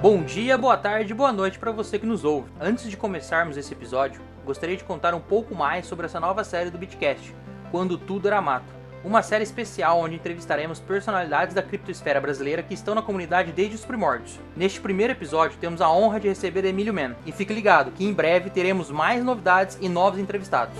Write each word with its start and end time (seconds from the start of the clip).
Bom 0.00 0.22
dia, 0.22 0.56
boa 0.56 0.76
tarde, 0.76 1.12
boa 1.12 1.32
noite 1.32 1.58
para 1.58 1.72
você 1.72 1.98
que 1.98 2.06
nos 2.06 2.22
ouve. 2.24 2.48
Antes 2.60 2.88
de 2.88 2.96
começarmos 2.96 3.56
esse 3.56 3.72
episódio, 3.72 4.20
gostaria 4.46 4.76
de 4.76 4.84
contar 4.84 5.12
um 5.12 5.18
pouco 5.18 5.56
mais 5.56 5.86
sobre 5.86 6.06
essa 6.06 6.20
nova 6.20 6.44
série 6.44 6.70
do 6.70 6.78
Bitcast, 6.78 7.34
Quando 7.72 7.98
Tudo 7.98 8.28
Era 8.28 8.40
Mato. 8.40 8.72
Uma 9.02 9.22
série 9.22 9.42
especial 9.42 9.98
onde 9.98 10.14
entrevistaremos 10.14 10.78
personalidades 10.78 11.52
da 11.52 11.64
criptosfera 11.64 12.20
brasileira 12.20 12.62
que 12.62 12.74
estão 12.74 12.94
na 12.94 13.02
comunidade 13.02 13.50
desde 13.50 13.74
os 13.74 13.84
primórdios. 13.84 14.38
Neste 14.56 14.80
primeiro 14.80 15.14
episódio, 15.14 15.58
temos 15.60 15.80
a 15.80 15.90
honra 15.90 16.20
de 16.20 16.28
receber 16.28 16.64
Emílio 16.64 16.94
Men. 16.94 17.16
E 17.26 17.32
fique 17.32 17.52
ligado 17.52 17.90
que 17.90 18.04
em 18.04 18.12
breve 18.12 18.50
teremos 18.50 18.92
mais 18.92 19.24
novidades 19.24 19.76
e 19.80 19.88
novos 19.88 20.20
entrevistados. 20.20 20.76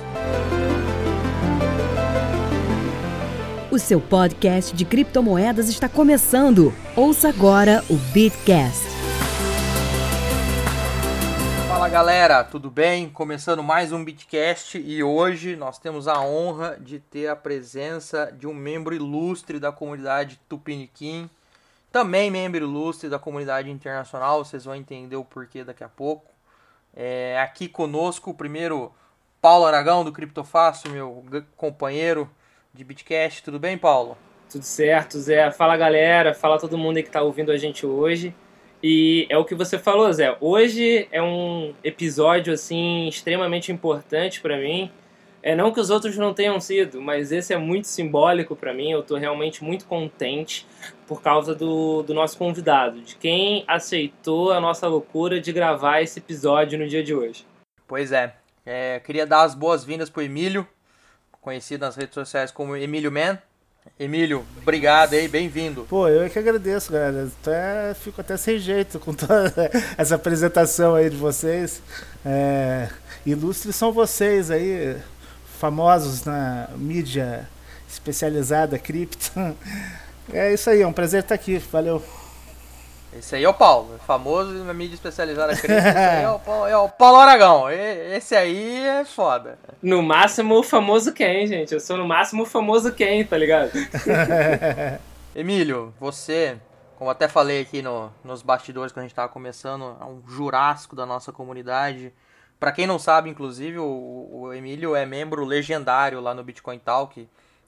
O 3.68 3.80
seu 3.80 4.00
podcast 4.00 4.76
de 4.76 4.84
criptomoedas 4.84 5.68
está 5.68 5.88
começando. 5.88 6.72
Ouça 6.94 7.28
agora 7.28 7.82
o 7.90 7.96
Bitcast. 8.12 8.97
Fala 11.78 11.90
galera, 11.90 12.42
tudo 12.42 12.72
bem? 12.72 13.08
Começando 13.08 13.62
mais 13.62 13.92
um 13.92 14.04
Bitcast 14.04 14.76
e 14.76 15.00
hoje 15.00 15.54
nós 15.54 15.78
temos 15.78 16.08
a 16.08 16.20
honra 16.20 16.76
de 16.76 16.98
ter 16.98 17.28
a 17.28 17.36
presença 17.36 18.34
de 18.36 18.48
um 18.48 18.52
membro 18.52 18.96
ilustre 18.96 19.60
da 19.60 19.70
comunidade 19.70 20.40
Tupiniquim, 20.48 21.30
também 21.92 22.32
membro 22.32 22.64
ilustre 22.64 23.08
da 23.08 23.16
comunidade 23.16 23.70
internacional, 23.70 24.44
vocês 24.44 24.64
vão 24.64 24.74
entender 24.74 25.14
o 25.14 25.24
porquê 25.24 25.62
daqui 25.62 25.84
a 25.84 25.88
pouco. 25.88 26.32
É, 26.96 27.38
aqui 27.40 27.68
conosco 27.68 28.32
o 28.32 28.34
primeiro 28.34 28.92
Paulo 29.40 29.64
Aragão 29.64 30.04
do 30.04 30.10
Criptofácil, 30.10 30.90
meu 30.90 31.24
companheiro 31.56 32.28
de 32.74 32.82
Bitcast. 32.82 33.44
Tudo 33.44 33.60
bem, 33.60 33.78
Paulo? 33.78 34.18
Tudo 34.50 34.64
certo, 34.64 35.16
Zé. 35.20 35.52
Fala 35.52 35.76
galera, 35.76 36.34
fala 36.34 36.58
todo 36.58 36.76
mundo 36.76 36.96
aí 36.96 37.04
que 37.04 37.08
está 37.08 37.22
ouvindo 37.22 37.52
a 37.52 37.56
gente 37.56 37.86
hoje. 37.86 38.34
E 38.82 39.26
é 39.28 39.36
o 39.36 39.44
que 39.44 39.54
você 39.54 39.78
falou, 39.78 40.12
Zé. 40.12 40.36
Hoje 40.40 41.08
é 41.10 41.20
um 41.20 41.74
episódio 41.82 42.52
assim 42.52 43.08
extremamente 43.08 43.72
importante 43.72 44.40
para 44.40 44.56
mim. 44.56 44.90
É 45.42 45.54
não 45.54 45.72
que 45.72 45.80
os 45.80 45.88
outros 45.90 46.16
não 46.16 46.34
tenham 46.34 46.60
sido, 46.60 47.00
mas 47.00 47.30
esse 47.32 47.52
é 47.54 47.56
muito 47.56 47.86
simbólico 47.86 48.54
para 48.56 48.74
mim. 48.74 48.90
Eu 48.90 49.00
estou 49.00 49.16
realmente 49.16 49.64
muito 49.64 49.84
contente 49.86 50.66
por 51.06 51.22
causa 51.22 51.54
do, 51.54 52.02
do 52.02 52.12
nosso 52.12 52.36
convidado, 52.36 53.00
de 53.00 53.16
quem 53.16 53.64
aceitou 53.66 54.52
a 54.52 54.60
nossa 54.60 54.86
loucura 54.86 55.40
de 55.40 55.52
gravar 55.52 56.02
esse 56.02 56.18
episódio 56.18 56.78
no 56.78 56.86
dia 56.86 57.02
de 57.02 57.14
hoje. 57.14 57.46
Pois 57.86 58.12
é. 58.12 58.34
é 58.66 59.00
queria 59.00 59.26
dar 59.26 59.42
as 59.42 59.54
boas-vindas 59.54 60.10
pro 60.10 60.22
Emílio, 60.22 60.66
conhecido 61.40 61.80
nas 61.80 61.96
redes 61.96 62.14
sociais 62.14 62.50
como 62.50 62.76
Emílio 62.76 63.10
Man. 63.10 63.38
Emílio, 63.98 64.44
obrigado 64.60 65.14
aí, 65.14 65.28
bem-vindo. 65.28 65.84
Pô, 65.88 66.08
eu 66.08 66.22
é 66.22 66.28
que 66.28 66.38
agradeço, 66.38 66.92
galera. 66.92 67.28
Até, 67.40 67.94
fico 67.94 68.20
até 68.20 68.36
sem 68.36 68.58
jeito 68.58 68.98
com 68.98 69.14
toda 69.14 69.70
essa 69.96 70.16
apresentação 70.16 70.94
aí 70.94 71.08
de 71.08 71.16
vocês. 71.16 71.80
É, 72.24 72.88
ilustres 73.24 73.76
são 73.76 73.92
vocês 73.92 74.50
aí, 74.50 74.96
famosos 75.58 76.24
na 76.24 76.68
mídia 76.76 77.48
especializada 77.88 78.78
cripto. 78.78 79.32
É 80.30 80.52
isso 80.52 80.68
aí, 80.68 80.82
é 80.82 80.86
um 80.86 80.92
prazer 80.92 81.22
estar 81.22 81.34
aqui. 81.34 81.56
Valeu. 81.56 82.04
Esse 83.12 83.36
aí 83.36 83.44
é 83.44 83.48
o 83.48 83.54
Paulo, 83.54 83.98
famoso 84.06 84.52
na 84.64 84.74
mídia 84.74 84.94
especializada 84.94 85.56
cripto. 85.56 85.72
Esse 85.72 85.88
aí 85.88 86.24
é 86.24 86.30
o, 86.30 86.38
Paulo, 86.38 86.66
é 86.66 86.76
o 86.76 86.88
Paulo 86.88 87.18
Aragão. 87.18 87.70
Esse 87.70 88.36
aí 88.36 88.84
é 88.84 89.04
foda. 89.04 89.58
No 89.82 90.02
máximo 90.02 90.58
o 90.58 90.62
famoso 90.62 91.12
quem, 91.12 91.46
gente? 91.46 91.72
Eu 91.72 91.80
sou 91.80 91.96
no 91.96 92.06
máximo 92.06 92.42
o 92.42 92.46
famoso 92.46 92.92
quem, 92.92 93.24
tá 93.24 93.36
ligado? 93.36 93.70
Emílio, 95.34 95.94
você, 95.98 96.58
como 96.96 97.10
até 97.10 97.28
falei 97.28 97.62
aqui 97.62 97.80
no, 97.80 98.12
nos 98.22 98.42
bastidores 98.42 98.92
quando 98.92 99.04
a 99.04 99.08
gente 99.08 99.14
tava 99.14 99.28
começando, 99.28 99.96
é 100.00 100.04
um 100.04 100.22
jurássico 100.28 100.94
da 100.94 101.06
nossa 101.06 101.32
comunidade. 101.32 102.12
Para 102.60 102.72
quem 102.72 102.86
não 102.86 102.98
sabe, 102.98 103.30
inclusive, 103.30 103.78
o, 103.78 104.28
o 104.32 104.52
Emílio 104.52 104.94
é 104.94 105.06
membro 105.06 105.44
legendário 105.44 106.20
lá 106.20 106.34
no 106.34 106.44
Bitcoin 106.44 106.78
Talk. 106.78 107.26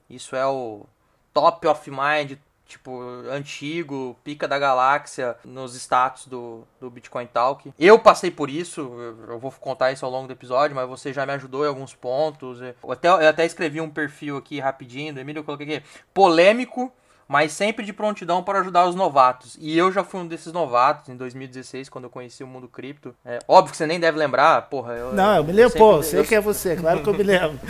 Isso 0.09 0.37
é 0.37 0.45
o 0.45 0.85
top 1.33 1.67
of 1.67 1.91
mind 1.91 2.33
tipo, 2.71 3.03
antigo, 3.31 4.17
pica 4.23 4.47
da 4.47 4.59
galáxia 4.59 5.37
nos 5.45 5.75
status 5.75 6.27
do, 6.27 6.63
do 6.81 6.89
Bitcoin 6.89 7.27
Talk. 7.27 7.73
Eu 7.79 7.99
passei 7.99 8.31
por 8.31 8.49
isso, 8.49 8.81
eu 9.29 9.39
vou 9.39 9.51
contar 9.53 9.93
isso 9.93 10.05
ao 10.05 10.11
longo 10.11 10.27
do 10.27 10.33
episódio, 10.33 10.77
mas 10.77 10.89
você 10.89 11.13
já 11.13 11.27
me 11.27 11.33
ajudou 11.33 11.65
em 11.65 11.69
alguns 11.69 11.95
pontos. 11.95 12.61
Eu 12.61 12.93
até, 12.93 13.09
eu 13.09 13.29
até 13.29 13.45
escrevi 13.45 13.81
um 13.81 13.91
perfil 13.91 14.37
aqui 14.37 14.61
rapidinho 14.61 15.13
do 15.13 15.21
Emílio, 15.21 15.41
eu 15.41 15.45
coloquei 15.45 15.77
aqui, 15.77 15.87
polêmico, 16.15 16.93
mas 17.27 17.53
sempre 17.53 17.85
de 17.85 17.93
prontidão 17.93 18.43
para 18.43 18.61
ajudar 18.61 18.87
os 18.87 18.95
novatos. 18.95 19.57
E 19.61 19.77
eu 19.77 19.93
já 19.93 20.03
fui 20.03 20.21
um 20.21 20.27
desses 20.27 20.53
novatos 20.53 21.09
em 21.09 21.17
2016, 21.17 21.89
quando 21.89 22.05
eu 22.05 22.11
conheci 22.11 22.43
o 22.43 22.47
mundo 22.47 22.69
cripto. 22.69 23.15
É, 23.25 23.39
óbvio 23.47 23.73
que 23.73 23.77
você 23.77 23.87
nem 23.87 24.01
deve 24.01 24.19
lembrar, 24.19 24.63
porra. 24.63 24.95
Eu, 24.95 25.13
Não, 25.13 25.37
eu 25.37 25.45
me 25.45 25.53
lembro, 25.53 25.77
pô, 25.77 26.03
sei 26.03 26.21
eu... 26.21 26.25
que 26.25 26.35
é 26.35 26.41
você, 26.41 26.77
claro 26.77 27.03
que 27.03 27.09
eu 27.09 27.15
me 27.15 27.23
lembro. 27.23 27.61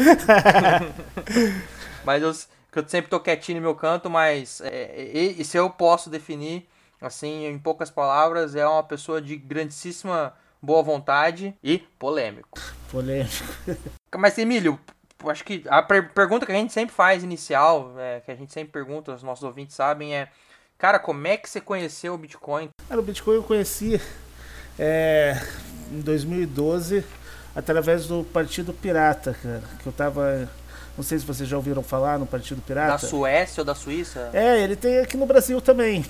mas 2.05 2.23
eu 2.23 2.33
que 2.71 2.79
eu 2.79 2.89
sempre 2.89 3.11
tô 3.11 3.19
quietinho 3.19 3.61
no 3.61 3.63
meu 3.63 3.75
canto, 3.75 4.09
mas 4.09 4.61
é, 4.61 4.95
e, 4.97 5.41
e, 5.41 5.45
se 5.45 5.57
eu 5.57 5.69
posso 5.69 6.09
definir, 6.09 6.69
assim, 7.01 7.47
em 7.47 7.59
poucas 7.59 7.91
palavras, 7.91 8.55
é 8.55 8.67
uma 8.67 8.83
pessoa 8.83 9.21
de 9.21 9.37
grandíssima 9.37 10.35
boa 10.63 10.83
vontade 10.83 11.55
e 11.63 11.79
polêmico. 11.99 12.59
Polêmico. 12.91 13.33
Mas, 14.17 14.37
Emílio, 14.37 14.79
acho 15.25 15.45
que 15.45 15.65
a 15.69 15.83
per 15.83 16.13
pergunta 16.13 16.45
que 16.45 16.53
a 16.53 16.57
gente 16.57 16.73
sempre 16.73 16.95
faz 16.95 17.25
inicial, 17.25 17.95
é, 17.99 18.21
que 18.21 18.31
a 18.31 18.35
gente 18.35 18.53
sempre 18.53 18.73
pergunta, 18.73 19.15
os 19.15 19.23
nossos 19.23 19.45
ouvintes 19.45 19.75
sabem, 19.75 20.15
é: 20.15 20.29
Cara, 20.77 20.99
como 20.99 21.27
é 21.27 21.37
que 21.37 21.49
você 21.49 21.61
conheceu 21.61 22.15
o 22.15 22.19
Bitcoin? 22.19 22.71
Cara, 22.89 23.01
o 23.01 23.05
Bitcoin 23.05 23.37
eu 23.37 23.43
conheci 23.43 24.01
é, 24.79 25.41
em 25.91 26.01
2012 26.01 27.05
através 27.55 28.07
do 28.07 28.25
Partido 28.25 28.73
Pirata, 28.73 29.37
cara. 29.43 29.63
Que 29.83 29.87
eu 29.87 29.93
tava 29.93 30.51
não 30.97 31.05
sei 31.05 31.19
se 31.19 31.25
vocês 31.25 31.49
já 31.49 31.57
ouviram 31.57 31.83
falar 31.83 32.19
no 32.19 32.27
Partido 32.27 32.61
Pirata. 32.61 32.93
Da 32.93 32.99
Suécia 32.99 33.61
ou 33.61 33.65
da 33.65 33.75
Suíça? 33.75 34.31
É, 34.33 34.61
ele 34.61 34.77
tem 34.77 34.99
aqui 34.99 35.17
no 35.17 35.27
Brasil 35.27 35.61
também. 35.61 36.05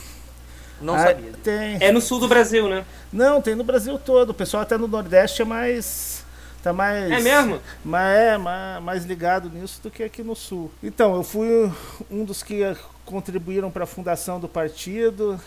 Não 0.80 0.94
ah, 0.94 1.06
sabia. 1.06 1.32
Tem... 1.42 1.76
É 1.80 1.92
no 1.92 2.00
sul 2.00 2.18
do 2.18 2.26
Brasil, 2.26 2.68
né? 2.68 2.84
Não, 3.12 3.42
tem 3.42 3.54
no 3.54 3.62
Brasil 3.62 3.98
todo. 3.98 4.30
O 4.30 4.34
pessoal 4.34 4.62
até 4.62 4.78
no 4.78 4.88
Nordeste 4.88 5.42
é 5.42 5.44
mais. 5.44 6.24
Tá 6.62 6.72
mais. 6.72 7.10
É 7.10 7.20
mesmo? 7.20 7.60
Mas 7.84 8.18
é 8.18 8.38
mais, 8.38 8.82
mais 8.82 9.04
ligado 9.04 9.50
nisso 9.50 9.80
do 9.82 9.90
que 9.90 10.02
aqui 10.02 10.22
no 10.22 10.34
sul. 10.34 10.70
Então, 10.82 11.14
eu 11.14 11.22
fui 11.22 11.70
um 12.10 12.24
dos 12.24 12.42
que 12.42 12.62
contribuíram 13.04 13.70
para 13.70 13.84
a 13.84 13.86
fundação 13.86 14.40
do 14.40 14.48
partido, 14.48 15.40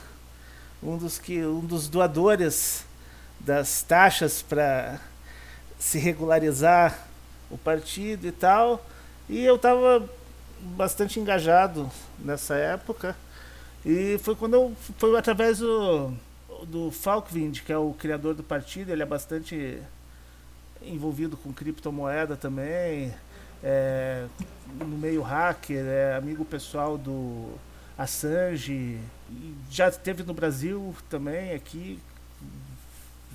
um 0.82 0.98
dos 0.98 1.18
que 1.18 1.44
um 1.44 1.62
dos 1.62 1.88
doadores 1.88 2.86
das 3.40 3.82
taxas 3.82 4.42
para 4.42 5.00
se 5.80 5.98
regularizar 5.98 7.08
o 7.50 7.58
partido 7.58 8.28
e 8.28 8.32
tal. 8.32 8.84
E 9.30 9.44
eu 9.44 9.56
estava 9.56 10.08
bastante 10.62 11.20
engajado 11.20 11.90
nessa 12.20 12.56
época. 12.56 13.16
E 13.86 14.18
foi 14.20 14.36
quando 14.36 14.54
eu 14.54 14.76
foi 14.98 15.18
através 15.18 15.60
do, 15.60 16.14
do 16.66 16.92
Falkwind, 16.92 17.62
que 17.62 17.72
é 17.74 17.78
o 17.78 17.94
criador 17.94 18.34
do 18.34 18.44
partido, 18.44 18.92
ele 18.92 19.04
é 19.04 19.06
bastante 19.06 19.78
envolvido 20.82 21.38
com 21.38 21.54
criptomoeda 21.54 22.36
também, 22.36 23.14
é, 23.64 24.26
no 24.80 24.98
meio 24.98 25.22
hacker, 25.22 25.86
é 25.86 26.16
amigo 26.16 26.44
pessoal 26.44 26.98
do 26.98 27.54
Assange, 27.98 29.00
já 29.70 29.88
esteve 29.88 30.24
no 30.24 30.34
Brasil 30.34 30.96
também 31.10 31.54
aqui 31.54 32.00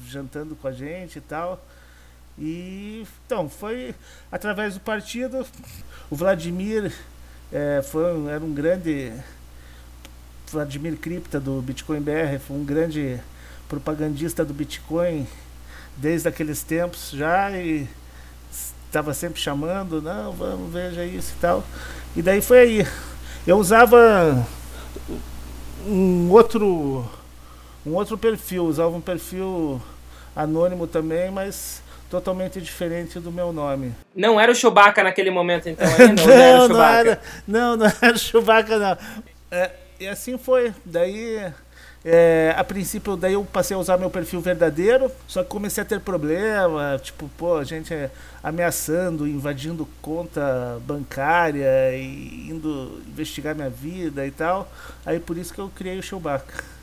jantando 0.07 0.55
com 0.55 0.69
a 0.69 0.73
gente 0.73 1.19
e 1.19 1.21
tal. 1.21 1.61
E 2.41 3.07
então, 3.27 3.49
foi 3.49 3.95
através 4.31 4.75
do 4.75 4.81
partido. 4.81 5.45
O 6.11 6.17
Vladimir 6.17 6.93
é, 7.53 7.83
foi, 7.83 8.27
era 8.29 8.45
um 8.45 8.53
grande. 8.53 9.13
Vladimir 10.51 10.97
Cripta 10.97 11.39
do 11.39 11.61
Bitcoin 11.61 12.01
BR 12.01 12.39
foi 12.41 12.57
um 12.57 12.65
grande 12.65 13.21
propagandista 13.69 14.45
do 14.45 14.55
Bitcoin 14.55 15.27
desde 15.95 16.27
aqueles 16.27 16.63
tempos 16.63 17.11
já 17.11 17.51
e 17.51 17.87
estava 18.87 19.13
sempre 19.13 19.39
chamando, 19.39 20.01
não, 20.01 20.33
vamos, 20.33 20.73
veja 20.73 21.05
isso 21.05 21.35
e 21.37 21.41
tal. 21.41 21.63
E 22.17 22.23
daí 22.23 22.41
foi 22.41 22.59
aí. 22.61 22.87
Eu 23.47 23.59
usava 23.59 24.47
um 25.87 26.31
outro 26.31 27.05
um 27.85 27.95
outro 27.95 28.17
perfil, 28.17 28.65
usava 28.65 28.97
um 28.97 29.01
perfil 29.01 29.81
anônimo 30.35 30.87
também, 30.87 31.31
mas 31.31 31.83
totalmente 32.11 32.61
diferente 32.61 33.21
do 33.21 33.31
meu 33.31 33.53
nome. 33.53 33.93
Não 34.15 34.41
era 34.41 34.51
o 34.51 34.55
Chewbacca 34.55 35.03
naquele 35.03 35.31
momento, 35.31 35.69
então, 35.69 35.87
ainda? 35.99 36.25
não, 36.25 36.33
era 36.33 36.69
não, 36.69 36.83
era, 36.83 37.21
não, 37.47 37.77
não 37.77 37.87
era 37.87 38.15
o 38.15 38.19
Chewbacca, 38.19 38.79
não. 38.79 38.99
É, 39.51 39.71
e 40.01 40.07
assim 40.07 40.39
foi. 40.39 40.73
Daí, 40.85 41.53
é, 42.05 42.55
a 42.57 42.65
princípio, 42.65 43.17
daí 43.17 43.35
eu 43.35 43.45
passei 43.45 43.77
a 43.77 43.81
usar 43.81 43.99
meu 43.99 44.11
perfil 44.11 44.41
verdadeiro, 44.41 45.11
só 45.27 45.43
que 45.43 45.49
comecei 45.51 45.83
a 45.83 45.87
ter 45.87 46.01
problema, 46.01 46.99
tipo, 47.03 47.29
pô, 47.37 47.57
a 47.57 47.65
gente 47.65 47.93
ameaçando, 48.43 49.27
invadindo 49.27 49.87
conta 50.01 50.81
bancária 50.87 51.95
e 51.95 52.49
indo 52.49 53.03
investigar 53.09 53.55
minha 53.55 53.71
vida 53.71 54.27
e 54.27 54.31
tal. 54.31 54.71
Aí 55.05 55.19
por 55.19 55.37
isso 55.37 55.53
que 55.53 55.61
eu 55.61 55.71
criei 55.75 55.99
o 55.99 56.03
Chewbacca. 56.03 56.78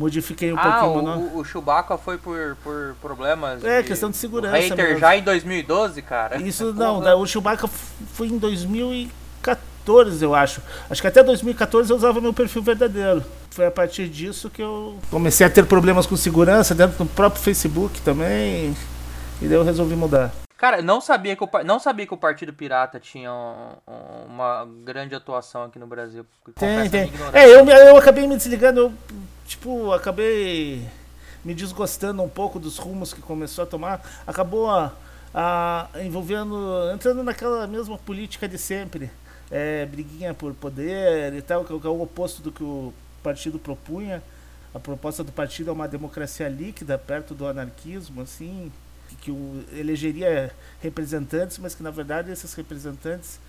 Modifiquei 0.00 0.50
um 0.50 0.58
ah, 0.58 0.80
pouquinho. 0.80 1.10
O, 1.34 1.38
o 1.38 1.44
Chewbacca 1.44 1.98
foi 1.98 2.16
por, 2.16 2.56
por 2.64 2.96
problemas. 3.02 3.62
É, 3.62 3.82
de, 3.82 3.88
questão 3.88 4.10
de 4.10 4.16
segurança. 4.16 4.56
Hater 4.56 4.98
já 4.98 5.14
em 5.14 5.22
2012, 5.22 6.00
cara. 6.00 6.40
Isso 6.40 6.72
não, 6.74 7.20
o 7.20 7.26
Chewbacca 7.26 7.68
foi 8.14 8.28
em 8.28 8.38
2014, 8.38 10.24
eu 10.24 10.34
acho. 10.34 10.62
Acho 10.88 11.02
que 11.02 11.06
até 11.06 11.22
2014 11.22 11.90
eu 11.90 11.96
usava 11.96 12.18
meu 12.20 12.32
perfil 12.32 12.62
verdadeiro. 12.62 13.22
Foi 13.50 13.66
a 13.66 13.70
partir 13.70 14.08
disso 14.08 14.48
que 14.48 14.62
eu 14.62 14.98
comecei 15.10 15.46
a 15.46 15.50
ter 15.50 15.66
problemas 15.66 16.06
com 16.06 16.16
segurança 16.16 16.74
dentro 16.74 16.96
do 16.96 17.06
próprio 17.06 17.42
Facebook 17.42 18.00
também. 18.00 18.74
E 19.42 19.46
daí 19.46 19.56
eu 19.56 19.64
resolvi 19.64 19.94
mudar. 19.94 20.32
Cara, 20.56 20.82
não 20.82 21.00
sabia 21.00 21.34
que 21.34 21.42
o, 21.42 21.48
não 21.64 21.78
sabia 21.78 22.06
que 22.06 22.12
o 22.12 22.18
Partido 22.18 22.52
Pirata 22.52 23.00
tinha 23.00 23.32
um, 23.32 24.26
uma 24.28 24.68
grande 24.84 25.14
atuação 25.14 25.64
aqui 25.64 25.78
no 25.78 25.86
Brasil. 25.86 26.24
Tem, 26.54 26.90
tem. 26.90 27.12
É, 27.32 27.46
eu, 27.46 27.66
eu 27.66 27.96
acabei 27.96 28.26
me 28.26 28.36
desligando, 28.36 28.80
eu, 28.80 28.92
tipo, 29.50 29.92
acabei 29.92 30.86
me 31.44 31.54
desgostando 31.54 32.22
um 32.22 32.28
pouco 32.28 32.60
dos 32.60 32.78
rumos 32.78 33.12
que 33.12 33.20
começou 33.20 33.64
a 33.64 33.66
tomar. 33.66 34.22
Acabou 34.26 34.70
a, 34.70 34.92
a 35.34 35.88
envolvendo, 36.02 36.56
entrando 36.94 37.22
naquela 37.24 37.66
mesma 37.66 37.98
política 37.98 38.48
de 38.48 38.56
sempre. 38.56 39.10
É, 39.50 39.84
briguinha 39.86 40.32
por 40.32 40.54
poder 40.54 41.34
e 41.34 41.42
tal, 41.42 41.64
que 41.64 41.72
é 41.72 41.90
o 41.90 42.02
oposto 42.02 42.40
do 42.40 42.52
que 42.52 42.62
o 42.62 42.94
partido 43.22 43.58
propunha. 43.58 44.22
A 44.72 44.78
proposta 44.78 45.24
do 45.24 45.32
partido 45.32 45.70
é 45.70 45.72
uma 45.72 45.88
democracia 45.88 46.48
líquida, 46.48 46.96
perto 46.96 47.34
do 47.34 47.44
anarquismo, 47.44 48.22
assim 48.22 48.70
que 49.20 49.32
o, 49.32 49.64
elegeria 49.72 50.54
representantes, 50.80 51.58
mas 51.58 51.74
que 51.74 51.82
na 51.82 51.90
verdade 51.90 52.30
esses 52.30 52.54
representantes 52.54 53.40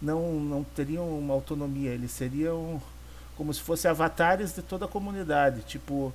não, 0.00 0.34
não 0.34 0.62
teriam 0.62 1.18
uma 1.18 1.34
autonomia, 1.34 1.90
eles 1.90 2.12
seriam 2.12 2.80
como 3.38 3.54
se 3.54 3.62
fossem 3.62 3.88
avatares 3.88 4.52
de 4.52 4.60
toda 4.60 4.84
a 4.84 4.88
comunidade. 4.88 5.62
Tipo, 5.62 6.12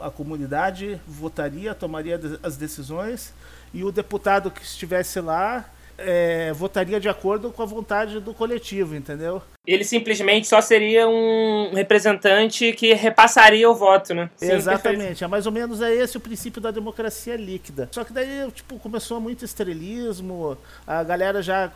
a 0.00 0.10
comunidade 0.10 1.00
votaria, 1.08 1.74
tomaria 1.74 2.20
as 2.42 2.56
decisões 2.56 3.32
e 3.72 3.82
o 3.82 3.90
deputado 3.90 4.50
que 4.50 4.62
estivesse 4.62 5.20
lá 5.20 5.64
é, 5.96 6.52
votaria 6.52 7.00
de 7.00 7.08
acordo 7.08 7.50
com 7.50 7.62
a 7.62 7.66
vontade 7.66 8.20
do 8.20 8.34
coletivo, 8.34 8.94
entendeu? 8.94 9.42
Ele 9.66 9.84
simplesmente 9.84 10.46
só 10.46 10.60
seria 10.60 11.08
um 11.08 11.72
representante 11.72 12.72
que 12.74 12.92
repassaria 12.92 13.68
o 13.68 13.74
voto, 13.74 14.12
né? 14.12 14.28
Exatamente, 14.40 15.24
é 15.24 15.26
mais 15.26 15.46
ou 15.46 15.52
menos 15.52 15.80
é 15.80 15.94
esse 15.94 16.16
o 16.16 16.20
princípio 16.20 16.60
da 16.60 16.70
democracia 16.70 17.36
líquida. 17.36 17.88
Só 17.90 18.04
que 18.04 18.12
daí, 18.12 18.50
tipo, 18.52 18.78
começou 18.78 19.18
muito 19.20 19.44
estrelismo, 19.44 20.58
a 20.86 21.02
galera 21.02 21.42
já 21.42 21.72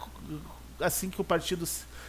assim 0.81 1.09
que 1.11 1.21
o 1.21 1.25
partido 1.25 1.67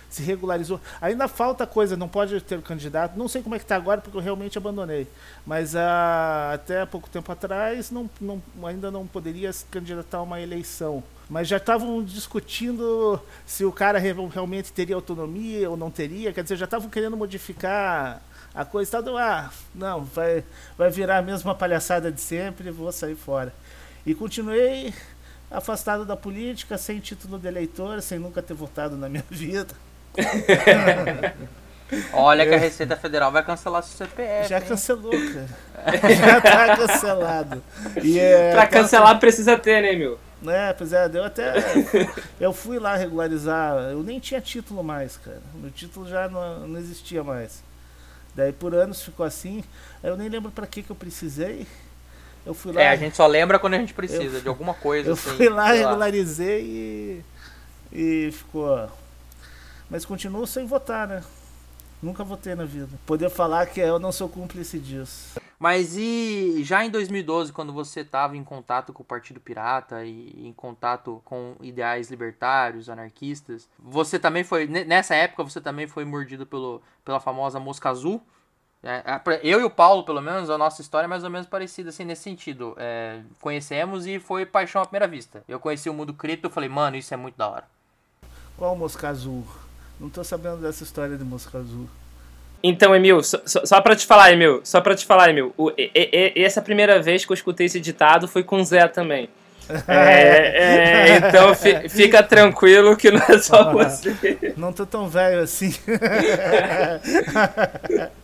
se 0.09 0.23
regularizou. 0.23 0.81
Ainda 0.99 1.27
falta 1.27 1.67
coisa, 1.67 1.95
não 1.95 2.07
pode 2.07 2.41
ter 2.41 2.61
candidato. 2.61 3.17
Não 3.17 3.27
sei 3.27 3.41
como 3.41 3.55
é 3.55 3.59
que 3.59 3.65
está 3.65 3.75
agora, 3.75 4.01
porque 4.01 4.17
eu 4.17 4.21
realmente 4.21 4.57
abandonei. 4.57 5.07
Mas 5.45 5.75
ah, 5.75 6.51
até 6.53 6.85
pouco 6.85 7.09
tempo 7.09 7.31
atrás 7.31 7.91
não, 7.91 8.09
não, 8.19 8.41
ainda 8.63 8.89
não 8.89 9.05
poderia 9.05 9.53
se 9.53 9.65
candidatar 9.65 10.17
a 10.17 10.23
uma 10.23 10.41
eleição. 10.41 11.03
Mas 11.29 11.47
já 11.47 11.57
estavam 11.57 12.03
discutindo 12.03 13.21
se 13.45 13.63
o 13.63 13.71
cara 13.71 13.99
realmente 13.99 14.73
teria 14.73 14.95
autonomia 14.95 15.69
ou 15.69 15.77
não 15.77 15.91
teria. 15.91 16.33
Quer 16.33 16.41
dizer, 16.41 16.57
já 16.57 16.65
estavam 16.65 16.89
querendo 16.89 17.15
modificar 17.15 18.19
a 18.53 18.65
coisa. 18.65 19.03
Tal, 19.03 19.15
ah, 19.17 19.51
não, 19.75 20.03
vai, 20.05 20.43
vai 20.75 20.89
virar 20.89 21.19
a 21.19 21.21
mesma 21.21 21.53
palhaçada 21.53 22.11
de 22.11 22.19
sempre, 22.19 22.71
vou 22.71 22.91
sair 22.91 23.15
fora. 23.15 23.53
E 24.05 24.15
continuei 24.15 24.91
afastado 25.51 26.05
da 26.05 26.15
política, 26.15 26.77
sem 26.77 26.99
título 26.99 27.37
de 27.37 27.47
eleitor, 27.47 28.01
sem 28.01 28.17
nunca 28.17 28.41
ter 28.41 28.53
votado 28.53 28.97
na 28.97 29.07
minha 29.07 29.25
vida. 29.29 29.75
Olha 32.13 32.45
que 32.45 32.53
a 32.53 32.57
Receita 32.57 32.95
Federal 32.95 33.31
vai 33.31 33.43
cancelar 33.43 33.81
seu 33.83 34.05
CPF. 34.05 34.49
Já 34.49 34.59
hein? 34.59 34.65
cancelou, 34.67 35.11
cara. 35.11 35.47
Já 36.15 36.41
tá 36.41 36.77
cancelado. 36.77 37.63
E 38.03 38.19
é, 38.19 38.51
pra 38.51 38.67
cancelar 38.67 39.19
precisa 39.19 39.57
ter, 39.57 39.81
né, 39.81 39.93
meu? 39.93 40.19
É, 40.47 40.71
pois 40.73 40.93
é, 40.93 41.09
deu 41.09 41.23
até. 41.23 41.53
eu 42.39 42.53
fui 42.53 42.79
lá 42.79 42.95
regularizar, 42.95 43.75
eu 43.91 44.03
nem 44.03 44.19
tinha 44.19 44.39
título 44.39 44.83
mais, 44.83 45.17
cara. 45.17 45.41
Meu 45.55 45.71
título 45.71 46.07
já 46.07 46.29
não, 46.29 46.67
não 46.67 46.79
existia 46.79 47.23
mais. 47.23 47.63
Daí 48.35 48.53
por 48.53 48.73
anos 48.73 49.01
ficou 49.01 49.25
assim. 49.25 49.63
Eu 50.03 50.15
nem 50.15 50.29
lembro 50.29 50.51
para 50.51 50.67
que 50.67 50.83
que 50.83 50.89
eu 50.89 50.95
precisei. 50.95 51.67
Eu 52.45 52.53
fui 52.53 52.71
lá. 52.71 52.81
É, 52.81 52.89
a 52.89 52.95
gente 52.95 53.17
só 53.17 53.27
lembra 53.27 53.59
quando 53.59 53.73
a 53.73 53.79
gente 53.79 53.93
precisa 53.93 54.37
eu, 54.37 54.41
de 54.41 54.47
alguma 54.47 54.73
coisa. 54.73 55.09
Eu 55.09 55.13
assim, 55.13 55.31
fui 55.31 55.49
lá, 55.49 55.71
regularizei 55.71 56.61
e. 56.61 57.23
E 57.91 58.31
ficou 58.31 58.87
mas 59.89 60.05
continuo 60.05 60.45
sem 60.45 60.65
votar, 60.65 61.07
né? 61.07 61.23
Nunca 62.01 62.23
votei 62.23 62.55
na 62.55 62.63
vida. 62.63 62.97
Poder 63.05 63.29
falar 63.29 63.65
que 63.65 63.79
eu 63.81 63.99
não 63.99 64.11
sou 64.11 64.29
cúmplice 64.29 64.79
disso. 64.79 65.39
Mas 65.59 65.97
e 65.97 66.63
já 66.63 66.85
em 66.85 66.89
2012, 66.89 67.51
quando 67.51 67.73
você 67.73 67.99
estava 67.99 68.37
em 68.37 68.43
contato 68.43 68.93
com 68.93 69.03
o 69.03 69.05
Partido 69.05 69.41
Pirata 69.41 70.05
e 70.05 70.47
em 70.47 70.53
contato 70.53 71.21
com 71.25 71.55
ideais 71.59 72.09
libertários, 72.09 72.89
anarquistas, 72.89 73.67
você 73.77 74.17
também 74.17 74.45
foi 74.45 74.67
nessa 74.67 75.13
época 75.15 75.43
você 75.43 75.59
também 75.59 75.85
foi 75.85 76.05
mordido 76.05 76.45
pelo, 76.45 76.81
pela 77.03 77.19
famosa 77.19 77.59
mosca 77.59 77.89
azul? 77.89 78.21
É, 78.81 79.03
eu 79.43 79.59
e 79.59 79.63
o 79.65 79.69
Paulo, 79.69 80.05
pelo 80.05 80.21
menos, 80.21 80.49
a 80.49 80.57
nossa 80.57 80.81
história 80.81 81.05
é 81.05 81.09
mais 81.09 81.25
ou 81.25 81.29
menos 81.29 81.45
parecida 81.45 81.89
assim 81.89 82.05
nesse 82.05 82.23
sentido. 82.23 82.73
É, 82.77 83.19
conhecemos 83.41 84.07
e 84.07 84.17
foi 84.19 84.45
paixão 84.45 84.81
à 84.81 84.85
primeira 84.85 85.05
vista. 85.09 85.43
Eu 85.49 85.59
conheci 85.59 85.89
o 85.89 85.93
mundo 85.93 86.13
cripto 86.13 86.47
e 86.47 86.51
falei, 86.51 86.69
mano, 86.69 86.95
isso 86.95 87.13
é 87.13 87.17
muito 87.17 87.35
da 87.35 87.49
hora. 87.49 87.67
Qual 88.55 88.73
mosca 88.77 89.09
azul? 89.09 89.45
Não 89.99 90.09
tô 90.09 90.23
sabendo 90.23 90.57
dessa 90.57 90.83
história 90.83 91.17
de 91.17 91.23
mosca 91.23 91.57
azul. 91.57 91.89
Então, 92.61 92.95
Emil, 92.95 93.23
só, 93.23 93.39
só 93.45 93.81
pra 93.81 93.95
te 93.95 94.05
falar, 94.05 94.31
Emil, 94.31 94.61
só 94.63 94.81
pra 94.81 94.95
te 94.95 95.05
falar, 95.05 95.29
Emil, 95.29 95.53
o, 95.57 95.71
e, 95.77 96.33
e, 96.35 96.43
essa 96.43 96.61
primeira 96.61 97.01
vez 97.01 97.25
que 97.25 97.31
eu 97.31 97.35
escutei 97.35 97.65
esse 97.65 97.79
ditado 97.79 98.27
foi 98.27 98.43
com 98.43 98.59
o 98.59 98.65
Zé 98.65 98.87
também. 98.87 99.29
É, 99.87 101.11
é, 101.11 101.17
então 101.17 101.53
fi, 101.53 101.87
fica 101.89 102.23
tranquilo 102.23 102.97
que 102.97 103.11
não 103.11 103.21
é 103.21 103.37
só 103.37 103.71
você. 103.71 104.55
Não 104.57 104.73
tô 104.73 104.83
tão 104.83 105.07
velho 105.07 105.41
assim. 105.41 105.69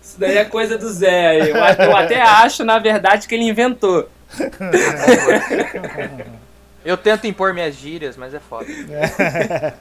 Isso 0.01 0.17
daí 0.17 0.37
é 0.37 0.45
coisa 0.45 0.75
do 0.75 0.91
Zé. 0.91 1.51
Eu, 1.51 1.55
eu 1.55 1.95
até 1.95 2.19
acho, 2.19 2.63
na 2.63 2.79
verdade, 2.79 3.27
que 3.27 3.35
ele 3.35 3.43
inventou. 3.43 4.09
Eu 6.85 6.95
tento 6.95 7.25
impor 7.25 7.51
minhas 7.51 7.73
gírias, 7.75 8.15
mas 8.15 8.31
é 8.31 8.39
foda. 8.39 8.67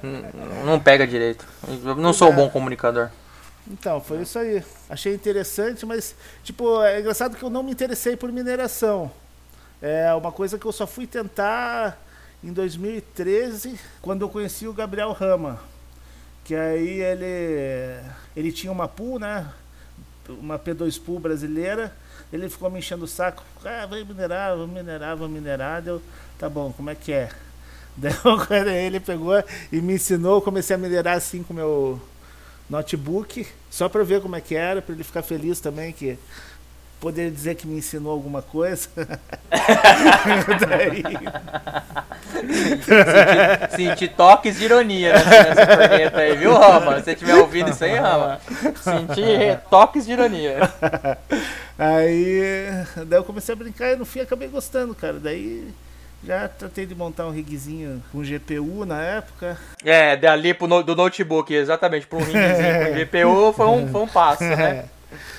não, 0.03 0.65
não 0.65 0.81
pega 0.81 1.07
direito. 1.07 1.47
Eu 1.69 1.95
não 1.97 2.15
sou 2.15 2.31
um 2.31 2.35
bom 2.35 2.49
comunicador. 2.49 3.11
Então, 3.71 4.01
foi 4.01 4.23
isso 4.23 4.39
aí. 4.39 4.65
Achei 4.89 5.15
interessante, 5.15 5.85
mas, 5.85 6.17
tipo, 6.43 6.83
é 6.83 7.01
engraçado 7.01 7.37
que 7.37 7.43
eu 7.43 7.51
não 7.51 7.63
me 7.63 7.73
interessei 7.73 8.17
por 8.17 8.33
mineração. 8.33 9.11
É 9.83 10.15
uma 10.15 10.33
coisa 10.33 10.59
que 10.59 10.65
eu 10.65 10.73
só 10.73 10.87
fui 10.87 11.07
tentar 11.07 11.99
em 12.43 12.53
2013, 12.53 13.79
quando 14.01 14.23
eu 14.23 14.31
conheci 14.31 14.67
o 14.67 14.73
Gabriel 14.73 15.13
Rama. 15.13 15.61
Que 16.43 16.55
aí 16.55 17.03
ele, 17.03 18.01
ele 18.35 18.51
tinha 18.51 18.73
uma 18.73 18.89
pool, 18.89 19.19
né? 19.19 19.47
Uma 20.29 20.59
P2 20.59 21.01
Pool 21.01 21.21
brasileira. 21.21 21.95
Ele 22.33 22.49
ficou 22.49 22.71
me 22.71 22.79
enchendo 22.79 23.05
o 23.05 23.09
saco. 23.09 23.43
Ah, 23.65 23.87
vai 23.87 24.05
minerar, 24.05 24.57
vou 24.57 24.67
minerar, 24.67 25.17
vou 25.17 25.29
minerar. 25.29 25.83
Deu, 25.83 26.03
tá 26.39 26.49
bom, 26.49 26.73
como 26.73 26.91
é 26.91 26.95
que 26.95 27.13
é? 27.13 27.31
Daí 27.97 28.87
ele 28.87 28.99
pegou 28.99 29.35
e 29.71 29.81
me 29.81 29.95
ensinou, 29.95 30.43
comecei 30.43 30.75
a 30.75 30.79
minerar 30.79 31.17
assim 31.17 31.43
com 31.43 31.53
o 31.53 31.57
meu 31.57 32.03
notebook, 32.69 33.47
só 33.71 33.89
para 33.89 34.03
ver 34.03 34.21
como 34.21 34.35
é 34.35 34.41
que 34.41 34.55
era, 34.55 34.83
para 34.83 34.95
ele 34.95 35.05
ficar 35.05 35.23
feliz 35.23 35.61
também 35.61 35.93
que 35.93 36.19
poder 37.05 37.31
dizer 37.31 37.55
que 37.55 37.67
me 37.67 37.77
ensinou 37.77 38.13
alguma 38.13 38.41
coisa. 38.41 38.89
Daí... 40.59 41.03
senti, 42.33 43.77
senti, 43.77 44.09
toques 44.09 44.57
de 44.57 44.65
ironia 44.65 45.13
nessa 45.13 45.67
pergunta 45.67 46.19
aí, 46.19 46.35
viu, 46.35 46.55
Rama? 46.55 46.97
Se 46.97 47.05
você 47.05 47.13
estiver 47.13 47.35
ouvindo 47.35 47.69
isso 47.69 47.85
aí, 47.85 47.97
Rama, 47.97 48.41
senti 48.81 49.23
toques 49.69 50.07
de 50.07 50.13
ironia. 50.13 50.61
Aí, 51.79 52.71
daí 53.07 53.19
eu 53.19 53.25
comecei 53.25 53.53
a 53.53 53.57
brincar 53.57 53.93
e 53.93 53.97
no 53.97 54.07
fim 54.07 54.21
acabei 54.21 54.49
gostando, 54.49 54.95
cara. 54.95 55.21
Daí 55.21 55.75
já 56.25 56.49
tratei 56.49 56.87
de 56.87 56.95
montar 56.95 57.27
um 57.27 57.31
rigzinho 57.31 58.03
com 58.11 58.23
GPU 58.23 58.87
na 58.87 59.03
época. 59.03 59.59
É, 59.85 60.17
dali 60.17 60.55
pro 60.55 60.67
no, 60.67 60.83
do 60.83 60.97
notebook, 60.97 61.53
exatamente, 61.53 62.07
para 62.07 62.19
um 62.19 62.23
rigzinho 62.23 62.87
com 62.87 62.95
GPU 62.95 63.53
foi 63.53 63.67
um, 63.67 63.89
foi 63.89 64.01
um 64.01 64.09
passo, 64.09 64.43
né? 64.43 64.87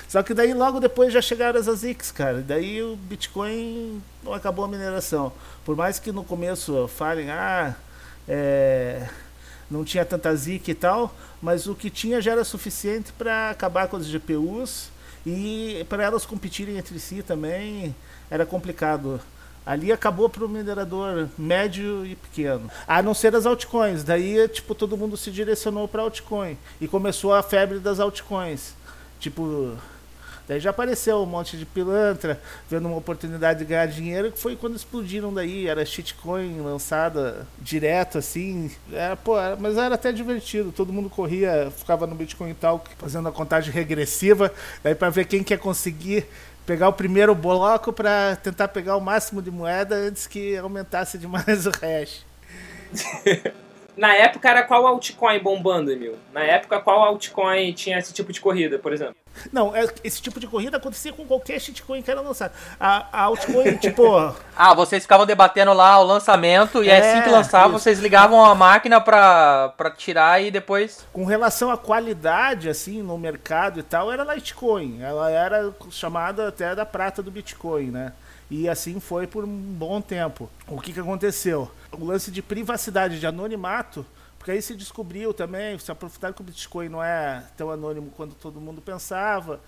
Só 0.08 0.22
que 0.22 0.32
daí 0.32 0.54
logo 0.54 0.80
depois 0.80 1.12
já 1.12 1.20
chegaram 1.20 1.58
as 1.58 1.68
ASICs, 1.68 2.12
cara. 2.12 2.40
Daí 2.40 2.82
o 2.82 2.96
Bitcoin 2.96 4.02
acabou 4.32 4.64
a 4.64 4.68
mineração. 4.68 5.32
Por 5.64 5.76
mais 5.76 5.98
que 5.98 6.12
no 6.12 6.22
começo 6.22 6.88
falem, 6.88 7.30
ah, 7.30 7.74
é, 8.28 9.08
não 9.70 9.84
tinha 9.84 10.04
tanta 10.04 10.34
ZIC 10.34 10.70
e 10.70 10.74
tal, 10.74 11.14
mas 11.42 11.66
o 11.66 11.74
que 11.74 11.90
tinha 11.90 12.20
já 12.20 12.32
era 12.32 12.44
suficiente 12.44 13.12
para 13.12 13.50
acabar 13.50 13.88
com 13.88 13.96
as 13.96 14.06
GPUs 14.06 14.90
e 15.26 15.84
para 15.88 16.04
elas 16.04 16.24
competirem 16.24 16.78
entre 16.78 16.98
si 17.00 17.22
também 17.22 17.94
era 18.30 18.46
complicado. 18.46 19.20
Ali 19.64 19.90
acabou 19.90 20.28
para 20.28 20.44
o 20.44 20.48
minerador 20.48 21.28
médio 21.36 22.06
e 22.06 22.14
pequeno. 22.14 22.70
A 22.86 23.02
não 23.02 23.12
ser 23.12 23.34
as 23.34 23.46
altcoins. 23.46 24.04
Daí, 24.04 24.46
tipo, 24.46 24.76
todo 24.76 24.96
mundo 24.96 25.16
se 25.16 25.28
direcionou 25.28 25.88
para 25.88 26.02
altcoin. 26.02 26.56
E 26.80 26.86
começou 26.86 27.34
a 27.34 27.42
febre 27.42 27.80
das 27.80 27.98
altcoins. 27.98 28.74
Tipo, 29.18 29.76
Daí 30.48 30.60
já 30.60 30.70
apareceu 30.70 31.18
um 31.18 31.26
monte 31.26 31.56
de 31.56 31.66
pilantra, 31.66 32.40
vendo 32.70 32.86
uma 32.86 32.96
oportunidade 32.96 33.60
de 33.60 33.64
ganhar 33.64 33.86
dinheiro, 33.86 34.30
que 34.30 34.38
foi 34.38 34.54
quando 34.54 34.76
explodiram 34.76 35.34
daí, 35.34 35.66
era 35.66 35.84
shitcoin 35.84 36.60
lançada 36.60 37.46
direto, 37.58 38.18
assim. 38.18 38.70
Era, 38.92 39.16
pô, 39.16 39.38
era, 39.38 39.56
mas 39.56 39.76
era 39.76 39.94
até 39.96 40.12
divertido, 40.12 40.70
todo 40.70 40.92
mundo 40.92 41.10
corria, 41.10 41.72
ficava 41.76 42.06
no 42.06 42.14
Bitcoin 42.14 42.54
Talk 42.54 42.88
fazendo 42.96 43.28
a 43.28 43.32
contagem 43.32 43.72
regressiva, 43.72 44.52
daí 44.84 44.94
para 44.94 45.10
ver 45.10 45.26
quem 45.26 45.42
quer 45.42 45.58
conseguir 45.58 46.26
pegar 46.64 46.88
o 46.88 46.92
primeiro 46.92 47.34
bloco 47.34 47.92
para 47.92 48.36
tentar 48.36 48.68
pegar 48.68 48.96
o 48.96 49.00
máximo 49.00 49.42
de 49.42 49.50
moeda 49.50 49.94
antes 49.94 50.26
que 50.26 50.56
aumentasse 50.56 51.18
demais 51.18 51.66
o 51.66 51.70
hash. 51.70 52.24
Na 53.96 54.14
época 54.14 54.48
era 54.48 54.62
qual 54.62 54.86
altcoin 54.86 55.38
bombando, 55.38 55.90
Emil? 55.90 56.16
Na 56.32 56.42
época 56.42 56.78
qual 56.80 57.02
altcoin 57.02 57.72
tinha 57.72 57.98
esse 57.98 58.12
tipo 58.12 58.32
de 58.32 58.40
corrida, 58.40 58.78
por 58.78 58.92
exemplo? 58.92 59.16
Não, 59.52 59.74
é, 59.74 59.86
esse 60.02 60.20
tipo 60.20 60.40
de 60.40 60.46
corrida 60.46 60.76
acontecia 60.76 61.12
com 61.12 61.24
qualquer 61.24 61.60
shitcoin 61.60 62.02
que 62.02 62.10
era 62.10 62.20
lançado. 62.20 62.52
A, 62.78 63.06
a 63.12 63.22
altcoin, 63.22 63.76
tipo. 63.78 64.16
ah, 64.56 64.74
vocês 64.74 65.02
ficavam 65.02 65.26
debatendo 65.26 65.72
lá 65.72 65.98
o 66.00 66.04
lançamento 66.04 66.82
e 66.82 66.88
é, 66.88 66.98
assim 66.98 67.22
que 67.22 67.30
lançava, 67.30 67.74
isso. 67.74 67.80
vocês 67.80 67.98
ligavam 67.98 68.44
a 68.44 68.54
máquina 68.54 69.00
pra, 69.00 69.70
pra 69.76 69.90
tirar 69.90 70.42
e 70.42 70.50
depois. 70.50 71.06
Com 71.12 71.24
relação 71.24 71.70
à 71.70 71.76
qualidade, 71.76 72.68
assim, 72.68 73.02
no 73.02 73.16
mercado 73.18 73.80
e 73.80 73.82
tal, 73.82 74.12
era 74.12 74.34
Litecoin. 74.34 75.02
Ela 75.02 75.30
era 75.30 75.72
chamada 75.90 76.48
até 76.48 76.74
da 76.74 76.86
prata 76.86 77.22
do 77.22 77.30
Bitcoin, 77.30 77.90
né? 77.90 78.12
E 78.50 78.68
assim 78.68 79.00
foi 79.00 79.26
por 79.26 79.44
um 79.44 79.48
bom 79.48 80.00
tempo. 80.00 80.48
O 80.68 80.80
que, 80.80 80.92
que 80.92 81.00
aconteceu? 81.00 81.70
O 81.90 82.04
lance 82.04 82.30
de 82.30 82.40
privacidade, 82.40 83.18
de 83.18 83.26
anonimato, 83.26 84.06
porque 84.38 84.52
aí 84.52 84.62
se 84.62 84.76
descobriu 84.76 85.34
também, 85.34 85.76
se 85.78 85.90
aprofundaram 85.90 86.32
que 86.32 86.40
o 86.40 86.44
Bitcoin 86.44 86.88
não 86.88 87.02
é 87.02 87.42
tão 87.56 87.70
anônimo 87.70 88.12
quanto 88.16 88.36
todo 88.36 88.60
mundo 88.60 88.80
pensava. 88.80 89.60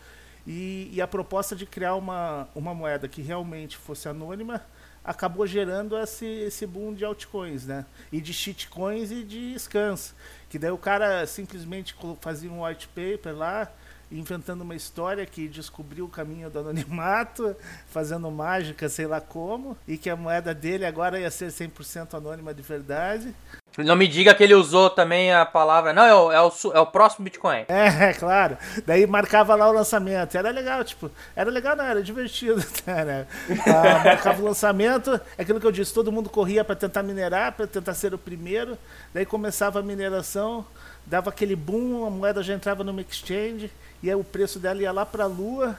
E, 0.46 0.88
e, 0.92 1.00
a 1.02 1.06
proposta 1.06 1.54
de 1.54 1.66
criar 1.66 1.94
uma, 1.96 2.48
uma 2.54 2.72
moeda 2.72 3.06
que 3.06 3.20
realmente 3.20 3.76
fosse 3.76 4.08
anônima 4.08 4.62
acabou 5.04 5.46
gerando 5.46 5.98
esse, 5.98 6.24
esse 6.24 6.66
boom 6.66 6.94
de 6.94 7.04
altcoins, 7.04 7.66
né? 7.66 7.84
E 8.12 8.20
de 8.20 8.32
shitcoins 8.32 9.10
e 9.10 9.24
de 9.24 9.58
scans. 9.58 10.14
Que 10.48 10.58
daí 10.58 10.70
o 10.70 10.78
cara 10.78 11.26
simplesmente 11.26 11.94
fazia 12.20 12.50
um 12.50 12.64
white 12.64 12.88
paper 12.88 13.36
lá, 13.36 13.70
inventando 14.10 14.62
uma 14.62 14.74
história 14.74 15.24
que 15.26 15.48
descobriu 15.48 16.06
o 16.06 16.08
caminho 16.08 16.50
do 16.50 16.58
anonimato, 16.58 17.54
fazendo 17.88 18.30
mágica, 18.30 18.88
sei 18.88 19.06
lá 19.06 19.20
como, 19.20 19.76
e 19.86 19.96
que 19.96 20.08
a 20.08 20.16
moeda 20.16 20.54
dele 20.54 20.86
agora 20.86 21.20
ia 21.20 21.30
ser 21.30 21.48
100% 21.48 22.14
anônima 22.14 22.54
de 22.54 22.62
verdade. 22.62 23.34
Não 23.76 23.94
me 23.94 24.08
diga 24.08 24.34
que 24.34 24.42
ele 24.42 24.54
usou 24.54 24.90
também 24.90 25.32
a 25.32 25.46
palavra. 25.46 25.92
Não, 25.92 26.02
é 26.02 26.14
o, 26.14 26.32
é 26.32 26.40
o, 26.40 26.52
é 26.74 26.80
o 26.80 26.86
próximo 26.86 27.24
Bitcoin. 27.24 27.66
É, 27.98 28.12
claro. 28.12 28.56
Daí 28.86 29.06
marcava 29.06 29.54
lá 29.54 29.68
o 29.68 29.72
lançamento. 29.72 30.36
Era 30.36 30.50
legal, 30.50 30.82
tipo. 30.84 31.10
Era 31.34 31.50
legal, 31.50 31.76
não, 31.76 31.84
era 31.84 32.02
divertido. 32.02 32.64
Né? 32.86 33.26
Ah, 33.66 34.02
marcava 34.04 34.40
o 34.42 34.44
lançamento. 34.44 35.20
É 35.36 35.42
aquilo 35.42 35.60
que 35.60 35.66
eu 35.66 35.72
disse: 35.72 35.92
todo 35.92 36.10
mundo 36.10 36.28
corria 36.28 36.64
para 36.64 36.74
tentar 36.74 37.02
minerar, 37.02 37.52
para 37.52 37.66
tentar 37.66 37.94
ser 37.94 38.14
o 38.14 38.18
primeiro. 38.18 38.76
Daí 39.12 39.24
começava 39.24 39.78
a 39.78 39.82
mineração, 39.82 40.64
dava 41.06 41.30
aquele 41.30 41.54
boom, 41.54 42.06
a 42.06 42.10
moeda 42.10 42.42
já 42.42 42.54
entrava 42.54 42.82
no 42.82 42.98
exchange 43.00 43.70
e 44.02 44.08
aí 44.10 44.16
o 44.16 44.24
preço 44.24 44.58
dela 44.58 44.80
ia 44.80 44.92
lá 44.92 45.04
para 45.04 45.24
a 45.24 45.26
lua, 45.26 45.78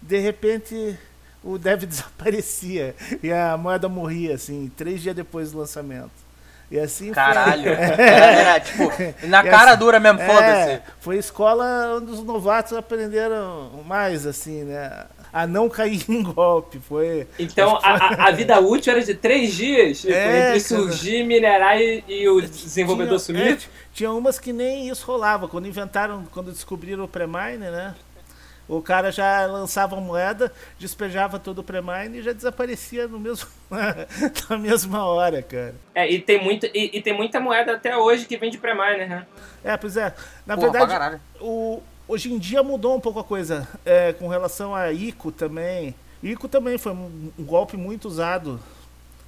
de 0.00 0.18
repente 0.18 0.98
o 1.42 1.58
dev 1.58 1.84
desaparecia 1.86 2.94
e 3.22 3.32
a 3.32 3.56
moeda 3.56 3.88
morria, 3.88 4.34
assim, 4.34 4.70
três 4.76 5.00
dias 5.00 5.14
depois 5.14 5.52
do 5.52 5.58
lançamento. 5.58 6.22
E 6.70 6.78
assim 6.78 7.12
Caralho. 7.12 7.64
Foi. 7.64 7.74
Era, 8.02 8.60
tipo, 8.60 8.90
na 9.28 9.42
cara 9.42 9.72
assim, 9.72 9.78
dura 9.78 10.00
mesmo, 10.00 10.20
é, 10.20 10.26
foda-se. 10.26 10.82
Foi 11.00 11.18
escola 11.18 11.98
onde 11.98 12.12
os 12.12 12.24
novatos 12.24 12.72
aprenderam 12.72 13.82
mais, 13.84 14.26
assim, 14.26 14.64
né? 14.64 15.04
A 15.32 15.46
não 15.46 15.68
cair 15.68 16.04
em 16.08 16.22
golpe. 16.22 16.78
Foi. 16.78 17.26
Então 17.38 17.80
foi... 17.80 17.90
A, 17.90 18.28
a, 18.28 18.30
vida 18.30 18.60
útil 18.60 18.92
era 18.92 19.02
de 19.02 19.14
três 19.14 19.54
dias 19.54 20.00
tipo, 20.00 20.12
é, 20.12 20.48
entre 20.48 20.60
surgir, 20.60 21.24
minerar 21.24 21.80
e, 21.80 22.04
e 22.06 22.28
o 22.28 22.40
desenvolvedor 22.40 23.18
tinha, 23.18 23.18
sumir? 23.18 23.52
É, 23.52 23.58
tinha 23.94 24.12
umas 24.12 24.38
que 24.38 24.52
nem 24.52 24.88
isso 24.88 25.06
rolava. 25.06 25.48
Quando 25.48 25.66
inventaram, 25.66 26.24
quando 26.30 26.52
descobriram 26.52 27.04
o 27.04 27.08
pré-mine, 27.08 27.70
né? 27.70 27.94
O 28.68 28.80
cara 28.80 29.10
já 29.10 29.44
lançava 29.46 29.96
moeda, 29.96 30.52
despejava 30.78 31.38
todo 31.38 31.58
o 31.58 31.62
pré-mine 31.64 32.18
e 32.18 32.22
já 32.22 32.32
desaparecia 32.32 33.08
no 33.08 33.18
mesmo, 33.18 33.48
na 34.48 34.56
mesma 34.56 35.04
hora, 35.04 35.42
cara. 35.42 35.74
É, 35.94 36.10
e 36.10 36.20
tem, 36.20 36.42
muito, 36.42 36.66
e, 36.66 36.90
e 36.94 37.02
tem 37.02 37.12
muita 37.12 37.40
moeda 37.40 37.72
até 37.72 37.96
hoje 37.96 38.24
que 38.24 38.36
vem 38.36 38.50
de 38.50 38.58
pré-mine, 38.58 39.06
né? 39.06 39.26
É, 39.64 39.76
pois 39.76 39.96
é. 39.96 40.14
Na 40.46 40.56
Porra, 40.56 40.86
verdade, 40.86 41.20
o, 41.40 41.82
hoje 42.12 42.30
em 42.30 42.38
dia 42.38 42.62
mudou 42.62 42.94
um 42.94 43.00
pouco 43.00 43.18
a 43.18 43.24
coisa. 43.24 43.66
É, 43.84 44.12
com 44.12 44.28
relação 44.28 44.74
a 44.74 44.92
ICO 44.92 45.32
também. 45.32 45.94
ICO 46.22 46.46
também 46.46 46.76
foi 46.76 46.92
um, 46.92 47.30
golpe 47.38 47.76
muito 47.76 48.06
usado. 48.06 48.60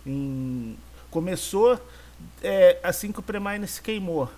Em, 0.06 0.76
começou 1.10 1.80
é, 2.42 2.78
assim 2.82 3.10
que 3.10 3.20
o 3.20 3.22
pré-mine 3.22 3.66
se 3.66 3.80
queimou. 3.80 4.28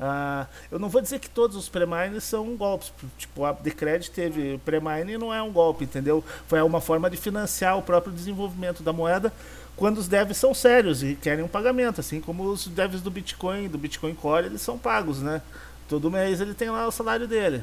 Ah, 0.00 0.46
eu 0.70 0.78
não 0.78 0.88
vou 0.88 1.00
dizer 1.00 1.18
que 1.18 1.28
todos 1.28 1.56
os 1.56 1.68
pré-mines 1.68 2.24
são 2.24 2.56
golpes. 2.56 2.92
Tipo, 3.18 3.44
a 3.44 3.52
Decred 3.52 4.10
teve 4.10 4.58
pré-mine 4.64 5.18
não 5.18 5.32
é 5.32 5.42
um 5.42 5.52
golpe, 5.52 5.84
entendeu? 5.84 6.24
Foi 6.48 6.60
uma 6.62 6.80
forma 6.80 7.10
de 7.10 7.16
financiar 7.16 7.78
o 7.78 7.82
próprio 7.82 8.12
desenvolvimento 8.12 8.82
da 8.82 8.92
moeda 8.92 9.32
quando 9.76 9.98
os 9.98 10.08
devs 10.08 10.38
são 10.38 10.54
sérios 10.54 11.02
e 11.02 11.14
querem 11.14 11.44
um 11.44 11.48
pagamento, 11.48 12.00
assim 12.00 12.18
como 12.18 12.44
os 12.44 12.66
devs 12.66 13.02
do 13.02 13.10
Bitcoin, 13.10 13.68
do 13.68 13.76
Bitcoin 13.76 14.14
Core, 14.14 14.46
eles 14.46 14.62
são 14.62 14.78
pagos, 14.78 15.20
né? 15.20 15.42
Todo 15.88 16.10
mês 16.10 16.40
ele 16.40 16.54
tem 16.54 16.70
lá 16.70 16.86
o 16.86 16.92
salário 16.92 17.28
dele. 17.28 17.62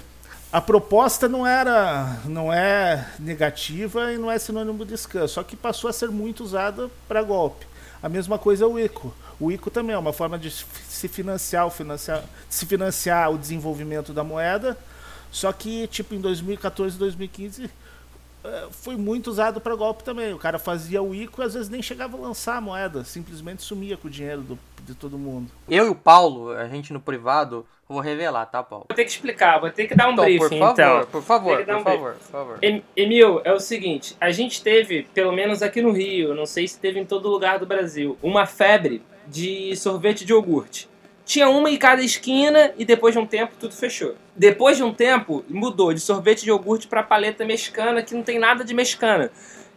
A 0.51 0.62
proposta 0.62 1.27
não 1.27 1.48
era, 1.48 2.20
não 2.25 2.53
é 2.53 3.08
negativa 3.20 4.13
e 4.13 4.18
não 4.18 4.30
é 4.30 4.38
sinônimo 4.38 4.86
de 4.86 4.92
descanso, 4.92 5.34
só 5.34 5.44
que 5.44 5.56
passou 5.56 5.89
a 5.89 5.94
ser 5.94 6.10
muito 6.10 6.44
usada 6.44 6.92
para 7.08 7.24
golpe. 7.24 7.65
A 8.01 8.08
mesma 8.08 8.38
coisa 8.38 8.65
é 8.65 8.68
o 8.68 8.77
ICO. 8.77 9.13
O 9.39 9.51
ICO 9.51 9.72
também 9.72 9.96
é 9.96 9.98
uma 9.98 10.13
forma 10.13 10.38
de 10.38 10.51
se 10.51 11.08
financiar, 11.08 11.70
financiar, 11.72 12.24
se 12.48 12.65
financiar 12.65 13.32
o 13.32 13.38
desenvolvimento 13.38 14.13
da 14.13 14.24
moeda. 14.24 14.77
Só 15.32 15.51
que, 15.51 15.88
tipo, 15.88 16.13
em 16.13 16.22
2014 16.22 16.98
2015 17.00 17.63
eh, 17.63 17.70
foi 18.72 18.98
muito 18.98 19.28
usado 19.28 19.62
para 19.62 19.76
golpe 19.76 20.04
também. 20.04 20.34
O 20.34 20.38
cara 20.38 20.60
fazia 20.60 21.02
o 21.02 21.14
ICO 21.14 21.42
e 21.42 21.46
às 21.46 21.54
vezes 21.54 21.70
nem 21.70 21.82
chegava 21.82 22.18
a 22.18 22.20
lançar 22.20 22.58
a 22.58 22.62
moeda, 22.62 23.04
simplesmente 23.04 23.62
sumia 23.62 23.98
com 23.98 24.08
o 24.08 24.12
dinheiro 24.12 24.42
do, 24.42 24.60
de 24.84 24.94
todo 24.94 25.18
mundo. 25.18 25.50
Eu 25.70 25.86
e 25.86 25.90
o 25.90 25.96
Paulo, 25.96 26.52
a 26.52 26.68
gente 26.68 26.92
no 26.92 27.00
privado, 27.00 27.66
vou 27.88 28.00
revelar, 28.00 28.46
tá, 28.46 28.62
Paulo? 28.62 28.86
Vou 28.90 28.96
ter 28.96 29.06
que 29.06 29.12
explicar, 29.12 29.60
vou 29.60 29.70
ter 29.70 29.88
que 29.88 29.96
dar 29.96 30.10
um 30.10 30.14
então, 30.14 30.26
briefing, 30.26 30.50
por 30.50 30.60
favor, 30.60 30.74
então. 30.74 31.06
Por 31.06 31.22
favor, 31.22 31.66
por 31.66 31.76
um 31.76 31.84
favor, 31.84 32.14
por 32.14 32.28
favor. 32.28 32.60
Emil, 32.96 33.42
é 33.44 33.54
o 33.54 33.60
seguinte, 33.60 34.16
a 34.20 34.32
gente 34.32 34.62
teve, 34.62 35.04
pelo 35.14 35.32
menos 35.32 35.62
aqui 35.62 35.82
no 35.82 35.92
Rio, 35.92 36.34
não 36.36 36.46
sei 36.46 36.68
se 36.68 36.80
teve 36.80 37.00
em 37.00 37.06
todo 37.06 37.30
lugar 37.30 37.60
do 37.60 37.66
Brasil, 37.66 38.18
uma 38.22 38.46
febre 38.46 39.02
de 39.28 39.76
sorvete 39.78 40.26
de 40.26 40.34
iogurte. 40.34 40.90
Tinha 41.25 41.50
uma 41.50 41.70
em 41.70 41.77
cada 41.77 42.03
esquina 42.03 42.74
e 42.77 42.84
depois 42.84 43.13
de 43.13 43.20
um 43.20 43.25
tempo 43.25 43.53
tudo 43.60 43.74
fechou. 43.74 44.15
Depois 44.36 44.77
de 44.77 44.84
um 44.84 44.94
tempo 44.94 45.44
mudou 45.48 45.94
de 45.94 46.00
sorvete 46.00 46.44
de 46.44 46.50
iogurte 46.50 46.88
para 46.88 47.01
paleta 47.01 47.46
mexicana, 47.46 48.01
que 48.01 48.13
não 48.13 48.24
tem 48.24 48.38
nada 48.38 48.63
de 48.63 48.74
mexicana. 48.74 49.32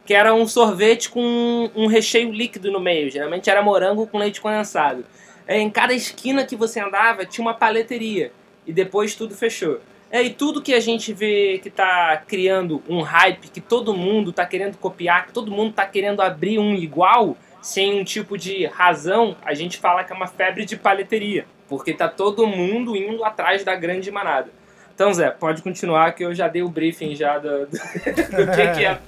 Que 0.05 0.15
era 0.15 0.35
um 0.35 0.47
sorvete 0.47 1.09
com 1.09 1.71
um 1.75 1.87
recheio 1.87 2.33
líquido 2.33 2.71
no 2.71 2.81
meio. 2.81 3.11
Geralmente 3.11 3.49
era 3.49 3.63
morango 3.63 4.07
com 4.07 4.19
leite 4.19 4.41
condensado. 4.41 5.05
É, 5.47 5.59
em 5.59 5.71
cada 5.71 5.95
esquina 5.95 6.45
que 6.45 6.57
você 6.57 6.81
andava 6.81 7.25
tinha 7.25 7.45
uma 7.45 7.55
paleteria. 7.55 8.33
E 8.67 8.73
depois 8.73 9.15
tudo 9.15 9.35
fechou. 9.35 9.81
É, 10.11 10.23
e 10.23 10.31
tudo 10.31 10.63
que 10.63 10.75
a 10.75 10.81
gente 10.81 11.13
vê 11.13 11.59
que 11.63 11.69
está 11.69 12.17
criando 12.27 12.83
um 12.89 13.03
hype, 13.03 13.49
que 13.49 13.61
todo 13.61 13.95
mundo 13.95 14.31
está 14.31 14.47
querendo 14.47 14.77
copiar, 14.79 15.27
que 15.27 15.33
todo 15.33 15.51
mundo 15.51 15.71
está 15.71 15.85
querendo 15.85 16.21
abrir 16.23 16.59
um 16.59 16.75
igual, 16.75 17.37
sem 17.67 18.01
um 18.01 18.05
tipo 18.05 18.39
de 18.39 18.65
razão, 18.67 19.37
a 19.45 19.53
gente 19.53 19.79
fala 19.79 20.05
que 20.05 20.13
é 20.13 20.17
uma 20.17 20.29
febre 20.29 20.65
de 20.65 20.77
paleteria, 20.77 21.45
porque 21.69 21.93
tá 21.93 22.09
todo 22.09 22.47
mundo 22.47 22.97
indo 22.97 23.25
atrás 23.25 23.65
da 23.65 23.75
grande 23.75 24.09
manada. 24.09 24.53
Então, 24.95 25.13
Zé, 25.13 25.33
pode 25.33 25.63
continuar 25.63 26.13
que 26.13 26.25
eu 26.25 26.33
já 26.33 26.47
dei 26.47 26.63
o 26.63 26.69
briefing 26.69 27.17
já 27.17 27.39
do, 27.39 27.67
do, 27.67 27.73
do 27.75 28.53
que, 28.55 28.69
que 28.69 28.85
é. 28.85 28.99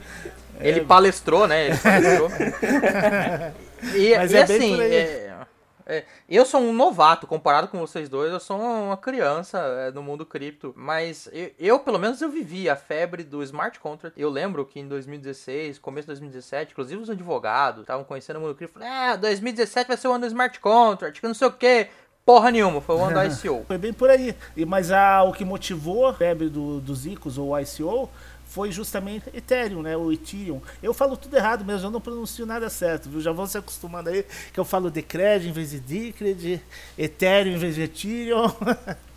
Ele 0.60 0.80
palestrou, 0.80 1.46
né? 1.46 1.68
Ele 1.68 1.76
palestrou. 1.76 2.30
e, 3.94 4.16
Mas 4.16 4.32
e 4.32 4.36
é 4.36 4.42
assim, 4.42 4.82
é, 4.82 5.27
eu 6.28 6.44
sou 6.44 6.60
um 6.60 6.72
novato 6.72 7.26
comparado 7.26 7.68
com 7.68 7.78
vocês 7.78 8.08
dois, 8.08 8.32
eu 8.32 8.40
sou 8.40 8.58
uma 8.60 8.96
criança 8.96 9.58
é, 9.58 9.90
no 9.90 10.02
mundo 10.02 10.26
cripto, 10.26 10.74
mas 10.76 11.28
eu, 11.32 11.50
eu, 11.58 11.78
pelo 11.78 11.98
menos 11.98 12.20
eu 12.20 12.28
vivi 12.28 12.68
a 12.68 12.76
febre 12.76 13.24
do 13.24 13.42
smart 13.42 13.80
contract. 13.80 14.20
Eu 14.20 14.28
lembro 14.28 14.64
que 14.66 14.78
em 14.78 14.86
2016, 14.86 15.78
começo 15.78 16.06
de 16.06 16.12
2017, 16.12 16.72
inclusive 16.72 17.02
os 17.02 17.10
advogados 17.10 17.82
estavam 17.82 18.04
conhecendo 18.04 18.38
o 18.38 18.42
mundo 18.42 18.54
cripto, 18.54 18.82
é, 18.82 19.16
2017 19.16 19.88
vai 19.88 19.96
ser 19.96 20.08
o 20.08 20.12
ano 20.12 20.20
do 20.20 20.26
smart 20.26 20.60
contract, 20.60 21.20
que 21.20 21.26
não 21.26 21.34
sei 21.34 21.48
o 21.48 21.52
que, 21.52 21.88
porra 22.28 22.50
nenhuma, 22.50 22.82
foi 22.82 22.94
o 22.94 23.02
ano 23.02 23.18
do 23.18 23.24
ICO. 23.32 23.64
Foi 23.66 23.78
bem 23.78 23.92
por 23.92 24.10
aí. 24.10 24.36
Mas 24.66 24.92
a, 24.92 25.22
o 25.22 25.32
que 25.32 25.46
motivou 25.46 26.06
a 26.06 26.12
febre 26.12 26.50
do, 26.50 26.78
dos 26.78 27.06
ICOs 27.06 27.38
ou 27.38 27.58
ICO 27.58 28.10
foi 28.48 28.72
justamente 28.72 29.28
Ethereum, 29.34 29.82
né? 29.82 29.96
O 29.96 30.10
Ethereum. 30.10 30.60
Eu 30.82 30.94
falo 30.94 31.16
tudo 31.16 31.36
errado 31.36 31.64
mesmo, 31.64 31.86
eu 31.86 31.90
não 31.90 32.00
pronuncio 32.00 32.46
nada 32.46 32.68
certo, 32.70 33.08
viu? 33.08 33.20
Já 33.20 33.30
vão 33.30 33.46
se 33.46 33.58
acostumando 33.58 34.08
aí 34.08 34.24
que 34.52 34.58
eu 34.58 34.64
falo 34.64 34.90
Decred 34.90 35.48
em 35.48 35.52
vez 35.52 35.70
de 35.70 35.80
Decred, 35.80 36.62
Ethereum 36.96 37.54
em 37.54 37.58
vez 37.58 37.74
de 37.74 37.82
Ethereum. 37.82 38.50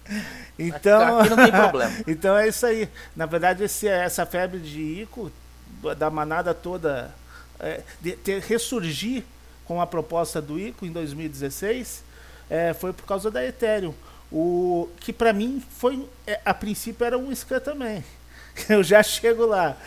Então, 0.60 1.20
Aqui 1.20 1.30
não 1.30 1.38
tem 1.38 1.52
problema. 1.52 1.94
então 2.06 2.36
é 2.36 2.48
isso 2.48 2.66
aí. 2.66 2.90
Na 3.16 3.26
verdade, 3.26 3.64
esse, 3.64 3.88
essa 3.88 4.26
febre 4.26 4.60
de 4.60 5.04
ICO, 5.04 5.32
da 5.98 6.10
manada 6.10 6.54
toda, 6.54 7.16
é, 7.58 7.82
de 8.02 8.12
ter 8.18 8.42
ressurgir 8.42 9.24
com 9.64 9.82
a 9.82 9.88
proposta 9.88 10.42
do 10.42 10.60
ICO 10.60 10.86
em 10.86 10.92
2016, 10.92 12.04
é, 12.50 12.74
foi 12.74 12.92
por 12.92 13.06
causa 13.06 13.32
da 13.32 13.46
Ethereum. 13.46 13.94
O, 14.30 14.90
que 15.00 15.14
para 15.14 15.32
mim 15.32 15.64
foi, 15.78 16.06
é, 16.28 16.42
a 16.44 16.54
princípio 16.54 17.06
era 17.06 17.18
um 17.18 17.34
scan 17.34 17.62
também. 17.62 18.04
Eu 18.70 18.84
já 18.84 19.02
chego 19.04 19.46
lá. 19.46 19.78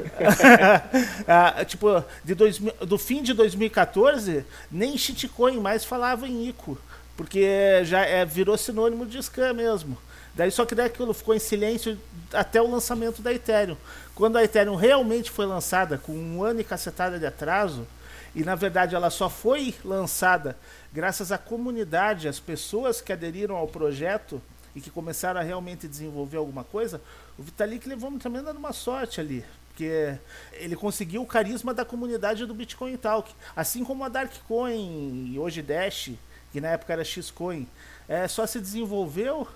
ah, 1.28 1.64
tipo, 1.64 2.02
de 2.24 2.34
dois, 2.34 2.58
do 2.58 2.96
fim 2.96 3.22
de 3.22 3.34
2014, 3.34 4.44
nem 4.70 4.96
shitcoin 4.96 5.60
mais 5.60 5.84
falava 5.84 6.26
em 6.26 6.48
ICO, 6.48 6.78
porque 7.16 7.84
já 7.84 8.00
é, 8.00 8.24
virou 8.24 8.56
sinônimo 8.56 9.04
de 9.04 9.22
scam 9.22 9.52
mesmo. 9.52 9.98
Daí 10.34 10.50
só 10.50 10.64
que 10.64 10.74
daí 10.74 10.86
aquilo 10.86 11.12
ficou 11.12 11.34
em 11.34 11.38
silêncio 11.38 11.98
até 12.32 12.62
o 12.62 12.70
lançamento 12.70 13.20
da 13.20 13.32
Ethereum. 13.32 13.76
Quando 14.14 14.36
a 14.36 14.44
Ethereum 14.44 14.76
realmente 14.76 15.30
foi 15.30 15.44
lançada, 15.44 15.98
com 15.98 16.12
um 16.12 16.42
ano 16.42 16.60
e 16.60 16.64
cacetada 16.64 17.18
de 17.18 17.26
atraso, 17.26 17.86
e 18.34 18.44
na 18.44 18.54
verdade 18.54 18.94
ela 18.94 19.10
só 19.10 19.28
foi 19.28 19.74
lançada 19.84 20.56
graças 20.92 21.32
à 21.32 21.38
comunidade, 21.38 22.28
às 22.28 22.38
pessoas 22.38 23.00
que 23.00 23.12
aderiram 23.12 23.56
ao 23.56 23.66
projeto 23.66 24.40
e 24.80 24.82
que 24.82 24.90
começaram 24.90 25.38
a 25.38 25.42
realmente 25.42 25.86
desenvolver 25.86 26.38
alguma 26.38 26.64
coisa, 26.64 27.02
o 27.38 27.42
Vitalik 27.42 27.86
levou 27.86 28.10
também 28.18 28.42
dando 28.42 28.56
uma 28.56 28.72
sorte 28.72 29.20
ali. 29.20 29.44
Porque 29.68 30.18
ele 30.54 30.74
conseguiu 30.74 31.22
o 31.22 31.26
carisma 31.26 31.72
da 31.74 31.84
comunidade 31.84 32.46
do 32.46 32.54
Bitcoin 32.54 32.96
Talk. 32.96 33.32
Assim 33.54 33.84
como 33.84 34.02
a 34.02 34.08
Darkcoin 34.08 35.32
e 35.32 35.38
hoje 35.38 35.62
Dash, 35.62 36.12
que 36.50 36.60
na 36.60 36.68
época 36.68 36.94
era 36.94 37.04
Xcoin, 37.04 37.68
é, 38.08 38.26
só 38.26 38.46
se 38.46 38.58
desenvolveu 38.58 39.46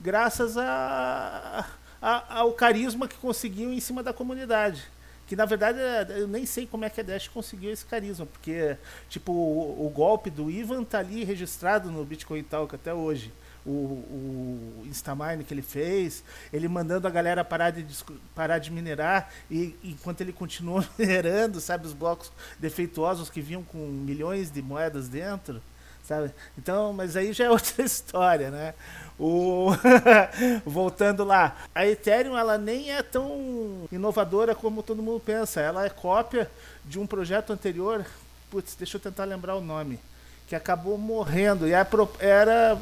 graças 0.00 0.56
a, 0.56 1.66
a, 2.00 2.38
ao 2.38 2.52
carisma 2.52 3.08
que 3.08 3.16
conseguiu 3.16 3.72
em 3.72 3.80
cima 3.80 4.02
da 4.02 4.12
comunidade. 4.12 4.84
Que 5.26 5.36
na 5.36 5.44
verdade 5.44 5.78
eu 6.16 6.26
nem 6.26 6.46
sei 6.46 6.66
como 6.66 6.84
é 6.84 6.90
que 6.90 7.00
a 7.00 7.04
Dash 7.04 7.28
conseguiu 7.28 7.70
esse 7.70 7.84
carisma, 7.84 8.24
porque 8.26 8.76
tipo 9.10 9.32
o, 9.32 9.86
o 9.86 9.90
golpe 9.90 10.30
do 10.30 10.50
Ivan 10.50 10.84
tá 10.84 11.00
ali 11.00 11.24
registrado 11.24 11.90
no 11.90 12.04
Bitcoin 12.04 12.42
Talk 12.44 12.74
até 12.74 12.94
hoje. 12.94 13.32
O, 13.66 13.70
o 13.70 14.82
Instamine 14.86 15.44
que 15.44 15.52
ele 15.52 15.62
fez, 15.62 16.24
ele 16.52 16.68
mandando 16.68 17.06
a 17.06 17.10
galera 17.10 17.44
parar 17.44 17.70
de, 17.70 17.84
parar 18.34 18.58
de 18.58 18.70
minerar 18.70 19.30
e 19.50 19.76
enquanto 19.84 20.20
ele 20.22 20.32
continuou 20.32 20.82
minerando, 20.98 21.60
sabe, 21.60 21.86
os 21.86 21.92
blocos 21.92 22.32
defeituosos 22.58 23.28
que 23.28 23.40
vinham 23.40 23.62
com 23.62 23.78
milhões 23.78 24.50
de 24.50 24.62
moedas 24.62 25.08
dentro, 25.08 25.60
sabe? 26.02 26.32
Então, 26.56 26.92
mas 26.92 27.14
aí 27.14 27.32
já 27.32 27.44
é 27.44 27.50
outra 27.52 27.84
história, 27.84 28.50
né? 28.50 28.74
O 29.18 29.70
voltando 30.64 31.24
lá, 31.24 31.56
a 31.74 31.86
Ethereum 31.86 32.38
ela 32.38 32.56
nem 32.56 32.92
é 32.92 33.02
tão 33.02 33.86
inovadora 33.92 34.54
como 34.54 34.82
todo 34.82 35.02
mundo 35.02 35.20
pensa. 35.20 35.60
Ela 35.60 35.84
é 35.84 35.90
cópia 35.90 36.50
de 36.84 36.98
um 36.98 37.06
projeto 37.06 37.52
anterior. 37.52 38.06
Putz, 38.50 38.74
deixa 38.76 38.96
eu 38.96 39.00
tentar 39.00 39.24
lembrar 39.24 39.56
o 39.56 39.60
nome, 39.60 40.00
que 40.46 40.54
acabou 40.54 40.96
morrendo 40.96 41.68
e 41.68 41.72
era 41.72 42.78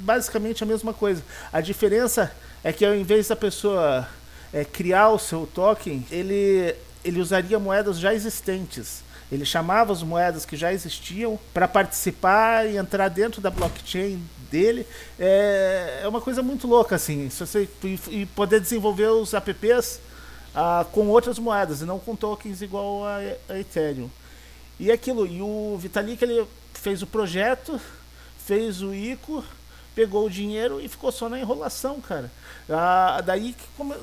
basicamente 0.00 0.62
a 0.62 0.66
mesma 0.66 0.92
coisa. 0.92 1.22
A 1.52 1.60
diferença 1.60 2.32
é 2.62 2.72
que 2.72 2.84
ao 2.84 2.94
invés 2.94 3.28
da 3.28 3.36
pessoa 3.36 4.08
é, 4.52 4.64
criar 4.64 5.10
o 5.10 5.18
seu 5.18 5.46
token, 5.46 6.06
ele 6.10 6.74
ele 7.04 7.20
usaria 7.20 7.58
moedas 7.58 7.98
já 7.98 8.12
existentes. 8.12 9.02
Ele 9.30 9.44
chamava 9.44 9.92
as 9.92 10.02
moedas 10.02 10.44
que 10.44 10.56
já 10.56 10.72
existiam 10.72 11.38
para 11.52 11.68
participar 11.68 12.66
e 12.66 12.76
entrar 12.76 13.08
dentro 13.08 13.40
da 13.40 13.50
blockchain 13.50 14.22
dele. 14.50 14.86
É, 15.18 16.00
é 16.02 16.08
uma 16.08 16.20
coisa 16.20 16.42
muito 16.42 16.66
louca, 16.66 16.96
assim. 16.96 17.28
Se 17.28 17.46
você, 17.46 17.68
e, 18.10 18.26
poder 18.26 18.60
desenvolver 18.60 19.08
os 19.08 19.34
apps 19.34 20.00
ah, 20.54 20.86
com 20.92 21.08
outras 21.08 21.38
moedas 21.38 21.82
e 21.82 21.84
não 21.84 21.98
com 21.98 22.16
tokens 22.16 22.62
igual 22.62 23.04
a, 23.04 23.18
a 23.50 23.58
Ethereum. 23.58 24.08
E 24.80 24.90
aquilo, 24.90 25.26
e 25.26 25.42
o 25.42 25.76
Vitalik 25.78 26.22
ele 26.22 26.46
fez 26.72 27.02
o 27.02 27.06
projeto, 27.06 27.78
fez 28.46 28.80
o 28.80 28.94
ICO, 28.94 29.44
pegou 29.98 30.26
o 30.26 30.30
dinheiro 30.30 30.80
e 30.80 30.86
ficou 30.86 31.10
só 31.10 31.28
na 31.28 31.40
enrolação, 31.40 32.00
cara. 32.00 32.30
Ah, 32.70 33.20
daí 33.20 33.52
que 33.52 33.64
come, 33.76 33.96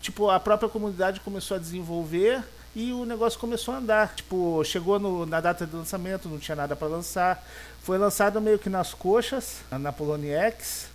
tipo, 0.00 0.30
a 0.30 0.38
própria 0.38 0.68
comunidade 0.68 1.18
começou 1.18 1.56
a 1.56 1.60
desenvolver 1.60 2.40
e 2.72 2.92
o 2.92 3.04
negócio 3.04 3.36
começou 3.40 3.74
a 3.74 3.78
andar. 3.78 4.14
Tipo, 4.14 4.62
chegou 4.62 4.96
no, 5.00 5.26
na 5.26 5.40
data 5.40 5.66
de 5.66 5.74
lançamento, 5.74 6.28
não 6.28 6.38
tinha 6.38 6.54
nada 6.54 6.76
para 6.76 6.86
lançar. 6.86 7.44
Foi 7.82 7.98
lançado 7.98 8.40
meio 8.40 8.60
que 8.60 8.70
nas 8.70 8.94
coxas, 8.94 9.56
na 9.72 9.92
Poloniex, 9.92 10.86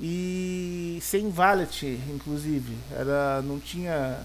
e 0.00 0.98
sem 1.00 1.32
wallet, 1.32 1.86
inclusive. 2.12 2.76
Era, 2.90 3.42
não 3.42 3.60
tinha 3.60 4.18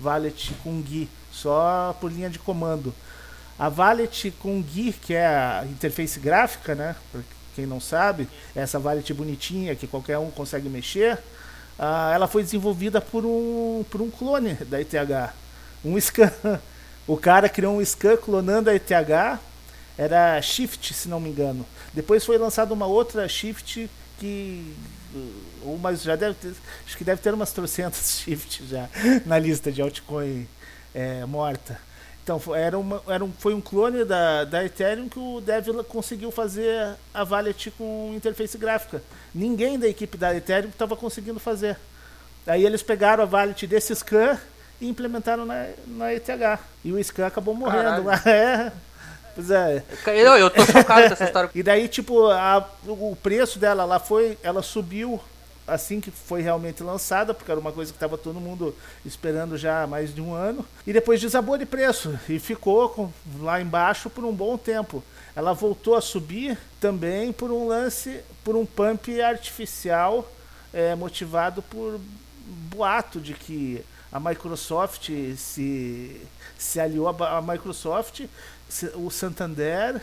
wallet 0.00 0.52
com 0.64 0.82
GUI, 0.82 1.08
só 1.30 1.96
por 2.00 2.10
linha 2.10 2.28
de 2.28 2.40
comando. 2.40 2.92
A 3.56 3.68
wallet 3.68 4.32
com 4.40 4.60
GUI, 4.60 4.92
que 4.92 5.14
é 5.14 5.28
a 5.28 5.64
interface 5.70 6.18
gráfica, 6.18 6.74
né? 6.74 6.96
Quem 7.54 7.66
não 7.66 7.80
sabe, 7.80 8.28
essa 8.54 8.78
wallet 8.78 9.12
bonitinha 9.12 9.74
que 9.74 9.86
qualquer 9.86 10.18
um 10.18 10.30
consegue 10.30 10.68
mexer, 10.68 11.14
uh, 11.78 12.12
ela 12.14 12.26
foi 12.26 12.42
desenvolvida 12.42 13.00
por 13.00 13.24
um, 13.24 13.84
por 13.90 14.00
um 14.00 14.10
clone 14.10 14.54
da 14.54 14.80
ETH 14.80 14.94
um 15.84 15.98
scan. 16.00 16.32
O 17.06 17.16
cara 17.16 17.48
criou 17.48 17.78
um 17.78 17.84
scan 17.84 18.16
clonando 18.16 18.70
a 18.70 18.74
ETH, 18.74 18.90
era 19.98 20.40
Shift, 20.40 20.94
se 20.94 21.08
não 21.08 21.20
me 21.20 21.30
engano. 21.30 21.66
Depois 21.92 22.24
foi 22.24 22.38
lançada 22.38 22.72
uma 22.72 22.86
outra 22.86 23.28
Shift 23.28 23.90
que 24.18 24.74
umas 25.62 26.02
já 26.02 26.16
deve 26.16 26.34
ter, 26.34 26.54
acho 26.86 26.96
que 26.96 27.04
deve 27.04 27.20
ter 27.20 27.34
umas 27.34 27.52
trocentas 27.52 28.20
Shift 28.24 28.64
já 28.66 28.88
na 29.26 29.38
lista 29.38 29.70
de 29.70 29.82
altcoin 29.82 30.46
é, 30.94 31.24
morta. 31.26 31.78
Então 32.22 32.40
era 32.54 32.78
uma, 32.78 33.02
era 33.08 33.24
um, 33.24 33.32
foi 33.32 33.52
um 33.52 33.60
clone 33.60 34.04
da, 34.04 34.44
da 34.44 34.64
Ethereum 34.64 35.08
que 35.08 35.18
o 35.18 35.40
Dev 35.40 35.68
conseguiu 35.88 36.30
fazer 36.30 36.94
a 37.12 37.24
wallet 37.24 37.70
com 37.72 38.12
interface 38.14 38.56
gráfica. 38.56 39.02
Ninguém 39.34 39.78
da 39.78 39.88
equipe 39.88 40.16
da 40.16 40.34
Ethereum 40.34 40.70
estava 40.70 40.96
conseguindo 40.96 41.40
fazer. 41.40 41.76
Aí 42.46 42.64
eles 42.64 42.82
pegaram 42.82 43.24
a 43.24 43.26
wallet 43.26 43.66
desse 43.66 43.94
scan 43.94 44.38
e 44.80 44.88
implementaram 44.88 45.46
na, 45.46 45.68
na 45.86 46.12
ETH. 46.12 46.28
E 46.84 46.92
o 46.92 47.02
Scan 47.02 47.26
acabou 47.26 47.54
morrendo 47.54 48.04
lá. 48.04 48.20
É. 48.26 48.72
Pois 49.34 49.50
é. 49.50 49.82
Eu, 50.08 50.36
eu 50.36 50.50
tô 50.50 50.62
chocado 50.66 51.06
com 51.06 51.14
essa 51.14 51.24
história. 51.24 51.50
e 51.54 51.62
daí, 51.62 51.88
tipo, 51.88 52.28
a, 52.28 52.68
o 52.86 53.16
preço 53.16 53.58
dela 53.58 53.84
lá 53.86 53.98
foi. 53.98 54.36
Ela 54.42 54.62
subiu 54.62 55.18
assim 55.66 56.00
que 56.00 56.10
foi 56.10 56.42
realmente 56.42 56.82
lançada, 56.82 57.32
porque 57.32 57.50
era 57.50 57.60
uma 57.60 57.72
coisa 57.72 57.92
que 57.92 57.96
estava 57.96 58.18
todo 58.18 58.40
mundo 58.40 58.74
esperando 59.04 59.56
já 59.56 59.82
há 59.82 59.86
mais 59.86 60.14
de 60.14 60.20
um 60.20 60.34
ano. 60.34 60.64
E 60.86 60.92
depois 60.92 61.20
desabou 61.20 61.56
de 61.56 61.66
preço 61.66 62.18
e 62.28 62.38
ficou 62.38 62.88
com, 62.88 63.12
lá 63.40 63.60
embaixo 63.60 64.10
por 64.10 64.24
um 64.24 64.32
bom 64.32 64.58
tempo. 64.58 65.02
Ela 65.34 65.52
voltou 65.52 65.94
a 65.94 66.00
subir 66.00 66.58
também 66.80 67.32
por 67.32 67.50
um 67.50 67.66
lance, 67.68 68.20
por 68.44 68.56
um 68.56 68.66
pump 68.66 69.20
artificial 69.20 70.30
é, 70.72 70.94
motivado 70.94 71.62
por 71.62 72.00
boato 72.74 73.20
de 73.20 73.34
que 73.34 73.84
a 74.10 74.18
Microsoft 74.18 75.10
se, 75.36 76.20
se 76.58 76.80
aliou 76.80 77.08
à 77.08 77.40
Microsoft, 77.40 78.26
o 78.94 79.10
Santander 79.10 80.00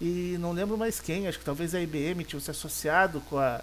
e 0.00 0.36
não 0.40 0.52
lembro 0.52 0.76
mais 0.76 1.00
quem, 1.00 1.28
acho 1.28 1.38
que 1.38 1.44
talvez 1.44 1.74
a 1.74 1.80
IBM 1.80 2.24
tinha 2.24 2.40
se 2.40 2.50
associado 2.50 3.20
com 3.28 3.38
a, 3.38 3.60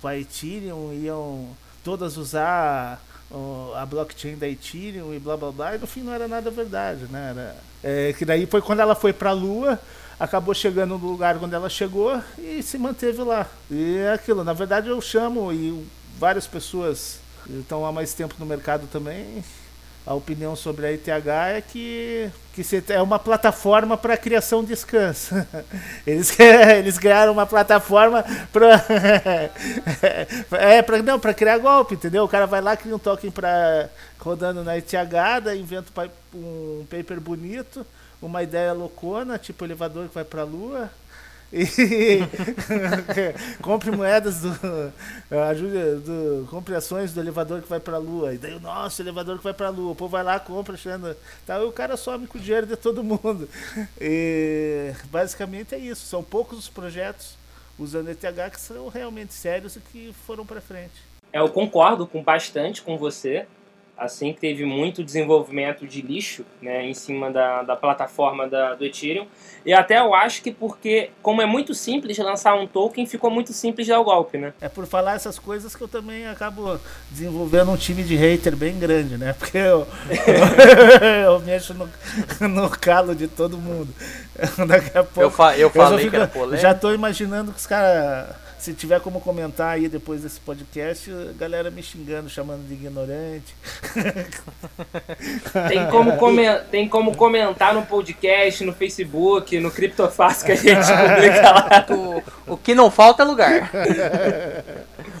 com 0.00 0.08
a 0.08 0.16
Ethereum, 0.16 0.92
iam 0.92 1.48
todas 1.82 2.16
usar 2.16 3.00
a 3.76 3.86
blockchain 3.86 4.36
da 4.36 4.48
Ethereum 4.48 5.12
e 5.12 5.18
blá 5.18 5.36
blá 5.36 5.50
blá, 5.50 5.74
e 5.74 5.78
no 5.78 5.86
fim 5.86 6.02
não 6.02 6.12
era 6.12 6.28
nada 6.28 6.50
verdade, 6.50 7.06
né? 7.10 7.30
Era, 7.30 7.56
é, 7.82 8.12
que 8.12 8.24
daí 8.24 8.46
foi 8.46 8.62
quando 8.62 8.80
ela 8.80 8.94
foi 8.94 9.12
para 9.12 9.30
a 9.30 9.32
Lua, 9.32 9.80
acabou 10.18 10.54
chegando 10.54 10.96
no 10.98 11.06
lugar 11.06 11.36
onde 11.42 11.54
ela 11.54 11.68
chegou 11.68 12.20
e 12.38 12.62
se 12.62 12.78
manteve 12.78 13.22
lá. 13.22 13.46
E 13.70 13.96
é 13.98 14.12
aquilo, 14.12 14.44
na 14.44 14.52
verdade 14.52 14.88
eu 14.88 15.00
chamo 15.00 15.52
e 15.52 15.86
várias 16.18 16.46
pessoas 16.46 17.18
estão 17.48 17.84
há 17.84 17.92
mais 17.92 18.14
tempo 18.14 18.34
no 18.38 18.46
mercado 18.46 18.86
também. 18.86 19.44
A 20.06 20.12
opinião 20.12 20.54
sobre 20.54 20.86
a 20.86 20.92
ETH 20.92 21.08
é 21.08 21.62
que, 21.62 22.30
que 22.54 22.62
é 22.92 23.00
uma 23.00 23.18
plataforma 23.18 23.96
para 23.96 24.18
criação 24.18 24.62
de 24.62 24.76
scans. 24.76 25.30
Eles, 26.06 26.38
eles 26.38 26.98
criaram 26.98 27.32
uma 27.32 27.46
plataforma 27.46 28.22
para 28.52 28.84
é, 30.52 30.82
pra, 30.82 31.02
não, 31.02 31.18
para 31.18 31.32
criar 31.32 31.56
golpe, 31.56 31.94
entendeu? 31.94 32.24
O 32.24 32.28
cara 32.28 32.46
vai 32.46 32.60
lá, 32.60 32.76
cria 32.76 32.94
um 32.94 32.98
token 32.98 33.30
para 33.30 33.88
rodando 34.18 34.62
na 34.62 34.76
ETH, 34.76 34.92
inventa 35.58 36.10
um 36.34 36.84
paper 36.90 37.18
bonito, 37.20 37.86
uma 38.20 38.42
ideia 38.42 38.72
loucona, 38.72 39.38
tipo 39.38 39.64
elevador 39.64 40.08
que 40.08 40.14
vai 40.14 40.24
para 40.24 40.42
a 40.42 40.44
lua, 40.44 40.90
compre 43.62 43.90
moedas 43.90 44.40
do, 44.40 44.92
ajude, 45.50 46.04
do 46.04 46.46
compre 46.50 46.74
ações 46.74 47.12
do 47.12 47.20
elevador 47.20 47.62
que 47.62 47.68
vai 47.68 47.78
para 47.78 47.96
a 47.96 47.98
lua. 47.98 48.34
E 48.34 48.38
daí 48.38 48.54
o 48.54 48.60
nosso 48.60 49.00
elevador 49.00 49.38
que 49.38 49.44
vai 49.44 49.54
para 49.54 49.68
a 49.68 49.70
lua. 49.70 49.92
O 49.92 49.94
povo 49.94 50.10
vai 50.10 50.24
lá 50.24 50.40
compra 50.40 50.74
achando 50.74 51.16
tá, 51.46 51.58
e 51.58 51.64
o 51.64 51.72
cara 51.72 51.96
some 51.96 52.26
com 52.26 52.38
o 52.38 52.40
dinheiro 52.40 52.66
de 52.66 52.76
todo 52.76 53.04
mundo. 53.04 53.48
E 54.00 54.92
basicamente 55.06 55.74
é 55.74 55.78
isso. 55.78 56.06
São 56.06 56.22
poucos 56.22 56.58
os 56.58 56.68
projetos 56.68 57.36
usando 57.78 58.10
ETH 58.10 58.50
que 58.52 58.60
são 58.60 58.88
realmente 58.88 59.32
sérios 59.32 59.76
e 59.76 59.80
que 59.80 60.14
foram 60.26 60.44
para 60.44 60.60
frente. 60.60 61.02
É, 61.32 61.40
eu 61.40 61.48
concordo 61.48 62.06
com 62.06 62.22
bastante 62.22 62.82
com 62.82 62.96
você 62.96 63.46
assim 63.96 64.32
que 64.32 64.40
teve 64.40 64.64
muito 64.64 65.04
desenvolvimento 65.04 65.86
de 65.86 66.02
lixo 66.02 66.44
né, 66.60 66.84
em 66.84 66.94
cima 66.94 67.30
da, 67.30 67.62
da 67.62 67.76
plataforma 67.76 68.48
da, 68.48 68.74
do 68.74 68.84
Ethereum. 68.84 69.26
E 69.64 69.72
até 69.72 69.98
eu 69.98 70.14
acho 70.14 70.42
que 70.42 70.50
porque, 70.50 71.10
como 71.22 71.40
é 71.40 71.46
muito 71.46 71.74
simples 71.74 72.18
lançar 72.18 72.54
um 72.54 72.66
token, 72.66 73.06
ficou 73.06 73.30
muito 73.30 73.52
simples 73.52 73.86
dar 73.86 74.00
o 74.00 74.04
golpe, 74.04 74.36
né? 74.36 74.52
É 74.60 74.68
por 74.68 74.84
falar 74.86 75.14
essas 75.14 75.38
coisas 75.38 75.74
que 75.74 75.82
eu 75.82 75.88
também 75.88 76.26
acabo 76.26 76.78
desenvolvendo 77.10 77.70
um 77.70 77.76
time 77.76 78.02
de 78.02 78.16
hater 78.16 78.56
bem 78.56 78.78
grande, 78.78 79.16
né? 79.16 79.32
Porque 79.38 79.56
eu, 79.56 79.86
eu 81.24 81.40
mexo 81.40 81.72
no, 81.72 81.88
no 82.48 82.68
calo 82.68 83.14
de 83.14 83.28
todo 83.28 83.56
mundo. 83.56 83.88
Daqui 84.66 84.98
a 84.98 85.04
pouco. 85.04 85.20
Eu, 85.20 85.30
fa 85.30 85.56
eu 85.56 85.70
falei 85.70 85.94
eu 85.94 85.98
fico, 85.98 86.10
que 86.10 86.16
era 86.16 86.26
polêmico. 86.26 86.60
Já 86.60 86.74
tô 86.74 86.92
imaginando 86.92 87.52
que 87.52 87.58
os 87.58 87.66
caras 87.66 88.34
se 88.64 88.72
tiver 88.72 88.98
como 88.98 89.20
comentar 89.20 89.74
aí 89.74 89.90
depois 89.90 90.22
desse 90.22 90.40
podcast, 90.40 91.12
a 91.12 91.32
galera 91.38 91.70
me 91.70 91.82
xingando, 91.82 92.30
chamando 92.30 92.66
de 92.66 92.72
ignorante. 92.72 93.54
Tem 95.68 95.86
como, 95.90 96.12
tem 96.70 96.88
como 96.88 97.14
comentar 97.14 97.74
no 97.74 97.84
podcast, 97.84 98.64
no 98.64 98.72
Facebook, 98.72 99.60
no 99.60 99.70
Criptofácil 99.70 100.46
que 100.46 100.52
a 100.52 100.56
gente 100.56 100.86
publica 100.86 101.50
lá. 101.50 101.86
O, 102.46 102.54
o 102.54 102.56
que 102.56 102.74
não 102.74 102.90
falta 102.90 103.22
é 103.22 103.26
lugar. 103.26 103.70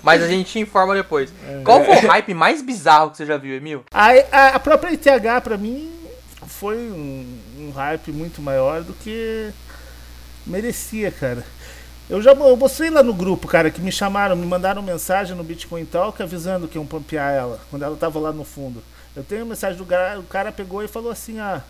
Mas 0.02 0.22
a 0.22 0.28
gente 0.28 0.58
informa 0.58 0.94
depois. 0.94 1.30
Qual 1.64 1.84
foi 1.84 1.96
o 1.96 2.06
hype 2.06 2.32
mais 2.32 2.62
bizarro 2.62 3.10
que 3.10 3.18
você 3.18 3.26
já 3.26 3.36
viu, 3.36 3.54
Emil? 3.56 3.84
A, 3.92 4.08
a, 4.32 4.48
a 4.54 4.58
própria 4.58 4.90
ITH, 4.92 5.42
pra 5.42 5.58
mim, 5.58 5.92
foi 6.46 6.76
um, 6.76 7.38
um 7.58 7.70
hype 7.72 8.10
muito 8.10 8.40
maior 8.40 8.82
do 8.82 8.94
que 8.94 9.50
merecia, 10.46 11.10
cara. 11.10 11.44
Eu 12.08 12.20
já 12.20 12.32
eu 12.32 12.56
mostrei 12.56 12.90
lá 12.90 13.02
no 13.02 13.14
grupo, 13.14 13.48
cara, 13.48 13.70
que 13.70 13.80
me 13.80 13.90
chamaram, 13.90 14.36
me 14.36 14.46
mandaram 14.46 14.82
mensagem 14.82 15.34
no 15.34 15.42
Bitcoin 15.42 15.86
Talk 15.86 16.22
avisando 16.22 16.68
que 16.68 16.76
iam 16.76 16.86
pampear 16.86 17.32
ela, 17.32 17.60
quando 17.70 17.82
ela 17.82 17.96
tava 17.96 18.18
lá 18.18 18.30
no 18.30 18.44
fundo. 18.44 18.82
Eu 19.16 19.24
tenho 19.24 19.46
mensagem 19.46 19.78
do 19.78 19.86
cara, 19.86 20.20
o 20.20 20.24
cara 20.24 20.52
pegou 20.52 20.82
e 20.82 20.88
falou 20.88 21.10
assim: 21.10 21.38
ah, 21.38 21.62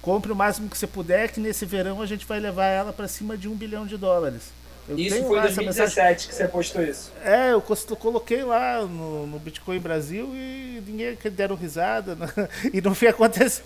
compre 0.00 0.30
o 0.30 0.36
máximo 0.36 0.68
que 0.68 0.78
você 0.78 0.86
puder, 0.86 1.30
que 1.32 1.40
nesse 1.40 1.66
verão 1.66 2.00
a 2.00 2.06
gente 2.06 2.24
vai 2.24 2.38
levar 2.38 2.66
ela 2.66 2.92
para 2.92 3.08
cima 3.08 3.36
de 3.36 3.48
um 3.48 3.54
bilhão 3.54 3.84
de 3.84 3.96
dólares. 3.96 4.52
Eu 4.88 4.98
isso 4.98 5.24
foi 5.24 5.38
em 5.38 5.42
2017 5.42 6.28
que 6.28 6.34
você 6.34 6.46
postou 6.46 6.82
isso? 6.82 7.10
É, 7.24 7.52
eu 7.52 7.62
coloquei 7.62 8.44
lá 8.44 8.82
no, 8.82 9.26
no 9.26 9.38
Bitcoin 9.38 9.78
Brasil 9.78 10.28
e 10.34 10.82
ninguém 10.86 11.16
deram 11.32 11.56
risada 11.56 12.14
né? 12.14 12.28
e 12.72 12.82
não 12.82 12.94
foi 12.94 13.08
acontecer. 13.08 13.62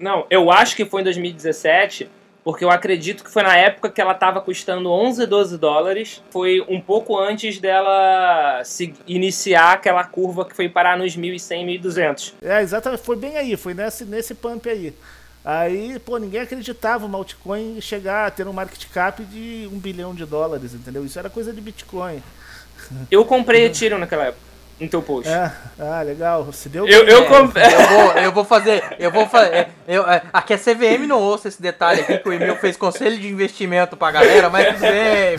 Não, 0.00 0.26
eu 0.30 0.50
acho 0.50 0.74
que 0.74 0.86
foi 0.86 1.02
em 1.02 1.04
2017 1.04 2.08
porque 2.44 2.64
eu 2.64 2.70
acredito 2.70 3.22
que 3.22 3.30
foi 3.30 3.42
na 3.42 3.56
época 3.56 3.88
que 3.88 4.00
ela 4.00 4.12
estava 4.12 4.40
custando 4.40 4.90
11, 4.90 5.26
12 5.26 5.58
dólares. 5.58 6.22
Foi 6.30 6.60
um 6.68 6.80
pouco 6.80 7.18
antes 7.18 7.58
dela 7.58 8.62
se 8.64 8.92
iniciar 9.06 9.74
aquela 9.74 10.04
curva 10.04 10.44
que 10.44 10.54
foi 10.54 10.68
parar 10.68 10.98
nos 10.98 11.16
1.100, 11.16 11.80
1.200. 11.80 12.34
É, 12.42 12.60
exatamente. 12.60 13.02
Foi 13.02 13.16
bem 13.16 13.36
aí, 13.36 13.56
foi 13.56 13.74
nesse, 13.74 14.04
nesse 14.04 14.34
pump 14.34 14.68
aí. 14.68 14.92
Aí, 15.44 15.98
pô, 16.00 16.18
ninguém 16.18 16.40
acreditava 16.40 17.06
o 17.06 17.16
altcoin 17.16 17.80
chegar 17.80 18.26
a 18.26 18.30
ter 18.30 18.46
um 18.46 18.52
market 18.52 18.86
cap 18.92 19.22
de 19.24 19.68
um 19.72 19.78
bilhão 19.78 20.14
de 20.14 20.24
dólares, 20.24 20.72
entendeu? 20.72 21.04
Isso 21.04 21.18
era 21.18 21.28
coisa 21.28 21.52
de 21.52 21.60
Bitcoin. 21.60 22.22
Eu 23.10 23.24
comprei 23.24 23.64
Ethereum 23.66 23.98
naquela 23.98 24.26
época 24.26 24.51
no 24.82 24.88
teu 24.88 25.02
post. 25.02 25.28
É. 25.30 25.50
Ah, 25.78 26.02
legal. 26.02 26.52
Se 26.52 26.68
deu 26.68 26.86
eu, 26.86 27.04
eu, 27.04 27.26
comp... 27.26 27.56
eu, 27.56 27.88
vou, 27.88 28.12
eu 28.22 28.32
vou 28.32 28.44
fazer. 28.44 28.82
Eu 28.98 29.10
vou 29.10 29.26
fazer. 29.26 29.54
É, 29.54 29.68
eu, 29.86 30.08
é, 30.08 30.22
aqui 30.32 30.54
é 30.54 30.56
CVM, 30.56 31.06
não 31.06 31.20
ouça 31.20 31.48
esse 31.48 31.60
detalhe 31.60 32.00
aqui 32.00 32.18
que 32.18 32.28
o 32.28 32.32
Emil 32.32 32.56
fez 32.56 32.76
conselho 32.76 33.18
de 33.18 33.28
investimento 33.28 33.96
pra 33.96 34.10
galera, 34.10 34.50
mas 34.50 34.74
tudo 34.74 34.80
bem. 34.80 35.36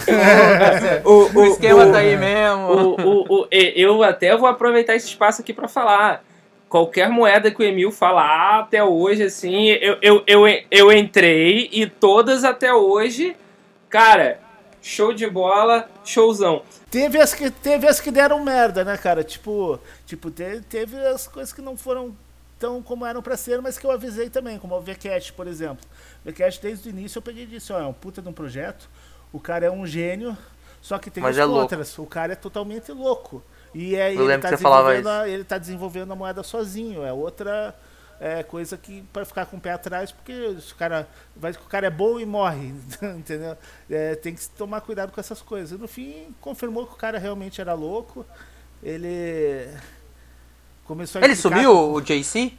o, 1.03 1.09
o, 1.09 1.39
o, 1.39 1.45
esquema 1.47 1.85
o, 1.85 1.91
tá 1.91 1.99
aí 1.99 2.15
mesmo. 2.15 2.67
O, 2.71 3.41
o, 3.41 3.47
eu 3.51 4.03
até 4.03 4.35
vou 4.35 4.47
aproveitar 4.47 4.95
esse 4.95 5.07
espaço 5.07 5.41
aqui 5.41 5.53
pra 5.53 5.67
falar. 5.67 6.23
Qualquer 6.69 7.07
moeda 7.07 7.51
que 7.51 7.61
o 7.61 7.63
Emil 7.63 7.91
falar 7.91 8.61
até 8.61 8.83
hoje, 8.83 9.23
assim, 9.23 9.67
eu, 9.69 9.95
eu, 10.01 10.23
eu, 10.25 10.41
eu 10.71 10.91
entrei 10.91 11.69
e 11.71 11.85
todas 11.85 12.43
até 12.43 12.73
hoje, 12.73 13.35
cara, 13.87 14.39
show 14.81 15.13
de 15.13 15.29
bola, 15.29 15.87
showzão. 16.03 16.63
Teve 16.93 17.19
as 17.19 17.33
que, 17.33 17.49
teve 17.49 17.87
as 17.87 17.99
que 17.99 18.11
deram 18.11 18.43
merda, 18.43 18.83
né, 18.85 18.95
cara? 18.95 19.23
Tipo, 19.23 19.79
tipo 20.05 20.29
teve, 20.29 20.61
teve 20.61 20.95
as 21.07 21.27
coisas 21.27 21.51
que 21.51 21.59
não 21.59 21.75
foram 21.75 22.15
tão 22.59 22.83
como 22.83 23.03
eram 23.03 23.19
para 23.19 23.35
ser, 23.35 23.59
mas 23.63 23.79
que 23.79 23.85
eu 23.87 23.89
avisei 23.89 24.29
também, 24.29 24.59
como 24.59 24.75
o 24.77 24.79
VCast, 24.79 25.33
por 25.33 25.47
exemplo. 25.47 25.83
O 26.23 26.29
VCast, 26.29 26.61
desde 26.61 26.87
o 26.87 26.91
início, 26.91 27.17
eu 27.17 27.23
peguei 27.23 27.45
e 27.45 27.47
disse: 27.47 27.73
ó, 27.73 27.79
é 27.79 27.87
um 27.87 27.93
puta 27.93 28.21
de 28.21 28.29
um 28.29 28.31
projeto, 28.31 28.87
o 29.31 29.39
cara 29.39 29.65
é 29.65 29.71
um 29.71 29.87
gênio, 29.87 30.37
só 30.83 30.99
que 30.99 31.09
tem 31.09 31.23
mas 31.23 31.35
as 31.35 31.43
é 31.43 31.51
outras. 31.51 31.97
O 31.97 32.05
cara 32.05 32.33
é 32.33 32.35
totalmente 32.35 32.91
louco. 32.91 33.41
E 33.73 33.99
aí 33.99 34.15
ele 34.15 34.37
tá, 34.37 35.27
ele 35.27 35.43
tá 35.43 35.57
desenvolvendo 35.57 36.13
a 36.13 36.15
moeda 36.15 36.43
sozinho. 36.43 37.03
É 37.03 37.11
outra 37.11 37.73
é 38.23 38.41
coisa 38.41 38.77
que 38.77 39.03
para 39.11 39.25
ficar 39.25 39.45
com 39.45 39.57
o 39.57 39.59
pé 39.59 39.73
atrás, 39.73 40.09
porque 40.09 40.31
o 40.31 40.75
cara 40.75 41.05
vai 41.35 41.51
que 41.51 41.59
o 41.59 41.67
cara 41.67 41.87
é 41.87 41.89
bom 41.89 42.17
e 42.17 42.25
morre, 42.25 42.73
entendeu? 43.17 43.57
É, 43.89 44.15
tem 44.15 44.33
que 44.33 44.47
tomar 44.51 44.79
cuidado 44.79 45.11
com 45.11 45.19
essas 45.19 45.41
coisas. 45.41 45.77
E 45.77 45.81
no 45.81 45.89
fim 45.89 46.33
confirmou 46.39 46.87
que 46.87 46.93
o 46.93 46.97
cara 46.97 47.19
realmente 47.19 47.59
era 47.59 47.73
louco. 47.73 48.25
Ele 48.81 49.67
começou 50.85 51.21
a 51.21 51.25
Ele 51.25 51.35
sumiu 51.35 51.93
o 51.93 51.99
JC? 51.99 52.53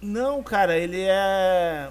Não, 0.00 0.42
cara, 0.42 0.78
ele 0.78 1.02
é 1.02 1.90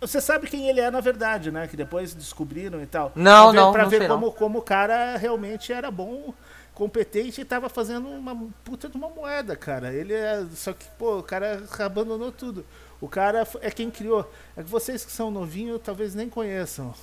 você 0.00 0.20
sabe 0.20 0.46
quem 0.46 0.68
ele 0.68 0.80
é 0.80 0.90
na 0.90 1.00
verdade, 1.00 1.50
né? 1.50 1.68
Que 1.68 1.76
depois 1.76 2.14
descobriram 2.14 2.82
e 2.82 2.86
tal. 2.86 3.12
Não, 3.14 3.52
pra 3.52 3.52
ver, 3.52 3.56
não. 3.56 3.72
Pra 3.72 3.82
não 3.82 3.90
ver 3.90 4.08
como, 4.08 4.26
não. 4.26 4.32
como 4.32 4.58
o 4.60 4.62
cara 4.62 5.18
realmente 5.18 5.70
era 5.70 5.90
bom 5.90 6.32
competente 6.76 7.40
e 7.40 7.44
tava 7.44 7.70
fazendo 7.70 8.06
uma 8.06 8.36
puta 8.62 8.86
de 8.86 8.96
uma 8.96 9.08
moeda, 9.08 9.56
cara. 9.56 9.92
Ele 9.92 10.12
é. 10.12 10.44
Só 10.54 10.74
que, 10.74 10.84
pô, 10.98 11.18
o 11.18 11.22
cara 11.22 11.64
abandonou 11.80 12.30
tudo. 12.30 12.64
O 13.00 13.08
cara 13.08 13.48
é 13.62 13.70
quem 13.70 13.90
criou. 13.90 14.30
É 14.56 14.62
que 14.62 14.68
vocês 14.68 15.04
que 15.04 15.10
são 15.10 15.30
novinhos 15.30 15.80
talvez 15.82 16.14
nem 16.14 16.28
conheçam. 16.28 16.94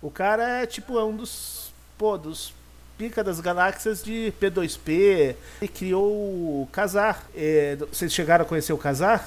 O 0.00 0.10
cara 0.10 0.62
é 0.62 0.66
tipo, 0.66 0.98
é 0.98 1.04
um 1.04 1.16
dos. 1.16 1.72
Pô, 1.96 2.18
dos 2.18 2.52
pica 2.98 3.24
das 3.24 3.40
galáxias 3.40 4.04
de 4.04 4.32
P2P. 4.40 5.34
Ele 5.60 5.68
criou 5.74 6.04
o 6.06 6.68
Casar. 6.70 7.24
É, 7.34 7.76
vocês 7.90 8.12
chegaram 8.12 8.44
a 8.44 8.48
conhecer 8.48 8.74
o 8.74 8.78
Casar? 8.78 9.26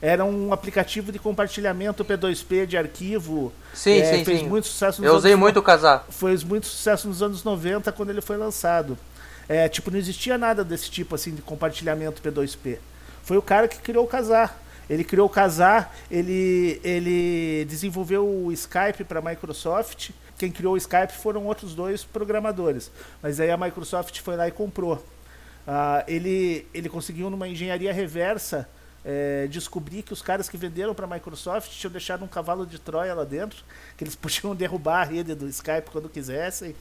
Era 0.00 0.24
um 0.24 0.52
aplicativo 0.52 1.10
de 1.10 1.18
compartilhamento 1.18 2.04
P2P 2.04 2.66
de 2.66 2.76
arquivo. 2.76 3.52
Sim, 3.72 3.98
é, 3.98 4.18
sim, 4.18 4.24
fez 4.24 4.40
sim. 4.40 4.46
muito 4.46 4.68
sucesso 4.68 5.04
Eu 5.04 5.16
usei 5.16 5.32
anos, 5.32 5.40
muito 5.40 5.58
o 5.58 5.62
Casar. 5.62 6.04
Fez 6.10 6.44
muito 6.44 6.66
sucesso 6.66 7.08
nos 7.08 7.22
anos 7.22 7.42
90 7.42 7.90
quando 7.92 8.10
ele 8.10 8.20
foi 8.20 8.36
lançado. 8.36 8.96
É, 9.48 9.68
tipo, 9.68 9.90
não 9.90 9.98
existia 9.98 10.36
nada 10.36 10.62
desse 10.62 10.90
tipo 10.90 11.14
assim 11.14 11.34
de 11.34 11.42
compartilhamento 11.42 12.20
P2P. 12.22 12.78
Foi 13.22 13.36
o 13.36 13.42
cara 13.42 13.66
que 13.66 13.78
criou 13.78 14.04
o 14.04 14.08
Casar. 14.08 14.60
Ele 14.88 15.04
criou 15.04 15.26
o 15.26 15.30
Casar, 15.30 15.94
ele, 16.10 16.80
ele 16.82 17.64
desenvolveu 17.66 18.26
o 18.26 18.52
Skype 18.52 19.04
para 19.04 19.18
a 19.18 19.22
Microsoft. 19.22 20.10
Quem 20.38 20.50
criou 20.50 20.74
o 20.74 20.76
Skype 20.76 21.12
foram 21.12 21.44
outros 21.44 21.74
dois 21.74 22.04
programadores. 22.04 22.90
Mas 23.22 23.38
aí 23.40 23.50
a 23.50 23.56
Microsoft 23.56 24.20
foi 24.20 24.36
lá 24.36 24.48
e 24.48 24.50
comprou. 24.50 24.94
Uh, 25.66 26.02
ele, 26.06 26.66
ele 26.72 26.88
conseguiu, 26.88 27.28
numa 27.28 27.46
engenharia 27.46 27.92
reversa, 27.92 28.66
é, 29.04 29.46
descobrir 29.46 30.02
que 30.02 30.12
os 30.12 30.22
caras 30.22 30.48
que 30.48 30.56
venderam 30.56 30.94
para 30.94 31.06
a 31.06 31.08
Microsoft 31.08 31.70
tinham 31.70 31.90
deixado 31.90 32.24
um 32.24 32.28
cavalo 32.28 32.66
de 32.66 32.78
Troia 32.78 33.14
lá 33.14 33.24
dentro, 33.24 33.62
que 33.96 34.04
eles 34.04 34.16
podiam 34.16 34.54
derrubar 34.54 35.02
a 35.02 35.04
rede 35.04 35.34
do 35.34 35.46
Skype 35.48 35.90
quando 35.90 36.08
quisessem. 36.08 36.74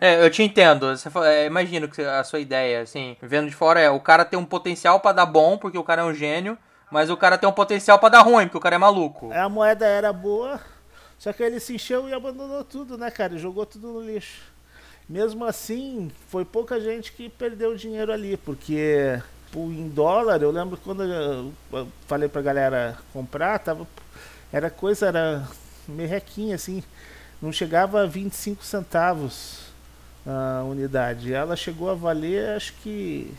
É, 0.00 0.24
eu 0.24 0.30
te 0.30 0.42
entendo. 0.42 0.96
Você, 0.96 1.10
é, 1.26 1.44
imagino 1.44 1.86
que 1.86 2.00
a 2.00 2.24
sua 2.24 2.40
ideia, 2.40 2.80
assim, 2.80 3.18
vendo 3.20 3.50
de 3.50 3.54
fora, 3.54 3.78
é 3.78 3.90
o 3.90 4.00
cara 4.00 4.24
tem 4.24 4.38
um 4.38 4.46
potencial 4.46 4.98
para 4.98 5.12
dar 5.12 5.26
bom, 5.26 5.58
porque 5.58 5.76
o 5.76 5.84
cara 5.84 6.00
é 6.00 6.04
um 6.06 6.14
gênio, 6.14 6.56
mas 6.90 7.10
o 7.10 7.16
cara 7.18 7.36
tem 7.36 7.46
um 7.46 7.52
potencial 7.52 7.98
para 7.98 8.08
dar 8.08 8.22
ruim, 8.22 8.46
porque 8.46 8.56
o 8.56 8.60
cara 8.62 8.76
é 8.76 8.78
maluco. 8.78 9.30
A 9.30 9.46
moeda 9.46 9.86
era 9.86 10.10
boa, 10.10 10.58
só 11.18 11.34
que 11.34 11.42
ele 11.42 11.60
se 11.60 11.74
encheu 11.74 12.08
e 12.08 12.14
abandonou 12.14 12.64
tudo, 12.64 12.96
né, 12.96 13.10
cara? 13.10 13.36
Jogou 13.36 13.66
tudo 13.66 13.88
no 13.88 14.00
lixo. 14.00 14.40
Mesmo 15.06 15.44
assim, 15.44 16.10
foi 16.28 16.46
pouca 16.46 16.80
gente 16.80 17.12
que 17.12 17.28
perdeu 17.28 17.76
dinheiro 17.76 18.10
ali, 18.10 18.38
porque 18.38 19.20
em 19.54 19.88
dólar, 19.88 20.40
eu 20.40 20.50
lembro 20.50 20.78
quando 20.78 21.02
eu 21.02 21.52
falei 22.06 22.28
pra 22.28 22.40
galera 22.40 22.96
comprar, 23.12 23.58
tava, 23.58 23.86
era 24.50 24.70
coisa, 24.70 25.08
era 25.08 25.46
merrequinha 25.86 26.54
assim, 26.54 26.82
não 27.42 27.52
chegava 27.52 28.02
a 28.02 28.06
25 28.06 28.64
centavos 28.64 29.69
a 30.26 30.62
unidade. 30.64 31.32
Ela 31.32 31.56
chegou 31.56 31.90
a 31.90 31.94
valer 31.94 32.56
acho 32.56 32.72
que 32.82 33.32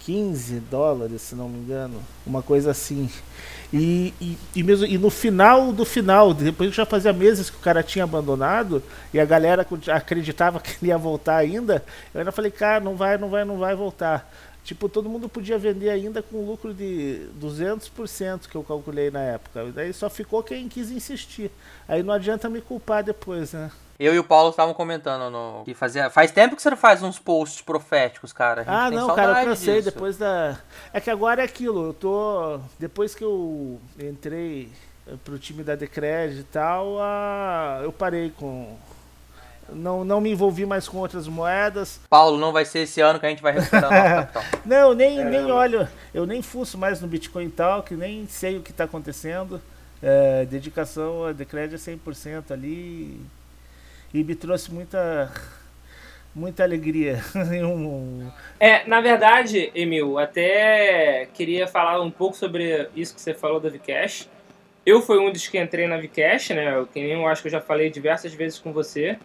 15 0.00 0.60
dólares, 0.60 1.22
se 1.22 1.34
não 1.34 1.48
me 1.48 1.58
engano, 1.58 2.00
uma 2.26 2.42
coisa 2.42 2.70
assim. 2.70 3.10
E, 3.72 4.14
e, 4.20 4.38
e, 4.54 4.62
mesmo, 4.62 4.86
e 4.86 4.96
no 4.96 5.10
final 5.10 5.72
do 5.72 5.84
final, 5.84 6.32
depois 6.32 6.74
já 6.74 6.86
fazia 6.86 7.12
meses 7.12 7.50
que 7.50 7.56
o 7.56 7.60
cara 7.60 7.82
tinha 7.82 8.04
abandonado 8.04 8.82
e 9.12 9.20
a 9.20 9.24
galera 9.24 9.66
acreditava 9.92 10.60
que 10.60 10.76
ele 10.80 10.90
ia 10.90 10.96
voltar 10.96 11.36
ainda, 11.36 11.84
eu 12.14 12.20
ainda 12.20 12.32
falei, 12.32 12.50
cara, 12.50 12.82
não 12.82 12.96
vai, 12.96 13.18
não 13.18 13.28
vai, 13.28 13.44
não 13.44 13.58
vai 13.58 13.74
voltar. 13.74 14.32
Tipo, 14.64 14.88
todo 14.88 15.08
mundo 15.08 15.28
podia 15.28 15.58
vender 15.58 15.88
ainda 15.90 16.22
com 16.22 16.44
lucro 16.44 16.74
de 16.74 17.26
200% 17.40 18.48
que 18.48 18.54
eu 18.54 18.62
calculei 18.62 19.10
na 19.10 19.20
época. 19.20 19.72
Daí 19.74 19.92
só 19.94 20.10
ficou 20.10 20.42
quem 20.42 20.68
quis 20.68 20.90
insistir. 20.90 21.50
Aí 21.86 22.02
não 22.02 22.12
adianta 22.12 22.50
me 22.50 22.60
culpar 22.60 23.02
depois, 23.02 23.52
né? 23.52 23.70
Eu 23.98 24.14
e 24.14 24.18
o 24.18 24.24
Paulo 24.24 24.50
estavam 24.50 24.72
comentando 24.72 25.28
no 25.28 25.64
que 25.64 25.74
fazia, 25.74 26.08
faz 26.08 26.30
tempo 26.30 26.54
que 26.54 26.62
você 26.62 26.70
não 26.70 26.76
faz 26.76 27.02
uns 27.02 27.18
posts 27.18 27.62
proféticos, 27.62 28.32
cara. 28.32 28.64
ah, 28.66 28.90
não, 28.90 29.14
cara, 29.14 29.40
eu 29.40 29.46
cansei 29.46 29.78
disso. 29.78 29.90
depois 29.90 30.16
da 30.16 30.56
É 30.92 31.00
que 31.00 31.10
agora 31.10 31.42
é 31.42 31.44
aquilo, 31.44 31.88
eu 31.88 31.92
tô 31.92 32.60
depois 32.78 33.14
que 33.14 33.24
eu 33.24 33.80
entrei 33.98 34.70
pro 35.24 35.38
time 35.38 35.64
da 35.64 35.74
Decred 35.74 36.38
e 36.38 36.44
tal, 36.44 37.00
a... 37.00 37.80
eu 37.82 37.90
parei 37.90 38.30
com 38.30 38.76
não, 39.70 40.04
não 40.04 40.20
me 40.20 40.30
envolvi 40.30 40.64
mais 40.64 40.88
com 40.88 40.98
outras 40.98 41.26
moedas. 41.28 42.00
Paulo, 42.08 42.38
não 42.38 42.52
vai 42.52 42.64
ser 42.64 42.80
esse 42.80 43.00
ano 43.00 43.20
que 43.20 43.26
a 43.26 43.28
gente 43.28 43.42
vai 43.42 43.52
recuperar 43.52 43.90
nosso 43.90 44.32
capital. 44.32 44.42
não, 44.64 44.94
nem, 44.94 45.24
nem 45.24 45.50
olho, 45.50 45.86
eu 46.14 46.24
nem 46.24 46.40
fuço 46.40 46.78
mais 46.78 47.00
no 47.00 47.08
Bitcoin 47.08 47.50
tal, 47.50 47.82
que 47.82 47.94
nem 47.94 48.26
sei 48.28 48.56
o 48.56 48.62
que 48.62 48.70
está 48.70 48.84
acontecendo. 48.84 49.60
É, 50.00 50.46
dedicação 50.46 51.24
a 51.24 51.32
Decred 51.32 51.74
é 51.74 51.78
100% 51.78 52.52
ali 52.52 53.20
e 54.12 54.24
me 54.24 54.34
trouxe 54.34 54.72
muita 54.72 55.32
muita 56.34 56.62
alegria. 56.62 57.20
é, 58.60 58.86
na 58.86 59.00
verdade, 59.00 59.70
Emil, 59.74 60.18
até 60.18 61.26
queria 61.34 61.66
falar 61.66 62.00
um 62.00 62.10
pouco 62.10 62.36
sobre 62.36 62.88
isso 62.94 63.14
que 63.14 63.20
você 63.20 63.34
falou 63.34 63.58
da 63.58 63.68
Vcash. 63.68 64.28
Eu 64.86 65.02
fui 65.02 65.18
um 65.18 65.30
dos 65.30 65.46
que 65.48 65.58
entrei 65.58 65.86
na 65.86 65.98
Vcash, 65.98 66.50
né? 66.50 66.86
Que 66.92 67.00
nem 67.00 67.12
eu 67.12 67.26
acho 67.26 67.42
que 67.42 67.48
eu 67.48 67.52
já 67.52 67.60
falei 67.60 67.90
diversas 67.90 68.32
vezes 68.32 68.58
com 68.58 68.72
você. 68.72 69.18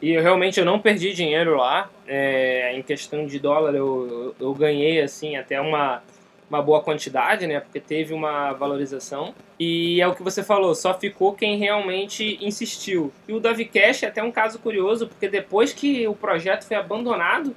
E 0.00 0.12
eu, 0.12 0.22
realmente 0.22 0.58
eu 0.58 0.66
não 0.66 0.80
perdi 0.80 1.12
dinheiro 1.12 1.56
lá. 1.56 1.90
É, 2.06 2.72
em 2.74 2.82
questão 2.82 3.26
de 3.26 3.38
dólar, 3.38 3.74
eu, 3.74 4.34
eu, 4.40 4.46
eu 4.48 4.54
ganhei 4.54 5.00
assim 5.00 5.36
até 5.36 5.60
uma 5.60 6.02
uma 6.48 6.62
boa 6.62 6.82
quantidade, 6.82 7.46
né? 7.46 7.60
Porque 7.60 7.80
teve 7.80 8.14
uma 8.14 8.52
valorização. 8.52 9.34
E 9.58 10.00
é 10.00 10.06
o 10.06 10.14
que 10.14 10.22
você 10.22 10.42
falou, 10.42 10.74
só 10.74 10.94
ficou 10.94 11.34
quem 11.34 11.56
realmente 11.56 12.38
insistiu. 12.40 13.12
E 13.26 13.32
o 13.32 13.40
Davi 13.40 13.64
Cash 13.64 14.04
é 14.04 14.06
até 14.06 14.22
um 14.22 14.30
caso 14.30 14.58
curioso, 14.58 15.06
porque 15.08 15.28
depois 15.28 15.72
que 15.72 16.06
o 16.06 16.14
projeto 16.14 16.64
foi 16.64 16.76
abandonado, 16.76 17.56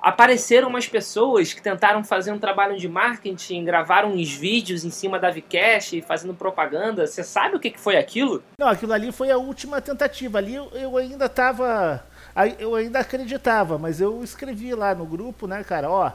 apareceram 0.00 0.68
umas 0.68 0.88
pessoas 0.88 1.52
que 1.52 1.62
tentaram 1.62 2.02
fazer 2.02 2.32
um 2.32 2.38
trabalho 2.38 2.76
de 2.76 2.88
marketing, 2.88 3.64
gravaram 3.64 4.10
uns 4.10 4.32
vídeos 4.32 4.84
em 4.84 4.90
cima 4.90 5.18
da 5.18 5.30
Vcash, 5.30 6.02
fazendo 6.06 6.34
propaganda. 6.34 7.06
Você 7.06 7.22
sabe 7.22 7.56
o 7.56 7.60
que 7.60 7.78
foi 7.78 7.96
aquilo? 7.96 8.42
Não, 8.58 8.66
aquilo 8.66 8.92
ali 8.92 9.12
foi 9.12 9.30
a 9.30 9.38
última 9.38 9.80
tentativa. 9.80 10.38
Ali 10.38 10.56
eu 10.56 10.96
ainda 10.96 11.28
tava. 11.28 12.04
Eu 12.58 12.74
ainda 12.74 12.98
acreditava, 12.98 13.78
mas 13.78 14.00
eu 14.00 14.24
escrevi 14.24 14.74
lá 14.74 14.94
no 14.94 15.04
grupo, 15.04 15.46
né, 15.46 15.62
cara, 15.62 15.88
ó 15.88 16.12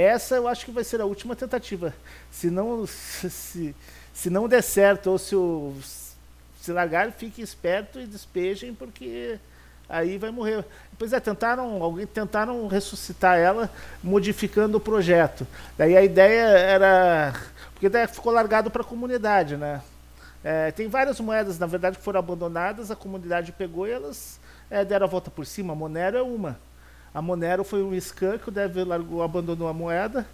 essa 0.00 0.36
eu 0.36 0.48
acho 0.48 0.64
que 0.64 0.70
vai 0.70 0.82
ser 0.82 1.02
a 1.02 1.04
última 1.04 1.36
tentativa. 1.36 1.94
Se 2.30 2.50
não, 2.50 2.86
se, 2.86 3.76
se 4.14 4.30
não 4.30 4.48
der 4.48 4.62
certo, 4.62 5.10
ou 5.10 5.18
se, 5.18 5.36
o, 5.36 5.74
se 6.60 6.72
largar, 6.72 7.12
fiquem 7.12 7.44
esperto 7.44 8.00
e 8.00 8.06
despejem, 8.06 8.74
porque 8.74 9.38
aí 9.86 10.16
vai 10.16 10.30
morrer. 10.30 10.64
Pois 10.98 11.12
é, 11.12 11.20
tentaram, 11.20 11.82
alguém 11.82 12.06
tentaram 12.06 12.66
ressuscitar 12.68 13.38
ela 13.38 13.70
modificando 14.02 14.78
o 14.78 14.80
projeto. 14.80 15.46
Daí 15.76 15.94
a 15.94 16.02
ideia 16.02 16.42
era. 16.42 17.34
Porque 17.74 17.90
daí 17.90 18.06
ficou 18.06 18.32
largado 18.32 18.70
para 18.70 18.80
a 18.80 18.86
comunidade, 18.86 19.58
né? 19.58 19.82
É, 20.42 20.70
tem 20.70 20.88
várias 20.88 21.20
moedas, 21.20 21.58
na 21.58 21.66
verdade, 21.66 21.98
que 21.98 22.02
foram 22.02 22.18
abandonadas, 22.18 22.90
a 22.90 22.96
comunidade 22.96 23.52
pegou 23.52 23.86
e 23.86 23.92
elas 23.92 24.40
é, 24.70 24.84
deram 24.84 25.06
a 25.06 25.08
volta 25.08 25.30
por 25.30 25.44
cima. 25.44 25.74
A 25.74 25.76
Monero 25.76 26.16
é 26.16 26.22
uma. 26.22 26.58
A 27.14 27.20
Monero 27.20 27.62
foi 27.62 27.82
um 27.82 27.94
scan 28.00 28.38
que 28.38 28.48
o 28.48 28.52
Dev 28.52 28.76
largou, 28.86 29.22
abandonou 29.22 29.68
a 29.68 29.72
moeda 29.72 30.26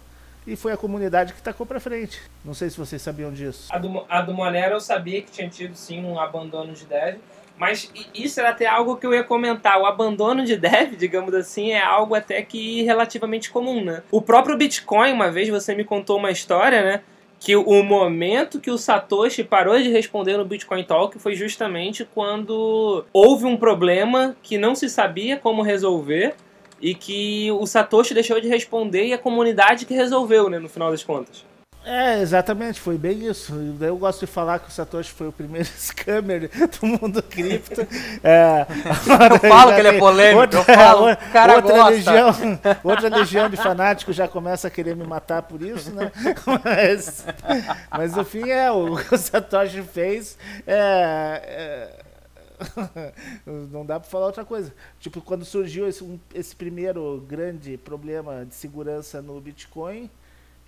e 0.47 0.55
foi 0.55 0.71
a 0.71 0.77
comunidade 0.77 1.33
que 1.33 1.41
tacou 1.41 1.65
para 1.65 1.79
frente. 1.79 2.21
Não 2.43 2.53
sei 2.53 2.69
se 2.69 2.77
vocês 2.77 3.01
sabiam 3.01 3.31
disso. 3.31 3.67
A 3.69 3.77
do, 3.77 4.05
a 4.07 4.21
do 4.21 4.33
Monero 4.33 4.75
eu 4.75 4.79
sabia 4.79 5.21
que 5.21 5.29
tinha 5.31 5.49
tido 5.49 5.75
sim 5.75 6.03
um 6.03 6.17
abandono 6.17 6.71
de 6.71 6.85
Dev, 6.85 7.17
mas 7.57 7.91
isso 8.15 8.39
era 8.39 8.49
até 8.49 8.65
algo 8.65 8.95
que 8.95 9.05
eu 9.05 9.13
ia 9.13 9.23
comentar. 9.23 9.77
O 9.79 9.85
abandono 9.85 10.45
de 10.45 10.55
Dev, 10.55 10.95
digamos 10.95 11.33
assim, 11.33 11.71
é 11.71 11.83
algo 11.83 12.15
até 12.15 12.41
que 12.41 12.81
relativamente 12.83 13.51
comum, 13.51 13.83
né? 13.83 14.01
O 14.09 14.21
próprio 14.21 14.57
Bitcoin, 14.57 15.11
uma 15.11 15.29
vez 15.29 15.49
você 15.49 15.75
me 15.75 15.83
contou 15.83 16.17
uma 16.17 16.31
história, 16.31 16.81
né? 16.81 17.01
que 17.41 17.55
o 17.55 17.83
momento 17.83 18.59
que 18.59 18.69
o 18.69 18.77
Satoshi 18.77 19.45
parou 19.45 19.81
de 19.81 19.89
responder 19.89 20.35
no 20.35 20.43
Bitcoin 20.43 20.83
Talk 20.83 21.17
foi 21.19 21.35
justamente 21.35 22.03
quando 22.03 23.05
houve 23.13 23.45
um 23.45 23.55
problema 23.55 24.35
que 24.43 24.57
não 24.57 24.75
se 24.75 24.89
sabia 24.89 25.37
como 25.37 25.61
resolver 25.61 26.35
e 26.81 26.95
que 26.95 27.51
o 27.51 27.65
Satoshi 27.65 28.13
deixou 28.13 28.39
de 28.39 28.47
responder 28.47 29.07
e 29.07 29.13
a 29.13 29.17
comunidade 29.17 29.85
que 29.85 29.93
resolveu, 29.93 30.49
né, 30.49 30.59
no 30.59 30.69
final 30.69 30.91
das 30.91 31.03
contas. 31.03 31.49
É, 31.85 32.21
exatamente, 32.21 32.79
foi 32.79 32.97
bem 32.97 33.25
isso. 33.25 33.53
Eu 33.79 33.97
gosto 33.97 34.19
de 34.19 34.27
falar 34.27 34.59
que 34.59 34.67
o 34.67 34.71
Satoshi 34.71 35.11
foi 35.11 35.29
o 35.29 35.31
primeiro 35.31 35.67
scammer 35.75 36.49
do 36.79 36.85
mundo 36.85 37.23
cripto. 37.23 37.81
É, 38.23 38.65
eu 39.33 39.49
falo 39.49 39.73
que 39.73 39.79
ele 39.79 39.87
é 39.87 39.97
polêmico, 39.97 40.41
outra, 40.41 40.59
eu 40.59 40.63
falo, 40.65 41.17
cara 41.31 41.55
outra 41.55 41.75
gosta. 41.75 42.11
Legião, 42.11 42.59
outra 42.83 43.09
legião 43.09 43.49
de 43.49 43.57
fanáticos 43.57 44.15
já 44.15 44.27
começa 44.27 44.67
a 44.67 44.71
querer 44.71 44.95
me 44.95 45.05
matar 45.05 45.41
por 45.43 45.61
isso, 45.61 45.91
né? 45.91 46.11
Mas, 46.63 47.25
mas 47.89 48.17
o 48.17 48.25
fim 48.25 48.49
é, 48.49 48.69
o 48.69 48.97
que 48.97 49.15
o 49.15 49.17
Satoshi 49.17 49.81
fez 49.81 50.37
é, 50.67 51.41
é 51.45 52.08
não 53.71 53.85
dá 53.85 53.99
para 53.99 54.09
falar 54.09 54.27
outra 54.27 54.45
coisa. 54.45 54.73
Tipo, 54.99 55.21
quando 55.21 55.45
surgiu 55.45 55.87
esse, 55.87 56.03
um, 56.03 56.19
esse 56.33 56.55
primeiro 56.55 57.23
grande 57.27 57.77
problema 57.77 58.45
de 58.45 58.53
segurança 58.53 59.21
no 59.21 59.39
Bitcoin, 59.39 60.09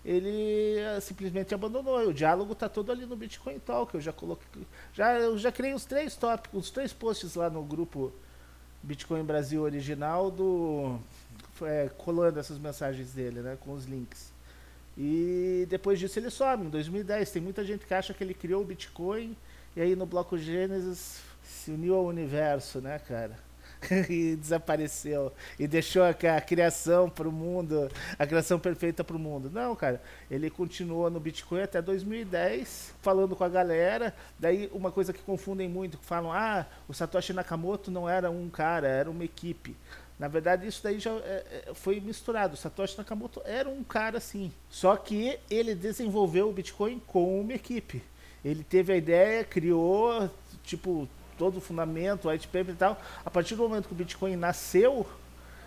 ele 0.03 0.77
uh, 0.97 1.01
simplesmente 1.01 1.53
abandonou. 1.53 2.07
O 2.07 2.13
diálogo 2.13 2.53
está 2.53 2.67
todo 2.67 2.91
ali 2.91 3.05
no 3.05 3.15
Bitcoin 3.15 3.59
Talk. 3.59 3.93
Eu 3.93 4.01
já 4.01 4.13
coloquei, 4.13 4.65
já 4.93 5.19
eu 5.19 5.37
já 5.37 5.51
criei 5.51 5.73
os 5.73 5.85
três 5.85 6.15
tópicos, 6.15 6.65
os 6.65 6.71
três 6.71 6.93
posts 6.93 7.35
lá 7.35 7.49
no 7.49 7.63
grupo 7.63 8.11
Bitcoin 8.81 9.23
Brasil 9.23 9.61
original 9.61 10.31
do 10.31 10.97
é, 11.61 11.89
colando 11.97 12.39
essas 12.39 12.57
mensagens 12.57 13.13
dele, 13.13 13.41
né, 13.41 13.57
com 13.59 13.73
os 13.73 13.85
links. 13.85 14.31
E 14.97 15.65
depois 15.69 15.99
disso 15.99 16.19
ele 16.19 16.29
some. 16.29 16.65
Em 16.65 16.69
2010 16.69 17.31
tem 17.31 17.41
muita 17.41 17.63
gente 17.63 17.85
que 17.85 17.93
acha 17.93 18.13
que 18.13 18.23
ele 18.23 18.33
criou 18.33 18.61
o 18.61 18.65
Bitcoin 18.65 19.35
e 19.75 19.81
aí 19.81 19.95
no 19.95 20.05
bloco 20.05 20.37
Gênesis 20.37 21.21
se 21.43 21.71
uniu 21.71 21.95
ao 21.95 22.05
universo, 22.05 22.79
né, 22.79 22.99
cara? 22.99 23.37
e 24.09 24.35
desapareceu 24.35 25.31
e 25.57 25.67
deixou 25.67 26.03
a, 26.03 26.09
a 26.09 26.41
criação 26.41 27.09
para 27.09 27.27
o 27.27 27.31
mundo, 27.31 27.89
a 28.17 28.27
criação 28.27 28.59
perfeita 28.59 29.03
para 29.03 29.15
o 29.15 29.19
mundo. 29.19 29.49
Não, 29.49 29.75
cara, 29.75 30.01
ele 30.29 30.49
continuou 30.49 31.09
no 31.09 31.19
Bitcoin 31.19 31.61
até 31.61 31.81
2010, 31.81 32.93
falando 33.01 33.35
com 33.35 33.43
a 33.43 33.49
galera. 33.49 34.13
Daí, 34.37 34.69
uma 34.73 34.91
coisa 34.91 35.11
que 35.11 35.21
confundem 35.21 35.67
muito, 35.67 35.97
falam: 36.01 36.31
ah, 36.31 36.65
o 36.87 36.93
Satoshi 36.93 37.33
Nakamoto 37.33 37.89
não 37.89 38.07
era 38.07 38.29
um 38.29 38.49
cara, 38.49 38.87
era 38.87 39.09
uma 39.09 39.23
equipe. 39.23 39.75
Na 40.19 40.27
verdade, 40.27 40.67
isso 40.67 40.83
daí 40.83 40.99
já 40.99 41.11
é, 41.11 41.63
é 41.67 41.73
foi 41.73 41.99
misturado. 41.99 42.53
O 42.53 42.57
Satoshi 42.57 42.97
Nakamoto 42.97 43.41
era 43.43 43.67
um 43.67 43.83
cara 43.83 44.19
assim. 44.19 44.51
Só 44.69 44.95
que 44.95 45.39
ele 45.49 45.73
desenvolveu 45.73 46.47
o 46.47 46.53
Bitcoin 46.53 47.01
com 47.07 47.41
uma 47.41 47.53
equipe. 47.53 48.03
Ele 48.45 48.63
teve 48.63 48.93
a 48.93 48.97
ideia, 48.97 49.43
criou, 49.43 50.29
tipo, 50.63 51.07
todo 51.41 51.57
o 51.57 51.59
fundamento, 51.59 52.29
white 52.29 52.47
paper 52.47 52.75
e 52.75 52.77
tal. 52.77 53.01
A 53.25 53.31
partir 53.31 53.55
do 53.55 53.63
momento 53.63 53.87
que 53.87 53.93
o 53.93 53.95
Bitcoin 53.95 54.35
nasceu, 54.35 55.07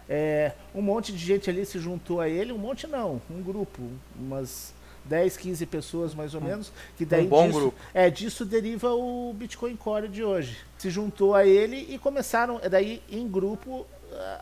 é, 0.09 0.53
um 0.73 0.81
monte 0.81 1.13
de 1.13 1.19
gente 1.19 1.51
ali 1.51 1.67
se 1.67 1.81
juntou 1.81 2.21
a 2.21 2.29
ele, 2.29 2.53
um 2.53 2.59
monte 2.59 2.87
não, 2.87 3.21
um 3.29 3.43
grupo, 3.43 3.83
umas 4.17 4.73
10, 5.05 5.37
15 5.37 5.67
pessoas 5.67 6.15
mais 6.15 6.33
ou 6.33 6.41
menos, 6.41 6.71
que 6.97 7.05
daí 7.05 7.27
um 7.27 7.29
bom 7.29 7.47
disso, 7.49 7.59
grupo. 7.59 7.79
é 7.93 8.09
disso 8.09 8.45
deriva 8.45 8.95
o 8.95 9.35
Bitcoin 9.35 9.75
Core 9.75 10.07
de 10.07 10.23
hoje. 10.23 10.59
Se 10.79 10.89
juntou 10.91 11.35
a 11.35 11.45
ele 11.45 11.89
e 11.93 11.99
começaram, 11.99 12.61
é 12.63 12.69
daí 12.69 13.03
em 13.11 13.27
grupo 13.27 13.85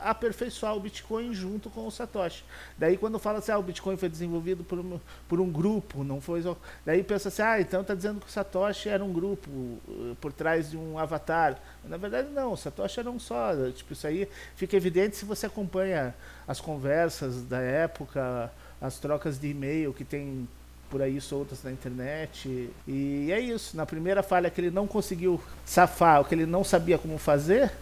aperfeiçoar 0.01 0.77
o 0.77 0.81
Bitcoin 0.81 1.33
junto 1.33 1.71
com 1.71 1.87
o 1.87 1.91
Satoshi. 1.91 2.45
Daí 2.77 2.97
quando 2.97 3.19
fala 3.19 3.39
assim, 3.39 3.53
ah, 3.53 3.59
o 3.59 3.63
Bitcoin 3.63 3.97
foi 3.97 4.09
desenvolvido 4.09 4.65
por 4.65 4.79
um, 4.79 5.01
por 5.29 5.41
um 5.41 5.51
grupo, 5.51 6.05
não 6.05 6.21
foi 6.21 6.43
só... 6.43 6.57
Daí 6.85 7.03
pensa 7.03 7.29
assim, 7.29 7.43
ah, 7.43 7.61
então 7.61 7.81
está 7.81 7.95
dizendo 7.95 8.21
que 8.21 8.27
o 8.27 8.31
Satoshi 8.31 8.89
era 8.89 9.05
um 9.05 9.13
grupo 9.13 9.51
uh, 9.51 10.17
por 10.21 10.33
trás 10.33 10.71
de 10.71 10.77
um 10.77 10.99
avatar. 10.99 11.59
Na 11.85 11.97
verdade 11.97 12.29
não, 12.31 12.53
o 12.53 12.57
Satoshi 12.57 13.01
era 13.01 13.11
um 13.11 13.19
só. 13.19 13.53
Tipo, 13.75 13.93
isso 13.93 14.07
aí 14.07 14.29
fica 14.57 14.77
evidente 14.77 15.17
se 15.17 15.25
você 15.25 15.47
acompanha 15.47 16.15
as 16.47 16.61
conversas 16.61 17.43
da 17.43 17.61
época, 17.61 18.51
as 18.81 18.99
trocas 18.99 19.39
de 19.39 19.49
e-mail 19.49 19.93
que 19.93 20.05
tem 20.05 20.49
por 20.91 21.01
aí 21.01 21.19
soltas 21.23 21.63
na 21.65 21.73
internet. 21.73 22.71
E 22.87 23.33
é 23.33 23.41
isso. 23.41 23.75
Na 23.77 23.87
primeira 23.87 24.23
falha 24.23 24.51
que 24.51 24.61
ele 24.61 24.71
não 24.71 24.87
conseguiu 24.87 25.41
safar, 25.65 26.21
o 26.21 26.25
que 26.25 26.35
ele 26.35 26.45
não 26.45 26.63
sabia 26.63 26.99
como 26.99 27.17
fazer, 27.17 27.73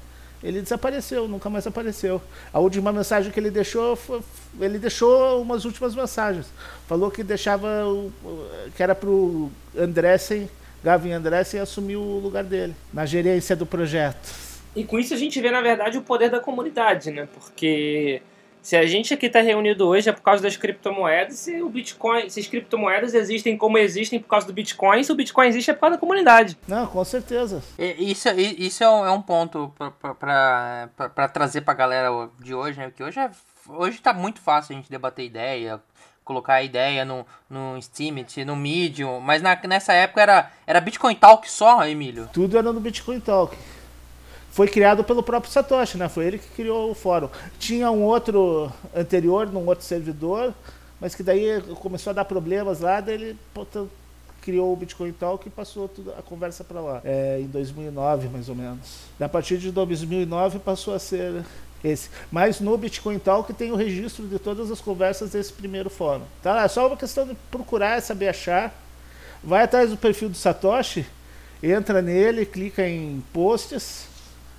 ele 0.42 0.62
desapareceu, 0.62 1.28
nunca 1.28 1.50
mais 1.50 1.66
apareceu. 1.66 2.20
A 2.52 2.58
última 2.58 2.92
mensagem 2.92 3.30
que 3.30 3.38
ele 3.38 3.50
deixou 3.50 3.94
foi, 3.94 4.20
ele 4.60 4.78
deixou 4.78 5.42
umas 5.42 5.64
últimas 5.64 5.94
mensagens. 5.94 6.46
Falou 6.88 7.10
que 7.10 7.22
deixava 7.22 7.68
que 8.74 8.82
era 8.82 8.94
pro 8.94 9.50
Andressen, 9.76 10.48
Gavin 10.82 11.12
Andressen 11.12 11.60
assumir 11.60 11.96
o 11.96 12.18
lugar 12.18 12.42
dele 12.42 12.74
na 12.92 13.04
gerência 13.04 13.54
do 13.54 13.66
projeto. 13.66 14.50
E 14.74 14.84
com 14.84 14.98
isso 14.98 15.12
a 15.12 15.16
gente 15.16 15.40
vê 15.40 15.50
na 15.50 15.60
verdade 15.60 15.98
o 15.98 16.02
poder 16.02 16.30
da 16.30 16.40
comunidade, 16.40 17.10
né? 17.10 17.28
Porque 17.34 18.22
Se 18.62 18.76
a 18.76 18.86
gente 18.86 19.14
aqui 19.14 19.26
está 19.26 19.40
reunido 19.40 19.86
hoje 19.86 20.08
é 20.08 20.12
por 20.12 20.22
causa 20.22 20.42
das 20.42 20.56
criptomoedas, 20.56 21.38
se 21.38 21.62
o 21.62 21.68
Bitcoin, 21.68 22.28
se 22.28 22.40
as 22.40 22.46
criptomoedas 22.46 23.14
existem 23.14 23.56
como 23.56 23.78
existem 23.78 24.20
por 24.20 24.28
causa 24.28 24.46
do 24.46 24.52
Bitcoin, 24.52 25.02
se 25.02 25.10
o 25.10 25.14
Bitcoin 25.14 25.46
existe 25.48 25.70
é 25.70 25.74
por 25.74 25.80
causa 25.80 25.96
da 25.96 26.00
comunidade. 26.00 26.58
Não, 26.68 26.86
com 26.86 27.04
certeza. 27.04 27.62
Isso, 27.78 28.28
isso 28.38 28.84
é 28.84 28.90
um, 28.90 29.06
é 29.06 29.10
um 29.10 29.22
ponto 29.22 29.72
para 30.18 31.28
trazer 31.32 31.62
para 31.62 31.72
a 31.72 31.76
galera 31.76 32.10
de 32.38 32.54
hoje, 32.54 32.78
né? 32.78 32.92
Que 32.94 33.02
hoje 33.02 33.18
é, 33.18 33.30
hoje 33.68 33.96
está 33.96 34.12
muito 34.12 34.40
fácil 34.40 34.74
a 34.74 34.76
gente 34.76 34.90
debater 34.90 35.24
ideia, 35.24 35.80
colocar 36.22 36.54
a 36.54 36.62
ideia 36.62 37.04
no, 37.04 37.26
no 37.48 37.80
Steemit, 37.80 38.44
no 38.44 38.54
Medium, 38.54 39.20
mas 39.20 39.40
na, 39.40 39.58
nessa 39.66 39.94
época 39.94 40.20
era, 40.20 40.50
era 40.66 40.80
Bitcoin 40.80 41.14
Talk 41.14 41.50
só, 41.50 41.86
Emílio? 41.86 42.28
Tudo 42.32 42.58
era 42.58 42.72
no 42.72 42.80
Bitcoin 42.80 43.20
Talk 43.20 43.56
foi 44.50 44.66
criado 44.68 45.04
pelo 45.04 45.22
próprio 45.22 45.50
Satoshi, 45.50 45.96
né? 45.96 46.08
Foi 46.08 46.26
ele 46.26 46.38
que 46.38 46.48
criou 46.48 46.90
o 46.90 46.94
fórum. 46.94 47.28
Tinha 47.58 47.90
um 47.90 48.02
outro 48.02 48.70
anterior, 48.94 49.50
num 49.50 49.66
outro 49.66 49.84
servidor, 49.84 50.52
mas 51.00 51.14
que 51.14 51.22
daí 51.22 51.62
começou 51.76 52.10
a 52.10 52.14
dar 52.14 52.24
problemas 52.24 52.80
lá, 52.80 53.00
daí 53.00 53.14
ele 53.14 53.38
criou 54.42 54.72
o 54.72 54.76
Bitcoin 54.76 55.12
Talk 55.12 55.46
e 55.46 55.50
passou 55.50 55.88
tudo, 55.88 56.12
a 56.18 56.22
conversa 56.22 56.64
para 56.64 56.80
lá. 56.80 57.00
É, 57.04 57.38
em 57.40 57.46
2009, 57.46 58.28
mais 58.28 58.48
ou 58.48 58.56
menos. 58.56 58.80
A 59.20 59.28
partir 59.28 59.58
de 59.58 59.70
2009 59.70 60.58
passou 60.58 60.94
a 60.94 60.98
ser 60.98 61.44
esse. 61.84 62.10
Mas 62.30 62.60
no 62.60 62.76
Bitcoin 62.76 63.18
Talk 63.18 63.52
tem 63.54 63.70
o 63.70 63.76
registro 63.76 64.26
de 64.26 64.38
todas 64.38 64.70
as 64.70 64.80
conversas 64.80 65.30
desse 65.30 65.52
primeiro 65.52 65.88
fórum. 65.88 66.24
Tá? 66.42 66.64
É 66.64 66.68
só 66.68 66.88
uma 66.88 66.96
questão 66.96 67.26
de 67.26 67.36
procurar, 67.50 68.02
saber 68.02 68.28
achar. 68.28 68.74
Vai 69.44 69.62
atrás 69.62 69.90
do 69.90 69.96
perfil 69.96 70.28
do 70.28 70.36
Satoshi, 70.36 71.06
entra 71.62 72.02
nele, 72.02 72.44
clica 72.44 72.86
em 72.86 73.22
posts 73.32 74.09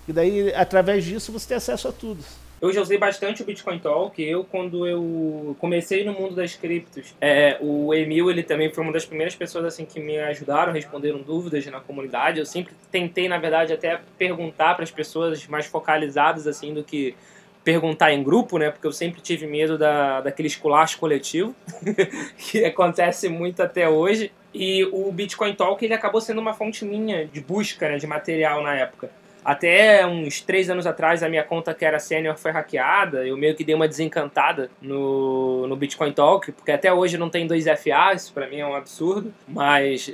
e 0.07 0.13
daí, 0.13 0.53
através 0.53 1.05
disso, 1.05 1.31
você 1.31 1.49
tem 1.49 1.57
acesso 1.57 1.87
a 1.87 1.91
tudo. 1.91 2.23
Eu 2.61 2.71
já 2.71 2.79
usei 2.79 2.97
bastante 2.97 3.41
o 3.41 3.45
Bitcoin 3.45 3.79
Talk. 3.79 4.21
Eu, 4.21 4.43
quando 4.43 4.85
eu 4.85 5.55
comecei 5.59 6.05
no 6.05 6.13
mundo 6.13 6.35
das 6.35 6.55
criptos, 6.55 7.15
é, 7.19 7.57
o 7.59 7.91
Emil, 7.91 8.29
ele 8.29 8.43
também 8.43 8.71
foi 8.71 8.83
uma 8.83 8.93
das 8.93 9.03
primeiras 9.03 9.35
pessoas 9.35 9.65
assim 9.65 9.83
que 9.83 9.99
me 9.99 10.19
ajudaram, 10.19 10.71
responderam 10.71 11.19
dúvidas 11.19 11.65
na 11.65 11.79
comunidade. 11.79 12.37
Eu 12.37 12.45
sempre 12.45 12.75
tentei, 12.91 13.27
na 13.27 13.39
verdade, 13.39 13.73
até 13.73 13.99
perguntar 14.15 14.75
para 14.75 14.83
as 14.83 14.91
pessoas 14.91 15.47
mais 15.47 15.65
focalizadas 15.65 16.45
assim 16.45 16.71
do 16.71 16.83
que 16.83 17.15
perguntar 17.63 18.11
em 18.11 18.23
grupo, 18.23 18.59
né? 18.59 18.69
Porque 18.69 18.85
eu 18.85 18.91
sempre 18.91 19.21
tive 19.21 19.47
medo 19.47 19.75
da, 19.75 20.21
daquele 20.21 20.47
esculacho 20.47 20.99
coletivo, 20.99 21.55
que 22.37 22.63
acontece 22.63 23.27
muito 23.27 23.63
até 23.63 23.89
hoje. 23.89 24.31
E 24.53 24.83
o 24.91 25.11
Bitcoin 25.11 25.55
Talk 25.55 25.83
ele 25.83 25.95
acabou 25.95 26.21
sendo 26.21 26.39
uma 26.39 26.53
fonte 26.53 26.85
minha 26.85 27.25
de 27.25 27.41
busca 27.41 27.89
né, 27.89 27.97
de 27.97 28.05
material 28.05 28.61
na 28.61 28.75
época. 28.75 29.09
Até 29.43 30.05
uns 30.05 30.41
três 30.41 30.69
anos 30.69 30.85
atrás, 30.85 31.23
a 31.23 31.29
minha 31.29 31.43
conta 31.43 31.73
que 31.73 31.83
era 31.83 31.99
sênior 31.99 32.37
foi 32.37 32.51
hackeada. 32.51 33.25
Eu 33.25 33.35
meio 33.35 33.55
que 33.55 33.63
dei 33.63 33.73
uma 33.73 33.87
desencantada 33.87 34.69
no, 34.81 35.67
no 35.67 35.75
Bitcoin 35.75 36.11
Talk, 36.11 36.51
porque 36.51 36.71
até 36.71 36.93
hoje 36.93 37.17
não 37.17 37.29
tem 37.29 37.47
2FA, 37.47 38.15
isso 38.15 38.31
pra 38.33 38.47
mim 38.47 38.57
é 38.57 38.67
um 38.67 38.75
absurdo. 38.75 39.33
Mas, 39.47 40.13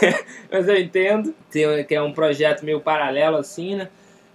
mas 0.50 0.68
eu 0.68 0.76
entendo, 0.76 1.34
que 1.50 1.94
é 1.94 2.00
um 2.00 2.12
projeto 2.12 2.64
meio 2.64 2.80
paralelo 2.80 3.36
assim, 3.36 3.74
né? 3.74 3.88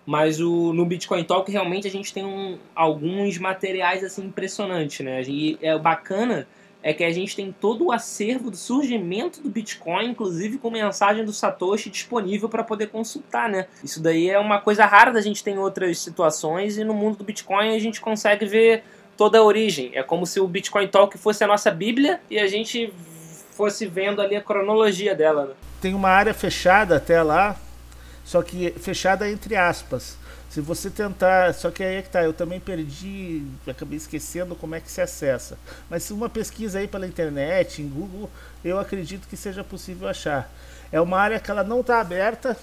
Mas 0.05 0.41
o, 0.41 0.73
no 0.73 0.85
Bitcoin 0.85 1.23
Talk 1.23 1.49
realmente 1.49 1.87
a 1.87 1.91
gente 1.91 2.13
tem 2.13 2.25
um, 2.25 2.57
alguns 2.75 3.37
materiais 3.37 4.03
assim 4.03 4.25
impressionantes, 4.25 5.05
né? 5.05 5.21
E 5.23 5.57
é 5.61 5.77
bacana 5.79 6.45
é 6.83 6.93
que 6.93 7.03
a 7.03 7.11
gente 7.11 7.33
tem 7.33 7.55
todo 7.59 7.85
o 7.85 7.91
acervo 7.93 8.51
do 8.51 8.57
surgimento 8.57 9.41
do 9.41 9.49
Bitcoin, 9.49 10.09
inclusive 10.09 10.57
com 10.57 10.69
mensagem 10.69 11.23
do 11.23 11.31
Satoshi 11.31 11.89
disponível 11.89 12.49
para 12.49 12.61
poder 12.61 12.87
consultar, 12.87 13.49
né? 13.49 13.67
Isso 13.81 14.01
daí 14.01 14.29
é 14.29 14.37
uma 14.37 14.59
coisa 14.59 14.85
rara 14.85 15.11
da 15.11 15.21
gente 15.21 15.41
ter 15.41 15.51
em 15.51 15.57
outras 15.57 15.97
situações 15.99 16.77
e 16.77 16.83
no 16.83 16.93
mundo 16.93 17.17
do 17.19 17.23
Bitcoin 17.23 17.73
a 17.73 17.79
gente 17.79 18.01
consegue 18.01 18.45
ver 18.45 18.83
toda 19.15 19.37
a 19.37 19.43
origem. 19.43 19.91
É 19.93 20.03
como 20.03 20.25
se 20.25 20.41
o 20.41 20.47
Bitcoin 20.47 20.87
Talk 20.89 21.17
fosse 21.17 21.41
a 21.41 21.47
nossa 21.47 21.71
Bíblia 21.71 22.19
e 22.29 22.37
a 22.37 22.47
gente 22.47 22.93
fosse 23.51 23.85
vendo 23.85 24.21
ali 24.21 24.35
a 24.35 24.41
cronologia 24.41 25.15
dela. 25.15 25.45
Né? 25.45 25.53
Tem 25.81 25.93
uma 25.93 26.09
área 26.09 26.33
fechada 26.33 26.97
até 26.97 27.23
lá, 27.23 27.55
só 28.25 28.41
que 28.41 28.71
fechada 28.71 29.29
entre 29.29 29.55
aspas 29.55 30.17
se 30.53 30.61
você 30.61 30.87
tentar, 30.87 31.51
só 31.55 31.71
que 31.71 31.81
aí 31.83 31.95
é 31.95 32.01
que 32.03 32.09
tá, 32.11 32.23
eu 32.23 32.31
também 32.31 32.59
perdi, 32.59 33.43
acabei 33.65 33.97
esquecendo 33.97 34.55
como 34.55 34.75
é 34.75 34.79
que 34.79 34.91
se 34.91 35.01
acessa. 35.01 35.57
Mas 35.89 36.03
se 36.03 36.13
uma 36.13 36.29
pesquisa 36.29 36.77
aí 36.77 36.87
pela 36.87 37.07
internet, 37.07 37.81
em 37.81 37.89
Google, 37.89 38.29
eu 38.63 38.77
acredito 38.77 39.27
que 39.27 39.35
seja 39.35 39.63
possível 39.63 40.07
achar. 40.07 40.47
É 40.91 41.01
uma 41.01 41.17
área 41.19 41.39
que 41.39 41.49
ela 41.49 41.63
não 41.63 41.79
está 41.81 41.99
aberta, 41.99 42.55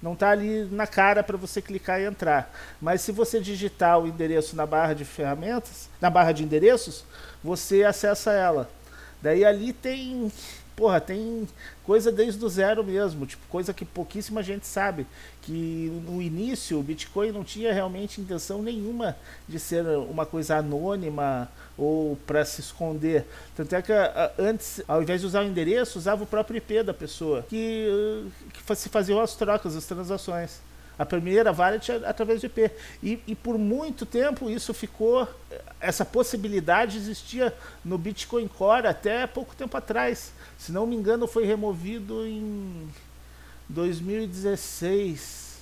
não 0.00 0.14
está 0.14 0.30
ali 0.30 0.64
na 0.70 0.86
cara 0.86 1.22
para 1.22 1.36
você 1.36 1.60
clicar 1.60 2.00
e 2.00 2.06
entrar. 2.06 2.50
Mas 2.80 3.02
se 3.02 3.12
você 3.12 3.38
digitar 3.38 3.98
o 3.98 4.08
endereço 4.08 4.56
na 4.56 4.64
barra 4.64 4.94
de 4.94 5.04
ferramentas, 5.04 5.90
na 6.00 6.08
barra 6.08 6.32
de 6.32 6.44
endereços, 6.44 7.04
você 7.42 7.84
acessa 7.84 8.32
ela. 8.32 8.70
Daí 9.20 9.44
ali 9.44 9.74
tem 9.74 10.32
porra, 10.76 11.00
tem 11.00 11.46
coisa 11.84 12.10
desde 12.10 12.44
o 12.44 12.48
zero 12.48 12.82
mesmo, 12.82 13.26
tipo, 13.26 13.46
coisa 13.48 13.72
que 13.72 13.84
pouquíssima 13.84 14.42
gente 14.42 14.66
sabe. 14.66 15.06
Que 15.42 15.92
no 16.06 16.20
início 16.20 16.78
o 16.78 16.82
Bitcoin 16.82 17.32
não 17.32 17.44
tinha 17.44 17.72
realmente 17.72 18.20
intenção 18.20 18.62
nenhuma 18.62 19.16
de 19.48 19.58
ser 19.58 19.86
uma 19.86 20.24
coisa 20.24 20.56
anônima 20.56 21.50
ou 21.76 22.16
para 22.26 22.44
se 22.44 22.60
esconder. 22.60 23.26
Tanto 23.54 23.74
é 23.74 23.82
que 23.82 23.92
antes, 24.38 24.82
ao 24.88 25.02
invés 25.02 25.20
de 25.20 25.26
usar 25.26 25.42
o 25.42 25.46
endereço, 25.46 25.98
usava 25.98 26.22
o 26.24 26.26
próprio 26.26 26.58
IP 26.58 26.82
da 26.82 26.94
pessoa, 26.94 27.42
que, 27.48 28.26
que 28.52 28.76
se 28.76 28.88
faziam 28.88 29.20
as 29.20 29.34
trocas, 29.34 29.76
as 29.76 29.84
transações. 29.84 30.60
A 30.98 31.04
primeira 31.04 31.52
wallet 31.52 31.90
é 31.90 31.96
através 32.06 32.40
de 32.40 32.46
IP. 32.46 32.70
E, 33.02 33.20
e, 33.26 33.34
por 33.34 33.58
muito 33.58 34.06
tempo 34.06 34.48
isso 34.48 34.72
ficou. 34.72 35.28
Essa 35.80 36.04
possibilidade 36.04 36.96
existia 36.96 37.52
no 37.84 37.98
Bitcoin 37.98 38.46
Core 38.48 38.86
até 38.86 39.26
pouco 39.26 39.54
tempo 39.54 39.76
atrás. 39.76 40.32
Se 40.56 40.70
não 40.72 40.86
me 40.86 40.94
engano, 40.94 41.26
foi 41.26 41.44
removido 41.44 42.24
em 42.26 42.88
2016 43.68 45.58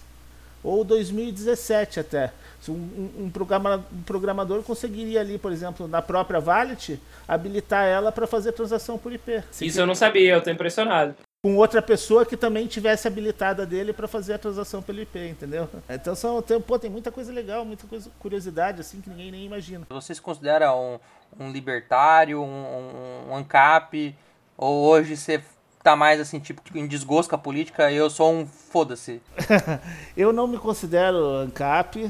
ou 0.63 0.85
2017 0.85 2.01
até. 2.01 2.33
Um, 2.69 3.25
um, 3.25 3.31
programa, 3.31 3.85
um 3.93 4.03
programador 4.03 4.63
conseguiria 4.63 5.21
ali, 5.21 5.37
por 5.37 5.51
exemplo, 5.51 5.89
na 5.89 6.01
própria 6.01 6.39
wallet, 6.39 7.01
habilitar 7.27 7.85
ela 7.87 8.13
para 8.13 8.27
fazer 8.27 8.53
transação 8.53 8.97
por 8.97 9.13
IP. 9.13 9.43
Isso 9.61 9.81
eu 9.81 9.87
não 9.87 9.97
sabia, 9.97 10.35
eu 10.35 10.39
estou 10.39 10.53
impressionado 10.53 11.17
com 11.45 11.57
outra 11.57 11.83
pessoa 11.83 12.25
que 12.25 12.37
também 12.37 12.69
tivesse 12.69 13.09
habilitada 13.09 13.67
dele 13.67 13.93
para 13.93 14.07
fazer 14.07 14.35
a 14.35 14.39
transação 14.39 14.81
pelo 14.81 15.01
IP, 15.01 15.19
entendeu? 15.29 15.69
Então 15.91 16.15
são, 16.15 16.41
tem, 16.41 16.61
pô, 16.61 16.79
tem 16.79 16.89
muita 16.89 17.11
coisa 17.11 17.33
legal, 17.33 17.65
muita 17.65 17.85
coisa, 17.89 18.09
curiosidade 18.21 18.81
assim 18.81 19.01
que 19.01 19.11
ninguém 19.11 19.33
nem 19.33 19.45
imagina. 19.45 19.85
Você 19.91 20.15
se 20.15 20.23
considera 20.23 20.73
um, 20.73 21.01
um 21.41 21.51
libertário, 21.51 22.41
um, 22.41 22.45
um, 22.45 23.31
um 23.31 23.37
ANCAP, 23.37 24.15
ou 24.57 24.85
hoje 24.85 25.17
você 25.17 25.43
tá 25.83 25.97
mais 25.97 26.21
assim, 26.21 26.39
tipo, 26.39 26.63
em 26.79 26.87
desgosto 26.87 27.31
com 27.31 27.35
a 27.35 27.39
política, 27.39 27.91
eu 27.91 28.09
sou 28.09 28.33
um 28.33 28.47
foda-se? 28.47 29.21
eu 30.17 30.33
não 30.33 30.47
me 30.47 30.59
considero 30.59 31.39
ANCAP, 31.39 32.09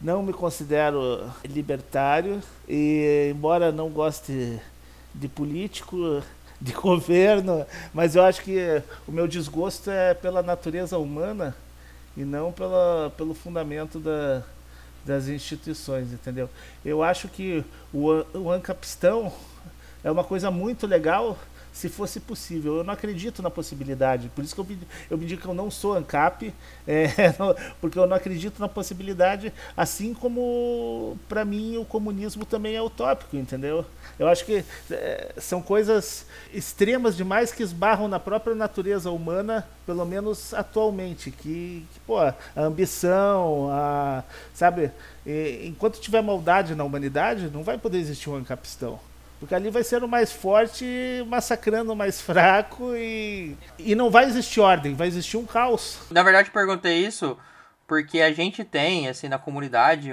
não 0.00 0.22
me 0.22 0.32
considero 0.32 1.30
libertário, 1.44 2.42
e 2.66 3.30
embora 3.36 3.70
não 3.70 3.90
goste 3.90 4.58
de 5.14 5.28
político, 5.28 6.22
de 6.62 6.72
governo, 6.72 7.66
mas 7.92 8.14
eu 8.14 8.22
acho 8.22 8.40
que 8.42 8.80
o 9.06 9.10
meu 9.10 9.26
desgosto 9.26 9.90
é 9.90 10.14
pela 10.14 10.42
natureza 10.42 10.96
humana 10.96 11.56
e 12.16 12.24
não 12.24 12.52
pela, 12.52 13.12
pelo 13.16 13.34
fundamento 13.34 13.98
da, 13.98 14.44
das 15.04 15.26
instituições, 15.26 16.12
entendeu? 16.12 16.48
Eu 16.84 17.02
acho 17.02 17.26
que 17.26 17.64
o, 17.92 18.24
o 18.38 18.50
Ancapistão 18.50 19.32
é 20.04 20.10
uma 20.10 20.22
coisa 20.22 20.52
muito 20.52 20.86
legal 20.86 21.36
se 21.72 21.88
fosse 21.88 22.20
possível. 22.20 22.76
Eu 22.76 22.84
não 22.84 22.92
acredito 22.92 23.42
na 23.42 23.50
possibilidade, 23.50 24.28
por 24.34 24.44
isso 24.44 24.54
que 24.54 24.60
eu, 24.60 24.66
eu 25.10 25.18
me 25.18 25.26
digo 25.26 25.40
que 25.40 25.48
eu 25.48 25.54
não 25.54 25.70
sou 25.70 25.94
ANCAP, 25.94 26.52
é, 26.86 27.06
porque 27.80 27.98
eu 27.98 28.06
não 28.06 28.16
acredito 28.16 28.60
na 28.60 28.68
possibilidade, 28.68 29.52
assim 29.76 30.12
como 30.12 31.16
para 31.28 31.44
mim 31.44 31.76
o 31.76 31.84
comunismo 31.84 32.44
também 32.44 32.76
é 32.76 32.82
utópico, 32.82 33.36
entendeu? 33.36 33.84
Eu 34.18 34.28
acho 34.28 34.44
que 34.44 34.64
é, 34.90 35.32
são 35.38 35.62
coisas 35.62 36.26
extremas 36.52 37.16
demais 37.16 37.52
que 37.52 37.62
esbarram 37.62 38.08
na 38.08 38.20
própria 38.20 38.54
natureza 38.54 39.10
humana, 39.10 39.66
pelo 39.86 40.04
menos 40.04 40.52
atualmente, 40.52 41.30
que, 41.30 41.86
que 41.92 42.00
pô, 42.06 42.18
a 42.18 42.34
ambição, 42.56 43.68
a, 43.70 44.22
sabe, 44.54 44.90
e, 45.26 45.66
enquanto 45.66 46.00
tiver 46.00 46.22
maldade 46.22 46.74
na 46.74 46.84
humanidade, 46.84 47.50
não 47.50 47.62
vai 47.62 47.78
poder 47.78 47.98
existir 47.98 48.28
um 48.28 48.36
ancapistão. 48.36 49.00
Porque 49.42 49.56
ali 49.56 49.70
vai 49.70 49.82
ser 49.82 50.04
o 50.04 50.08
mais 50.08 50.30
forte 50.30 50.86
massacrando 51.26 51.92
o 51.92 51.96
mais 51.96 52.20
fraco 52.20 52.94
e, 52.94 53.56
e 53.76 53.92
não 53.92 54.08
vai 54.08 54.26
existir 54.26 54.60
ordem, 54.60 54.94
vai 54.94 55.08
existir 55.08 55.36
um 55.36 55.44
caos. 55.44 55.98
Na 56.12 56.22
verdade, 56.22 56.52
perguntei 56.52 57.04
isso 57.04 57.36
porque 57.84 58.20
a 58.20 58.32
gente 58.32 58.62
tem, 58.62 59.08
assim, 59.08 59.28
na 59.28 59.40
comunidade, 59.40 60.12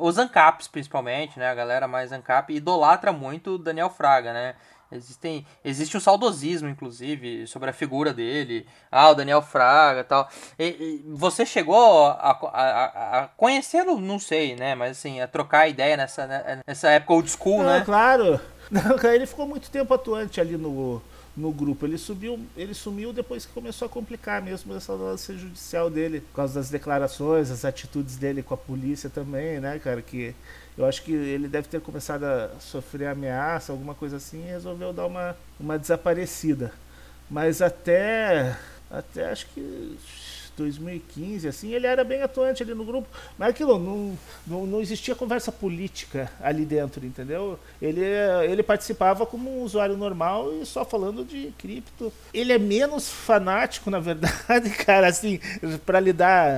os 0.00 0.16
ANCAPs 0.16 0.66
principalmente, 0.66 1.38
né? 1.38 1.50
A 1.50 1.54
galera 1.54 1.86
mais 1.86 2.10
ANCAP 2.10 2.54
idolatra 2.54 3.12
muito 3.12 3.56
o 3.56 3.58
Daniel 3.58 3.90
Fraga, 3.90 4.32
né? 4.32 4.54
Existem, 4.92 5.46
existe 5.64 5.96
um 5.96 6.00
saudosismo, 6.00 6.68
inclusive, 6.68 7.46
sobre 7.46 7.70
a 7.70 7.72
figura 7.72 8.12
dele. 8.12 8.66
Ah, 8.90 9.10
o 9.10 9.14
Daniel 9.14 9.42
Fraga 9.42 10.00
e 10.00 10.04
tal. 10.04 10.28
E, 10.58 11.02
você 11.08 11.46
chegou 11.46 12.06
a, 12.06 12.30
a, 12.30 13.20
a 13.20 13.28
conhecê-lo? 13.28 14.00
Não 14.00 14.18
sei, 14.18 14.54
né? 14.54 14.74
Mas 14.74 14.98
assim, 14.98 15.20
a 15.20 15.26
trocar 15.26 15.68
ideia 15.68 15.96
nessa, 15.96 16.26
né, 16.26 16.60
nessa 16.66 16.90
época 16.90 17.14
old 17.14 17.30
school, 17.30 17.58
Não, 17.58 17.70
né? 17.70 17.82
Claro. 17.84 18.40
Não, 18.70 19.10
ele 19.10 19.26
ficou 19.26 19.46
muito 19.46 19.70
tempo 19.70 19.92
atuante 19.92 20.40
ali 20.40 20.56
no, 20.56 21.02
no 21.36 21.52
grupo. 21.52 21.86
Ele 21.86 21.98
subiu, 21.98 22.38
ele 22.56 22.74
sumiu 22.74 23.12
depois 23.12 23.44
que 23.46 23.52
começou 23.52 23.86
a 23.86 23.88
complicar 23.88 24.42
mesmo 24.42 24.74
essa 24.74 24.92
lance 24.92 25.36
judicial 25.36 25.90
dele, 25.90 26.20
por 26.20 26.36
causa 26.36 26.54
das 26.54 26.70
declarações, 26.70 27.50
as 27.50 27.64
atitudes 27.64 28.16
dele 28.16 28.42
com 28.42 28.54
a 28.54 28.56
polícia 28.56 29.10
também, 29.10 29.60
né, 29.60 29.78
cara, 29.78 30.02
que 30.02 30.34
eu 30.76 30.86
acho 30.86 31.02
que 31.02 31.12
ele 31.12 31.48
deve 31.48 31.68
ter 31.68 31.80
começado 31.80 32.24
a 32.24 32.50
sofrer 32.60 33.08
ameaça, 33.08 33.72
alguma 33.72 33.94
coisa 33.94 34.16
assim, 34.16 34.44
e 34.44 34.50
resolveu 34.50 34.92
dar 34.92 35.06
uma, 35.06 35.36
uma 35.60 35.78
desaparecida. 35.78 36.72
Mas 37.30 37.60
até 37.62 38.56
até 38.90 39.30
acho 39.30 39.46
que 39.46 39.98
2015, 40.56 41.48
assim, 41.48 41.72
ele 41.72 41.86
era 41.86 42.04
bem 42.04 42.22
atuante 42.22 42.62
ali 42.62 42.74
no 42.74 42.84
grupo, 42.84 43.08
mas 43.38 43.50
aquilo, 43.50 43.78
não, 43.78 44.18
não, 44.46 44.66
não 44.66 44.80
existia 44.80 45.14
conversa 45.14 45.50
política 45.50 46.30
ali 46.40 46.64
dentro, 46.64 47.04
entendeu? 47.04 47.58
Ele, 47.80 48.02
ele 48.48 48.62
participava 48.62 49.26
como 49.26 49.50
um 49.50 49.62
usuário 49.62 49.96
normal 49.96 50.52
e 50.60 50.66
só 50.66 50.84
falando 50.84 51.24
de 51.24 51.52
cripto. 51.58 52.12
Ele 52.32 52.52
é 52.52 52.58
menos 52.58 53.08
fanático, 53.08 53.90
na 53.90 54.00
verdade, 54.00 54.70
cara, 54.84 55.06
assim, 55.06 55.40
para 55.84 56.00
lidar 56.00 56.50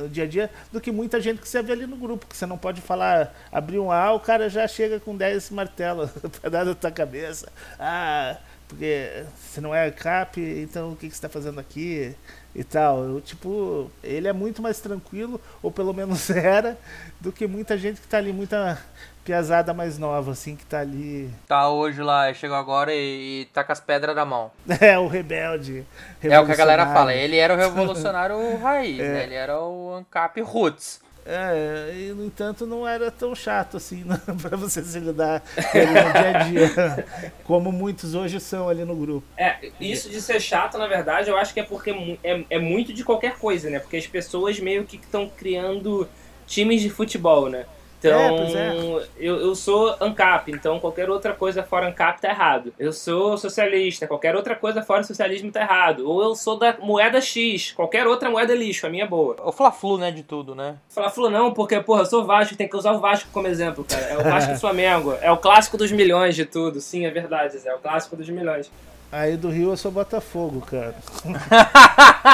no 0.00 0.08
dia 0.08 0.24
a 0.24 0.26
dia, 0.26 0.50
do 0.72 0.80
que 0.80 0.90
muita 0.90 1.20
gente 1.20 1.40
que 1.40 1.48
você 1.48 1.62
vê 1.62 1.72
ali 1.72 1.86
no 1.86 1.96
grupo, 1.96 2.26
que 2.26 2.36
você 2.36 2.46
não 2.46 2.58
pode 2.58 2.80
falar, 2.80 3.34
abrir 3.52 3.78
um 3.78 3.90
A, 3.90 4.12
o 4.12 4.20
cara 4.20 4.48
já 4.48 4.66
chega 4.66 5.00
com 5.00 5.16
10 5.16 5.50
martelos 5.50 6.10
para 6.40 6.50
dar 6.50 6.64
na 6.64 6.74
tua 6.74 6.90
cabeça. 6.90 7.50
Ah, 7.78 8.36
porque 8.70 9.24
você 9.36 9.60
não 9.60 9.74
é 9.74 9.90
cap, 9.90 10.40
então 10.40 10.92
o 10.92 10.96
que, 10.96 11.08
que 11.08 11.12
você 11.12 11.18
está 11.18 11.28
fazendo 11.28 11.58
aqui? 11.58 12.14
E 12.54 12.64
tal. 12.64 13.04
Eu, 13.04 13.20
tipo, 13.20 13.90
ele 14.02 14.28
é 14.28 14.32
muito 14.32 14.60
mais 14.62 14.80
tranquilo, 14.80 15.40
ou 15.62 15.70
pelo 15.70 15.92
menos 15.92 16.30
era, 16.30 16.78
do 17.20 17.32
que 17.32 17.46
muita 17.46 17.76
gente 17.76 18.00
que 18.00 18.06
tá 18.06 18.18
ali, 18.18 18.32
muita 18.32 18.78
piazada 19.24 19.72
mais 19.72 19.98
nova, 19.98 20.32
assim, 20.32 20.56
que 20.56 20.64
tá 20.64 20.80
ali. 20.80 21.30
Tá 21.46 21.68
hoje 21.68 22.02
lá, 22.02 22.32
chegou 22.34 22.56
agora 22.56 22.92
e, 22.92 23.42
e 23.42 23.44
tá 23.52 23.62
com 23.62 23.72
as 23.72 23.80
pedras 23.80 24.16
na 24.16 24.24
mão. 24.24 24.50
É, 24.80 24.98
o 24.98 25.06
rebelde. 25.06 25.84
É 26.22 26.40
o 26.40 26.46
que 26.46 26.52
a 26.52 26.56
galera 26.56 26.86
fala, 26.86 27.12
ele 27.12 27.36
era 27.36 27.54
o 27.54 27.56
revolucionário 27.56 28.36
raiz, 28.58 28.98
é. 28.98 29.12
né? 29.12 29.22
Ele 29.24 29.34
era 29.34 29.60
o 29.60 29.94
ANCAP 29.94 30.40
Roots. 30.40 31.00
É, 31.32 31.94
e 31.94 32.12
no 32.12 32.24
entanto 32.24 32.66
não 32.66 32.86
era 32.86 33.08
tão 33.08 33.36
chato 33.36 33.76
assim 33.76 34.02
né, 34.04 34.20
para 34.42 34.56
você 34.56 34.82
se 34.82 34.98
lidar 34.98 35.44
no 35.56 36.12
dia 36.12 36.38
a 36.38 36.42
dia, 36.42 37.06
como 37.44 37.70
muitos 37.70 38.14
hoje 38.14 38.40
são 38.40 38.68
ali 38.68 38.84
no 38.84 38.96
grupo. 38.96 39.24
É, 39.36 39.70
isso 39.80 40.10
de 40.10 40.20
ser 40.20 40.40
chato, 40.40 40.76
na 40.76 40.88
verdade, 40.88 41.30
eu 41.30 41.36
acho 41.36 41.54
que 41.54 41.60
é 41.60 41.62
porque 41.62 42.18
é, 42.24 42.44
é 42.50 42.58
muito 42.58 42.92
de 42.92 43.04
qualquer 43.04 43.38
coisa, 43.38 43.70
né? 43.70 43.78
Porque 43.78 43.96
as 43.96 44.06
pessoas 44.08 44.58
meio 44.58 44.84
que 44.84 44.96
estão 44.96 45.28
criando 45.28 46.08
times 46.48 46.82
de 46.82 46.90
futebol, 46.90 47.48
né? 47.48 47.64
Então, 48.00 48.18
é, 48.18 48.52
é. 48.52 49.08
eu, 49.18 49.36
eu 49.36 49.54
sou 49.54 49.94
ANCAP, 50.00 50.50
então 50.50 50.80
qualquer 50.80 51.10
outra 51.10 51.34
coisa 51.34 51.62
fora 51.62 51.86
ANCAP 51.86 52.22
tá 52.22 52.30
errado. 52.30 52.72
Eu 52.78 52.92
sou 52.92 53.36
socialista, 53.36 54.06
qualquer 54.06 54.34
outra 54.34 54.56
coisa 54.56 54.82
fora 54.82 55.02
socialismo 55.02 55.52
tá 55.52 55.60
errado. 55.60 56.08
Ou 56.08 56.22
eu 56.22 56.34
sou 56.34 56.58
da 56.58 56.76
moeda 56.78 57.20
X, 57.20 57.72
qualquer 57.72 58.06
outra 58.06 58.30
moeda 58.30 58.54
é 58.54 58.56
lixo, 58.56 58.86
a 58.86 58.90
minha 58.90 59.04
é 59.04 59.06
boa. 59.06 59.36
O 59.44 59.52
Fla-Flu, 59.52 59.98
né, 59.98 60.10
de 60.10 60.22
tudo, 60.22 60.54
né? 60.54 60.76
Fla-Flu 60.88 61.28
não, 61.28 61.52
porque, 61.52 61.78
porra, 61.80 62.02
eu 62.02 62.06
sou 62.06 62.24
Vasco, 62.24 62.56
tem 62.56 62.68
que 62.68 62.76
usar 62.76 62.92
o 62.92 63.00
Vasco 63.00 63.28
como 63.32 63.46
exemplo, 63.46 63.84
cara. 63.84 64.02
É 64.02 64.16
o 64.16 64.22
Vasco 64.24 64.52
do 64.54 64.58
Flamengo, 64.58 65.14
é 65.20 65.30
o 65.30 65.36
clássico 65.36 65.76
dos 65.76 65.92
milhões 65.92 66.34
de 66.34 66.46
tudo. 66.46 66.80
Sim, 66.80 67.04
é 67.04 67.10
verdade, 67.10 67.58
Zé, 67.58 67.68
é 67.68 67.74
o 67.74 67.78
clássico 67.78 68.16
dos 68.16 68.28
milhões. 68.30 68.70
Aí 69.12 69.36
do 69.36 69.48
Rio 69.48 69.70
eu 69.70 69.76
sou 69.76 69.90
Botafogo, 69.90 70.60
cara. 70.60 70.94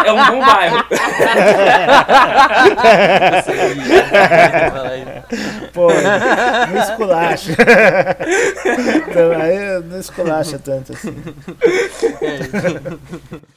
É 0.04 0.12
um 0.12 0.26
bom 0.26 0.40
bairro. 0.44 0.84
Pô, 5.72 5.88
não 5.90 6.82
esculacha. 6.82 7.52
Então, 9.08 9.32
aí 9.40 9.80
não 9.84 9.98
esculacha 9.98 10.58
tanto 10.58 10.92
assim. 10.92 11.14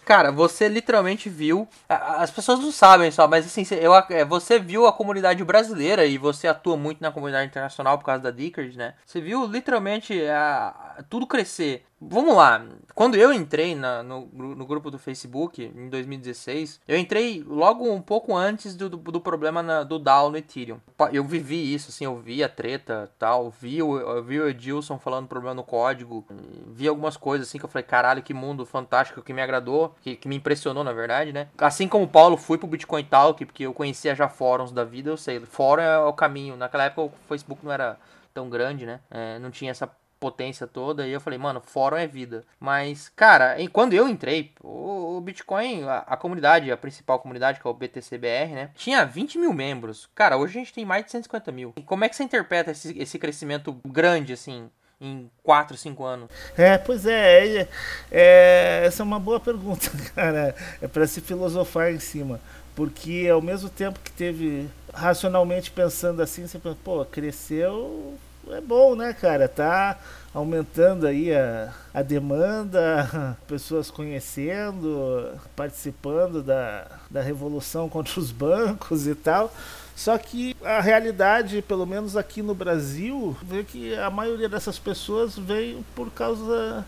Cara, 0.06 0.32
você 0.32 0.70
literalmente 0.70 1.30
viu. 1.30 1.68
As 1.90 2.32
pessoas 2.32 2.60
não 2.60 2.72
sabem 2.72 3.12
só, 3.12 3.28
mas 3.28 3.46
assim, 3.46 3.66
eu, 3.76 3.94
é, 3.96 4.24
você 4.24 4.58
viu 4.60 4.88
a 4.88 4.94
comunidade 4.94 5.44
brasileira 5.44 6.06
e 6.06 6.18
você 6.18 6.48
atua 6.48 6.78
muito 6.78 7.02
na 7.02 7.12
comunidade 7.12 7.48
internacional 7.48 7.98
por 7.98 8.06
causa 8.06 8.24
da 8.24 8.32
Dickers, 8.32 8.76
né? 8.76 8.94
Você 9.06 9.20
viu 9.20 9.46
literalmente 9.46 10.26
a, 10.28 11.04
tudo 11.10 11.28
crescer. 11.28 11.86
Vamos 12.02 12.36
lá. 12.36 12.66
Quando 12.96 13.16
eu 13.16 13.34
entrei 13.34 13.76
na, 13.76 14.02
no, 14.02 14.26
no, 14.34 14.66
grupo 14.66 14.90
do 14.90 14.98
Facebook 14.98 15.62
em 15.64 15.90
2016, 15.90 16.80
eu 16.88 16.98
entrei 16.98 17.44
logo 17.46 17.90
um 17.90 18.02
pouco 18.02 18.36
antes 18.36 18.76
do, 18.76 18.90
do, 18.90 18.98
do 18.98 19.20
problema 19.22 19.62
na, 19.62 19.84
do 19.84 20.00
DAO 20.00 20.30
no 20.30 20.38
Ethereum. 20.38 20.80
Eu 21.12 21.24
vivi 21.26 21.74
isso, 21.74 21.90
assim, 21.90 22.06
eu 22.06 22.18
vi 22.18 22.44
a 22.44 22.50
treta 22.50 23.12
tal, 23.20 23.50
vi 23.50 23.82
o, 23.84 23.98
eu 24.00 24.24
vi 24.24 24.40
o 24.40 24.48
Edilson 24.48 24.98
falando 24.98 25.28
problema 25.28 25.56
no 25.56 25.64
código, 25.64 26.26
vi 26.68 26.88
algumas 26.88 27.18
coisas 27.18 27.48
assim 27.48 27.58
que 27.58 27.66
eu 27.66 27.70
falei, 27.70 27.86
caralho, 27.86 28.24
que 28.24 28.34
mundo 28.34 28.66
fantástico 28.66 29.22
que 29.22 29.34
me 29.34 29.42
agradou, 29.42 29.96
que, 30.02 30.16
que 30.16 30.28
me 30.28 30.36
impressionou 30.38 30.84
na 30.84 30.94
verdade, 30.94 31.34
né? 31.34 31.48
Assim 31.58 31.88
como 31.88 32.06
o 32.06 32.08
Paulo 32.08 32.38
fui 32.38 32.58
pro 32.58 32.68
Bitcoin 32.68 33.04
Talk, 33.04 33.46
porque 33.46 33.64
eu 33.64 33.74
conhecia 33.74 34.16
já 34.16 34.30
fóruns 34.30 34.72
da 34.72 34.84
vida, 34.84 35.10
eu 35.10 35.18
sei, 35.18 35.40
fórum 35.42 35.82
é 35.82 35.98
o 36.00 36.14
caminho. 36.14 36.56
Naquela 36.56 36.86
época 36.86 37.02
o 37.02 37.12
Facebook 37.28 37.64
não 37.64 37.72
era 37.72 37.98
tão 38.34 38.50
grande, 38.50 38.86
né? 38.86 39.00
É, 39.12 39.40
não 39.40 39.52
tinha 39.52 39.72
essa 39.72 39.90
potência 40.20 40.68
toda. 40.68 41.08
E 41.08 41.12
eu 41.12 41.22
falei, 41.22 41.40
mano, 41.40 41.62
fórum 41.62 41.98
é 41.98 42.06
vida. 42.06 42.44
Mas, 42.60 43.10
cara, 43.16 43.56
quando 43.72 43.94
eu 43.94 44.08
entrei, 44.08 44.52
o, 44.62 45.18
o 45.18 45.22
Bitcoin, 45.22 45.84
a, 45.84 46.00
a, 46.00 46.18
comunidade, 46.18 46.72
a 46.72 46.78
principal 46.78 47.20
comunidade, 47.20 47.60
que 47.60 47.68
é 47.68 47.70
o 47.70 47.74
BTCBR, 47.74 48.54
né? 48.54 48.70
Tinha 48.76 49.06
20 49.06 49.38
mil 49.38 49.54
membros. 49.54 50.10
Cara, 50.14 50.38
hoje 50.38 50.58
a 50.58 50.60
gente 50.60 50.74
tem 50.74 50.86
mais 50.86 51.06
de 51.06 51.12
150 51.12 51.52
mil. 51.52 51.74
E 51.78 51.82
como 51.82 52.04
é 52.04 52.10
que 52.10 52.16
você 52.16 52.24
interpreta 52.24 52.72
esse, 52.72 52.98
esse 53.00 53.18
crescimento 53.18 53.72
grande, 53.86 54.34
assim? 54.34 54.70
Em 55.02 55.32
4, 55.44 55.78
5 55.78 56.04
anos? 56.04 56.30
É, 56.58 56.78
pois 56.78 57.06
é, 57.06 57.62
é, 57.62 57.68
é, 58.12 58.84
essa 58.86 59.02
é 59.02 59.06
uma 59.06 59.20
boa 59.20 59.40
pergunta, 59.40 59.90
cara. 60.14 60.54
É 60.82 60.88
para 60.88 61.08
se 61.08 61.22
filosofar 61.22 61.94
em 61.94 62.00
cima. 62.00 62.42
Porque 62.76 63.28
ao 63.32 63.42
mesmo 63.42 63.70
tempo 63.70 64.00
que 64.00 64.12
teve 64.12 64.70
racionalmente 64.94 65.72
pensando 65.72 66.22
assim, 66.22 66.46
você 66.48 66.60
pensa, 66.60 66.78
pô, 66.84 67.06
cresceu 67.06 68.18
é 68.54 68.62
bom, 68.62 68.96
né, 68.96 69.14
cara? 69.14 69.48
Tá 69.48 69.98
aumentando 70.34 71.08
aí 71.08 71.34
a, 71.34 71.74
a 71.94 72.02
demanda, 72.02 73.38
pessoas 73.48 73.90
conhecendo, 73.90 75.34
participando 75.56 76.44
da, 76.44 76.86
da 77.10 77.22
revolução 77.22 77.88
contra 77.90 78.20
os 78.20 78.32
bancos 78.32 79.08
e 79.08 79.16
tal. 79.16 79.54
Só 79.96 80.18
que 80.18 80.56
a 80.64 80.80
realidade, 80.80 81.62
pelo 81.62 81.86
menos 81.86 82.16
aqui 82.16 82.42
no 82.42 82.56
Brasil, 82.56 83.36
vê 83.44 83.64
que 83.64 83.94
a 83.96 84.10
maioria 84.10 84.48
dessas 84.48 84.80
pessoas 84.80 85.38
veio 85.38 85.84
por 85.94 86.10
causa 86.10 86.86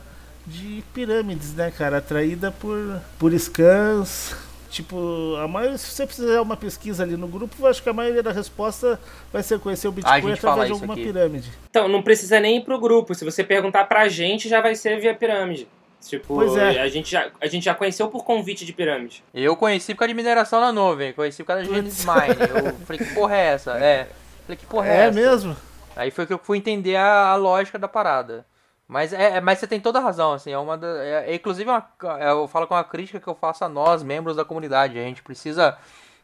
de 0.47 0.83
pirâmides, 0.93 1.53
né, 1.53 1.71
cara? 1.71 1.97
Atraída 1.97 2.51
por, 2.51 3.01
por 3.19 3.37
scans, 3.37 4.33
Tipo, 4.71 5.35
a 5.35 5.49
maioria, 5.49 5.77
se 5.77 5.87
você 5.87 6.07
fizer 6.07 6.39
uma 6.39 6.55
pesquisa 6.55 7.03
ali 7.03 7.17
no 7.17 7.27
grupo, 7.27 7.53
eu 7.59 7.67
acho 7.67 7.83
que 7.83 7.89
a 7.89 7.93
maioria 7.93 8.23
da 8.23 8.31
resposta 8.31 8.97
vai 9.31 9.43
ser 9.43 9.59
conhecer 9.59 9.89
o 9.89 9.91
Bitcoin 9.91 10.31
através 10.31 10.67
de 10.67 10.71
alguma 10.71 10.95
pirâmide. 10.95 11.51
Então, 11.69 11.89
não 11.89 12.01
precisa 12.01 12.39
nem 12.39 12.57
ir 12.57 12.61
pro 12.61 12.79
grupo. 12.79 13.13
Se 13.13 13.25
você 13.25 13.43
perguntar 13.43 13.83
pra 13.83 14.07
gente, 14.07 14.47
já 14.47 14.61
vai 14.61 14.73
ser 14.73 14.97
via 15.01 15.13
pirâmide. 15.13 15.67
Tipo, 16.07 16.35
pois 16.35 16.55
é. 16.55 16.79
a, 16.79 16.87
gente 16.87 17.11
já, 17.11 17.29
a 17.41 17.47
gente 17.47 17.65
já 17.65 17.75
conheceu 17.75 18.07
por 18.07 18.23
convite 18.23 18.65
de 18.65 18.71
pirâmide. 18.71 19.21
Eu 19.33 19.57
conheci 19.57 19.93
por 19.93 19.99
causa 19.99 20.07
de 20.07 20.15
mineração 20.15 20.61
na 20.61 20.71
nuvem, 20.71 21.11
conheci 21.11 21.43
por 21.43 21.47
causa 21.47 21.67
da 21.67 21.75
Genesis 21.75 22.05
Mine. 22.05 22.39
Eu 22.39 22.73
falei, 22.85 23.05
que 23.05 23.13
porra 23.13 23.35
é 23.35 23.45
essa? 23.47 23.77
É. 23.77 24.07
Falei, 24.45 24.57
que 24.57 24.65
porra 24.65 24.87
é, 24.87 24.91
é 24.91 24.95
essa? 24.95 25.19
É 25.19 25.21
mesmo? 25.21 25.57
Aí 25.97 26.09
foi 26.11 26.25
que 26.25 26.31
eu 26.31 26.39
fui 26.39 26.57
entender 26.57 26.95
a, 26.95 27.27
a 27.27 27.35
lógica 27.35 27.77
da 27.77 27.89
parada. 27.89 28.45
Mas, 28.91 29.13
é, 29.13 29.37
é, 29.37 29.41
mas 29.41 29.57
você 29.57 29.65
tem 29.65 29.79
toda 29.79 29.99
a 29.99 30.01
razão, 30.01 30.33
assim, 30.33 30.51
é 30.51 30.57
uma 30.57 30.77
da, 30.77 31.01
é, 31.01 31.31
é, 31.31 31.35
inclusive 31.35 31.69
uma, 31.69 31.87
é, 32.19 32.29
eu 32.31 32.45
falo 32.45 32.67
com 32.67 32.73
uma 32.73 32.83
crítica 32.83 33.21
que 33.21 33.27
eu 33.27 33.33
faço 33.33 33.63
a 33.63 33.69
nós, 33.69 34.03
membros 34.03 34.35
da 34.35 34.43
comunidade, 34.43 34.99
a 34.99 35.03
gente 35.03 35.23
precisa 35.23 35.77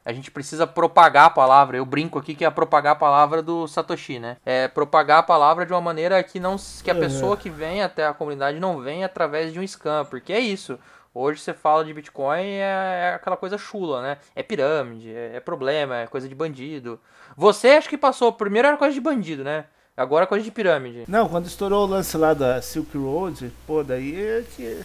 a 0.04 0.12
gente 0.12 0.30
precisa 0.30 0.68
propagar 0.68 1.26
a 1.26 1.30
palavra. 1.30 1.78
Eu 1.78 1.86
brinco 1.86 2.20
aqui 2.20 2.36
que 2.36 2.44
é 2.44 2.50
propagar 2.50 2.94
a 2.94 2.96
palavra 2.96 3.42
do 3.42 3.68
Satoshi, 3.68 4.20
né? 4.20 4.38
É 4.46 4.68
propagar 4.68 5.20
a 5.20 5.24
palavra 5.24 5.66
de 5.66 5.74
uma 5.74 5.82
maneira 5.82 6.22
que 6.24 6.42
não 6.42 6.58
que 6.84 6.92
a 6.92 6.94
uhum. 6.94 7.00
pessoa 7.00 7.38
que 7.38 7.50
vem 7.50 7.82
até 7.82 8.06
a 8.06 8.14
comunidade 8.14 8.60
não 8.60 8.80
venha 8.80 9.06
através 9.06 9.54
de 9.54 9.60
um 9.60 9.68
scam, 9.68 10.06
porque 10.06 10.34
é 10.34 10.40
isso. 10.40 10.78
Hoje 11.14 11.40
você 11.40 11.54
fala 11.54 11.86
de 11.86 11.94
Bitcoin 11.94 12.42
é, 12.42 13.12
é 13.12 13.14
aquela 13.16 13.38
coisa 13.38 13.58
chula, 13.58 14.02
né? 14.02 14.18
É 14.36 14.44
pirâmide, 14.44 15.14
é, 15.14 15.38
é 15.38 15.40
problema, 15.40 15.98
é 16.00 16.08
coisa 16.08 16.28
de 16.28 16.36
bandido. 16.36 17.00
Você 17.36 17.70
acho 17.70 17.88
que 17.88 17.98
passou, 17.98 18.32
primeiro 18.34 18.68
era 18.68 18.78
coisa 18.78 18.94
de 18.94 19.02
bandido, 19.02 19.44
né? 19.44 19.66
Agora 19.98 20.28
coisa 20.28 20.46
de 20.46 20.52
pirâmide. 20.52 21.06
Não, 21.08 21.28
quando 21.28 21.48
estourou 21.48 21.88
o 21.88 21.90
lance 21.90 22.16
lá 22.16 22.32
da 22.36 22.62
Silk 22.62 22.96
Road, 22.96 23.52
pô, 23.66 23.84
daí 23.84 24.16
é 24.16 24.44
que. 24.56 24.82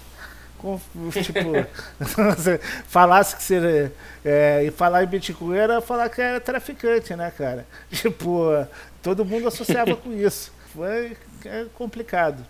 Tipo, 1.23 1.51
falasse 2.87 3.37
que 3.37 3.43
você. 3.43 3.93
É, 4.25 4.65
e 4.65 4.71
falar 4.71 5.05
em 5.05 5.09
Bitcoin 5.09 5.57
era 5.57 5.81
falar 5.83 6.09
que 6.09 6.23
era 6.23 6.41
traficante, 6.41 7.15
né, 7.15 7.31
cara? 7.37 7.67
Tipo, 7.91 8.67
todo 9.03 9.25
mundo 9.25 9.49
associava 9.49 9.95
com 9.97 10.13
isso. 10.13 10.51
Foi 10.73 11.17
é 11.45 11.67
complicado. 11.75 12.47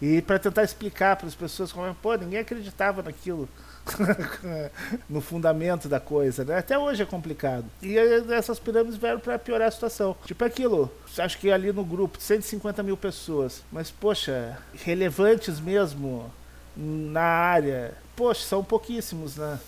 E 0.00 0.20
para 0.20 0.38
tentar 0.38 0.64
explicar 0.64 1.16
para 1.16 1.28
as 1.28 1.34
pessoas 1.34 1.72
como 1.72 1.86
é, 1.86 1.94
pô, 2.02 2.14
ninguém 2.14 2.40
acreditava 2.40 3.02
naquilo. 3.02 3.48
no 5.08 5.20
fundamento 5.20 5.88
da 5.88 6.00
coisa, 6.00 6.44
né? 6.44 6.58
Até 6.58 6.78
hoje 6.78 7.02
é 7.02 7.06
complicado. 7.06 7.64
E 7.82 7.96
essas 7.96 8.58
pirâmides 8.58 8.96
vieram 8.96 9.20
para 9.20 9.38
piorar 9.38 9.68
a 9.68 9.70
situação. 9.70 10.16
Tipo 10.24 10.44
aquilo, 10.44 10.90
acho 11.18 11.38
que 11.38 11.50
ali 11.50 11.72
no 11.72 11.84
grupo, 11.84 12.20
150 12.20 12.82
mil 12.82 12.96
pessoas. 12.96 13.62
Mas, 13.70 13.90
poxa, 13.90 14.58
relevantes 14.74 15.60
mesmo 15.60 16.30
na 16.76 17.22
área, 17.22 17.94
poxa, 18.16 18.46
são 18.46 18.64
pouquíssimos, 18.64 19.36
né? 19.36 19.58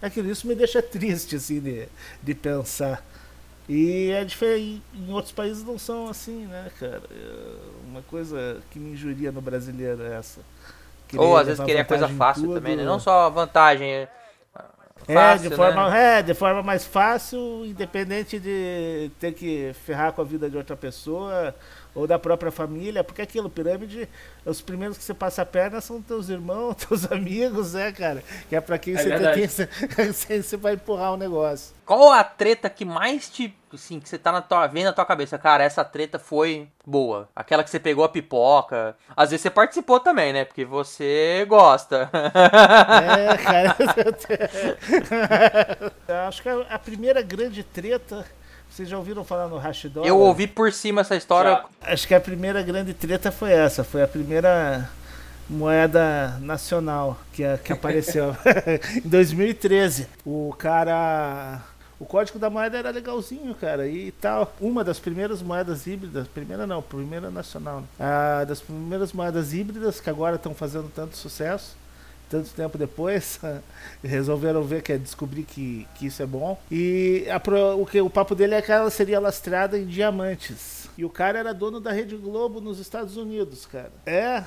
É 0.00 0.08
que 0.08 0.20
isso 0.20 0.46
me 0.46 0.54
deixa 0.54 0.82
triste, 0.82 1.36
assim, 1.36 1.60
de, 1.60 1.88
de 2.22 2.34
pensar. 2.34 3.04
E 3.68 4.10
é 4.10 4.24
diferente, 4.24 4.80
em 4.94 5.12
outros 5.12 5.32
países 5.32 5.64
não 5.64 5.76
são 5.76 6.08
assim, 6.08 6.46
né, 6.46 6.70
cara? 6.78 7.02
É 7.10 7.56
uma 7.88 8.00
coisa 8.02 8.62
que 8.70 8.78
me 8.78 8.92
injuria 8.92 9.32
no 9.32 9.40
brasileiro 9.40 10.02
é 10.02 10.14
essa. 10.16 10.40
Ou 11.16 11.36
às 11.36 11.46
vezes 11.46 11.64
queria 11.64 11.84
coisa 11.84 12.08
fácil 12.08 12.54
também, 12.54 12.76
né? 12.76 12.84
Não 12.84 12.98
só 12.98 13.30
vantagem. 13.30 14.08
É, 15.08 15.14
fácil, 15.14 15.46
é, 15.46 15.50
de 15.50 15.56
forma, 15.56 15.90
né? 15.90 16.18
é, 16.18 16.22
de 16.22 16.34
forma 16.34 16.62
mais 16.62 16.84
fácil, 16.84 17.64
independente 17.64 18.40
de 18.40 19.10
ter 19.20 19.32
que 19.32 19.72
ferrar 19.84 20.12
com 20.12 20.20
a 20.20 20.24
vida 20.24 20.50
de 20.50 20.56
outra 20.56 20.76
pessoa 20.76 21.54
ou 21.96 22.06
da 22.06 22.18
própria 22.18 22.52
família, 22.52 23.02
porque 23.02 23.22
aquilo, 23.22 23.48
pirâmide, 23.48 24.06
os 24.44 24.60
primeiros 24.60 24.98
que 24.98 25.02
você 25.02 25.14
passa 25.14 25.40
a 25.40 25.46
perna 25.46 25.80
são 25.80 26.02
teus 26.02 26.28
irmãos, 26.28 26.74
teus 26.86 27.10
amigos, 27.10 27.72
né, 27.72 27.90
cara? 27.90 28.22
Que 28.50 28.54
é 28.54 28.60
pra 28.60 28.78
quem 28.78 28.94
é 28.94 28.98
você, 28.98 29.66
tem, 29.66 30.42
você 30.42 30.56
vai 30.58 30.74
empurrar 30.74 31.12
o 31.12 31.14
um 31.14 31.16
negócio. 31.16 31.74
Qual 31.86 32.12
a 32.12 32.22
treta 32.22 32.68
que 32.68 32.84
mais 32.84 33.30
te, 33.30 33.56
assim, 33.72 33.98
que 33.98 34.08
você 34.08 34.18
tá 34.18 34.30
na 34.30 34.42
tua, 34.42 34.66
vendo 34.66 34.86
na 34.86 34.92
tua 34.92 35.06
cabeça? 35.06 35.38
Cara, 35.38 35.64
essa 35.64 35.82
treta 35.84 36.18
foi 36.18 36.68
boa. 36.84 37.28
Aquela 37.34 37.64
que 37.64 37.70
você 37.70 37.80
pegou 37.80 38.04
a 38.04 38.08
pipoca. 38.08 38.94
Às 39.16 39.30
vezes 39.30 39.42
você 39.42 39.50
participou 39.50 39.98
também, 39.98 40.32
né? 40.32 40.44
Porque 40.44 40.64
você 40.64 41.46
gosta. 41.48 42.10
É, 42.12 43.36
cara. 43.42 43.76
Eu 46.08 46.16
acho 46.28 46.42
que 46.42 46.48
a 46.48 46.78
primeira 46.78 47.22
grande 47.22 47.62
treta 47.62 48.26
vocês 48.76 48.90
já 48.90 48.98
ouviram 48.98 49.24
falar 49.24 49.48
no 49.48 49.56
Hash 49.56 49.86
Dollar? 49.86 50.06
Eu 50.06 50.18
ouvi 50.18 50.46
por 50.46 50.70
cima 50.70 51.00
essa 51.00 51.16
história. 51.16 51.50
Já. 51.50 51.92
Acho 51.92 52.06
que 52.06 52.14
a 52.14 52.20
primeira 52.20 52.60
grande 52.62 52.92
treta 52.92 53.32
foi 53.32 53.50
essa. 53.50 53.82
Foi 53.82 54.02
a 54.02 54.06
primeira 54.06 54.90
moeda 55.48 56.36
nacional 56.42 57.18
que, 57.32 57.42
que 57.64 57.72
apareceu 57.72 58.36
em 59.02 59.08
2013. 59.08 60.06
O 60.26 60.54
cara. 60.58 61.62
O 61.98 62.04
código 62.04 62.38
da 62.38 62.50
moeda 62.50 62.76
era 62.76 62.90
legalzinho, 62.90 63.54
cara, 63.54 63.88
e 63.88 64.12
tal. 64.12 64.54
Uma 64.60 64.84
das 64.84 64.98
primeiras 64.98 65.40
moedas 65.40 65.86
híbridas, 65.86 66.28
primeira 66.28 66.66
não, 66.66 66.82
primeira 66.82 67.30
nacional, 67.30 67.80
né? 67.80 67.86
ah, 67.98 68.44
das 68.44 68.60
primeiras 68.60 69.14
moedas 69.14 69.54
híbridas 69.54 69.98
que 69.98 70.10
agora 70.10 70.36
estão 70.36 70.54
fazendo 70.54 70.92
tanto 70.94 71.16
sucesso 71.16 71.74
tanto 72.28 72.50
tempo 72.50 72.76
depois, 72.76 73.40
resolveram 74.02 74.62
ver 74.62 74.82
que 74.82 74.92
é 74.92 74.98
descobrir 74.98 75.44
que, 75.44 75.86
que 75.94 76.06
isso 76.06 76.22
é 76.22 76.26
bom. 76.26 76.58
E 76.70 77.26
a, 77.30 77.40
o 77.74 77.86
que 77.86 78.00
o 78.00 78.10
papo 78.10 78.34
dele 78.34 78.54
é 78.54 78.62
que 78.62 78.72
ela 78.72 78.90
seria 78.90 79.20
lastrada 79.20 79.78
em 79.78 79.86
diamantes. 79.86 80.88
E 80.98 81.04
o 81.04 81.10
cara 81.10 81.38
era 81.38 81.52
dono 81.52 81.80
da 81.80 81.92
Rede 81.92 82.16
Globo 82.16 82.60
nos 82.60 82.78
Estados 82.78 83.16
Unidos, 83.16 83.66
cara. 83.66 83.92
É, 84.06 84.42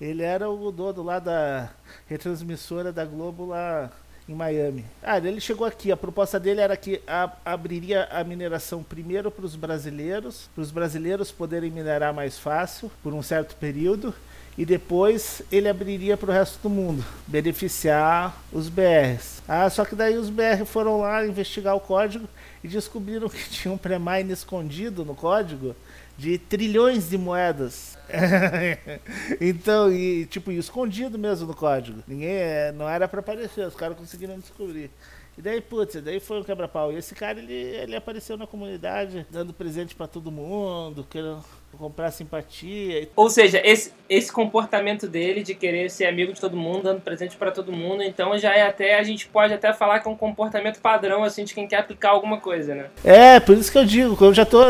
ele 0.00 0.22
era 0.22 0.48
o 0.48 0.70
dono 0.70 1.02
lá 1.02 1.18
da 1.18 1.70
retransmissora 2.06 2.92
da 2.92 3.04
Globo 3.04 3.46
lá 3.46 3.90
em 4.28 4.34
Miami. 4.34 4.84
Ah, 5.02 5.18
ele 5.18 5.40
chegou 5.40 5.66
aqui. 5.66 5.90
A 5.90 5.96
proposta 5.96 6.38
dele 6.38 6.60
era 6.60 6.76
que 6.76 7.02
abriria 7.44 8.04
a 8.10 8.22
mineração 8.22 8.82
primeiro 8.82 9.30
para 9.30 9.44
os 9.44 9.56
brasileiros, 9.56 10.48
para 10.54 10.62
os 10.62 10.70
brasileiros 10.70 11.32
poderem 11.32 11.70
minerar 11.70 12.14
mais 12.14 12.38
fácil 12.38 12.90
por 13.02 13.12
um 13.12 13.22
certo 13.22 13.56
período 13.56 14.14
e 14.56 14.64
depois 14.66 15.42
ele 15.50 15.68
abriria 15.68 16.16
para 16.16 16.30
o 16.30 16.32
resto 16.32 16.60
do 16.62 16.68
mundo, 16.68 17.04
beneficiar 17.26 18.36
os 18.52 18.68
BRs. 18.68 19.42
Ah, 19.48 19.68
só 19.70 19.84
que 19.84 19.94
daí 19.94 20.16
os 20.16 20.28
BR 20.28 20.64
foram 20.66 21.00
lá 21.00 21.26
investigar 21.26 21.74
o 21.74 21.80
código 21.80 22.28
e 22.62 22.68
descobriram 22.68 23.28
que 23.28 23.48
tinha 23.48 23.72
um 23.72 23.78
pré-mine 23.78 24.32
escondido 24.32 25.04
no 25.04 25.14
código 25.14 25.74
de 26.16 26.38
trilhões 26.38 27.08
de 27.08 27.16
moedas. 27.16 27.98
então, 29.40 29.90
e 29.90 30.26
tipo, 30.26 30.52
escondido 30.52 31.18
mesmo 31.18 31.46
no 31.46 31.54
código. 31.54 32.02
Ninguém, 32.06 32.34
é, 32.34 32.72
não 32.72 32.88
era 32.88 33.08
para 33.08 33.20
aparecer, 33.20 33.66
os 33.66 33.74
caras 33.74 33.96
conseguiram 33.96 34.38
descobrir. 34.38 34.90
E 35.36 35.40
daí, 35.40 35.62
putz, 35.62 36.02
daí 36.02 36.20
foi 36.20 36.40
um 36.40 36.44
quebra-pau. 36.44 36.92
E 36.92 36.96
esse 36.96 37.14
cara, 37.14 37.38
ele, 37.38 37.54
ele 37.54 37.96
apareceu 37.96 38.36
na 38.36 38.46
comunidade, 38.46 39.26
dando 39.30 39.52
presente 39.54 39.94
para 39.94 40.06
todo 40.06 40.30
mundo, 40.30 41.06
querendo 41.08 41.42
comprar 41.78 42.10
simpatia. 42.10 43.08
Ou 43.16 43.28
seja, 43.28 43.60
esse, 43.64 43.92
esse 44.08 44.30
comportamento 44.30 45.08
dele 45.08 45.42
de 45.42 45.54
querer 45.54 45.90
ser 45.90 46.06
amigo 46.06 46.32
de 46.32 46.40
todo 46.40 46.56
mundo, 46.56 46.82
dando 46.84 47.00
presente 47.00 47.36
para 47.36 47.50
todo 47.50 47.72
mundo, 47.72 48.02
então 48.02 48.36
já 48.38 48.54
é 48.54 48.66
até, 48.66 48.98
a 48.98 49.02
gente 49.02 49.26
pode 49.28 49.52
até 49.54 49.72
falar 49.72 50.00
que 50.00 50.08
é 50.08 50.10
um 50.10 50.16
comportamento 50.16 50.80
padrão, 50.80 51.24
assim, 51.24 51.44
de 51.44 51.54
quem 51.54 51.66
quer 51.66 51.78
aplicar 51.78 52.10
alguma 52.10 52.38
coisa, 52.38 52.74
né? 52.74 52.86
É, 53.04 53.40
por 53.40 53.56
isso 53.56 53.70
que 53.70 53.78
eu 53.78 53.84
digo, 53.84 54.16
eu 54.24 54.34
já 54.34 54.44
tô, 54.44 54.62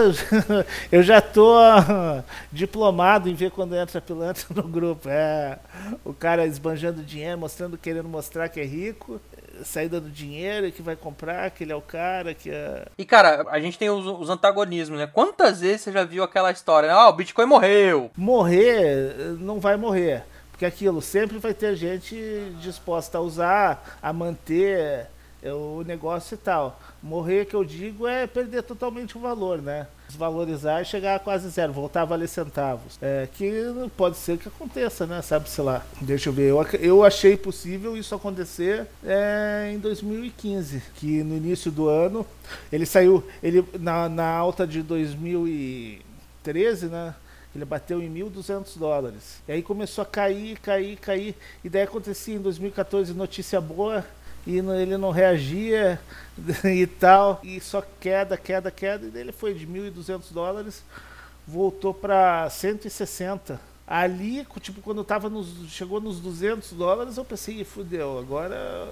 eu 0.91 1.03
já 1.03 1.21
tô 1.21 1.57
diplomado 2.53 3.29
em 3.29 3.35
ver 3.35 3.51
quando 3.51 3.77
entra 3.77 4.01
pilantra 4.01 4.47
no 4.55 4.63
grupo. 4.63 5.09
É, 5.09 5.59
o 6.05 6.13
cara 6.13 6.47
esbanjando 6.47 7.03
dinheiro, 7.03 7.39
mostrando, 7.39 7.77
querendo 7.77 8.09
mostrar 8.09 8.49
que 8.49 8.61
é 8.61 8.65
rico 8.65 9.21
saída 9.65 10.01
do 10.01 10.11
dinheiro 10.11 10.71
que 10.73 10.83
vai 10.83 10.97
comprar, 10.97 11.51
que 11.51 11.65
ele 11.65 11.73
é 11.73 11.77
o 11.77 11.81
cara, 11.81 12.35
que 12.35 12.51
é. 12.51 12.87
E 12.97 13.05
cara, 13.05 13.45
a 13.49 13.61
gente 13.61 13.79
tem 13.79 13.91
os, 13.91 14.07
os 14.07 14.31
antagonismos, 14.31 14.99
né? 14.99 15.07
Quantas 15.07 15.61
vezes 15.61 15.83
você 15.83 15.93
já 15.93 16.05
viu 16.05 16.23
aquela 16.23 16.51
história, 16.51 16.89
né? 16.89 16.95
Ah, 16.95 17.09
o 17.09 17.13
Bitcoin 17.13 17.47
morreu. 17.47 18.11
Morrer, 18.17 19.37
não 19.39 19.61
vai 19.61 19.77
morrer. 19.77 20.25
Porque 20.51 20.65
aquilo 20.65 21.03
sempre 21.03 21.39
vai 21.39 21.55
ter 21.55 21.75
gente 21.77 22.17
disposta 22.61 23.19
a 23.19 23.21
usar, 23.21 23.99
a 24.01 24.13
manter 24.13 25.09
o 25.45 25.83
negócio 25.85 26.35
e 26.35 26.39
tal. 26.39 26.79
Morrer, 27.03 27.47
que 27.47 27.55
eu 27.55 27.65
digo, 27.65 28.07
é 28.07 28.29
perder 28.29 28.63
totalmente 28.63 29.17
o 29.17 29.21
valor, 29.21 29.61
né? 29.61 29.89
Desvalorizar 30.07 30.83
e 30.83 30.85
chegar 30.85 31.17
a 31.17 31.19
quase 31.19 31.49
zero, 31.49 31.73
voltar 31.73 32.03
a 32.03 32.05
valer 32.05 32.29
centavos. 32.29 32.97
É, 33.03 33.29
que 33.33 33.51
pode 33.97 34.17
ser 34.17 34.39
que 34.39 34.47
aconteça, 34.47 35.05
né? 35.05 35.21
Sabe-se 35.21 35.61
lá. 35.61 35.85
Deixa 36.01 36.29
eu 36.29 36.33
ver. 36.33 36.51
Eu, 36.51 36.63
eu 36.79 37.05
achei 37.05 37.37
possível 37.37 37.97
isso 37.97 38.15
acontecer 38.15 38.87
é, 39.05 39.73
em 39.75 39.81
2015, 39.81 40.81
que 40.95 41.25
no 41.25 41.37
início 41.37 41.73
do 41.73 41.89
ano 41.89 42.25
ele 42.71 42.87
saiu, 42.87 43.25
ele 43.43 43.65
na, 43.81 44.09
na 44.09 44.29
alta 44.29 44.65
de 44.65 44.81
2013, 44.81 46.87
né? 46.87 47.17
Ele 47.55 47.65
bateu 47.65 48.01
em 48.01 48.15
1.200 48.15 48.79
dólares. 48.79 49.43
E 49.47 49.53
aí 49.53 49.63
começou 49.63 50.03
a 50.03 50.07
cair, 50.07 50.59
cair, 50.61 50.97
cair. 50.97 51.35
E 51.65 51.69
daí 51.69 51.83
acontecia 51.83 52.37
em 52.37 52.41
2014 52.41 53.13
notícia 53.13 53.61
boa 53.61 54.05
e 54.47 54.59
ele 54.59 54.97
não 54.97 55.11
reagia 55.11 56.01
e 56.65 56.87
tal, 56.87 57.41
e 57.43 57.61
só 57.61 57.83
queda, 58.01 58.37
queda, 58.37 58.71
queda, 58.71 59.07
e 59.07 59.21
ele 59.21 59.33
foi 59.33 59.55
de 59.55 59.67
1.200 59.67 60.33
dólares, 60.33 60.85
voltou 61.47 61.93
para 61.93 62.49
160. 62.51 63.61
Ali, 63.85 64.47
tipo, 64.61 64.81
quando 64.81 65.05
tava 65.05 65.29
nos, 65.29 65.49
chegou 65.69 66.01
nos 66.01 66.19
200 66.21 66.73
dólares, 66.73 67.17
eu 67.19 67.25
pensei, 67.25 67.63
fudeu, 67.63 68.19
agora 68.19 68.89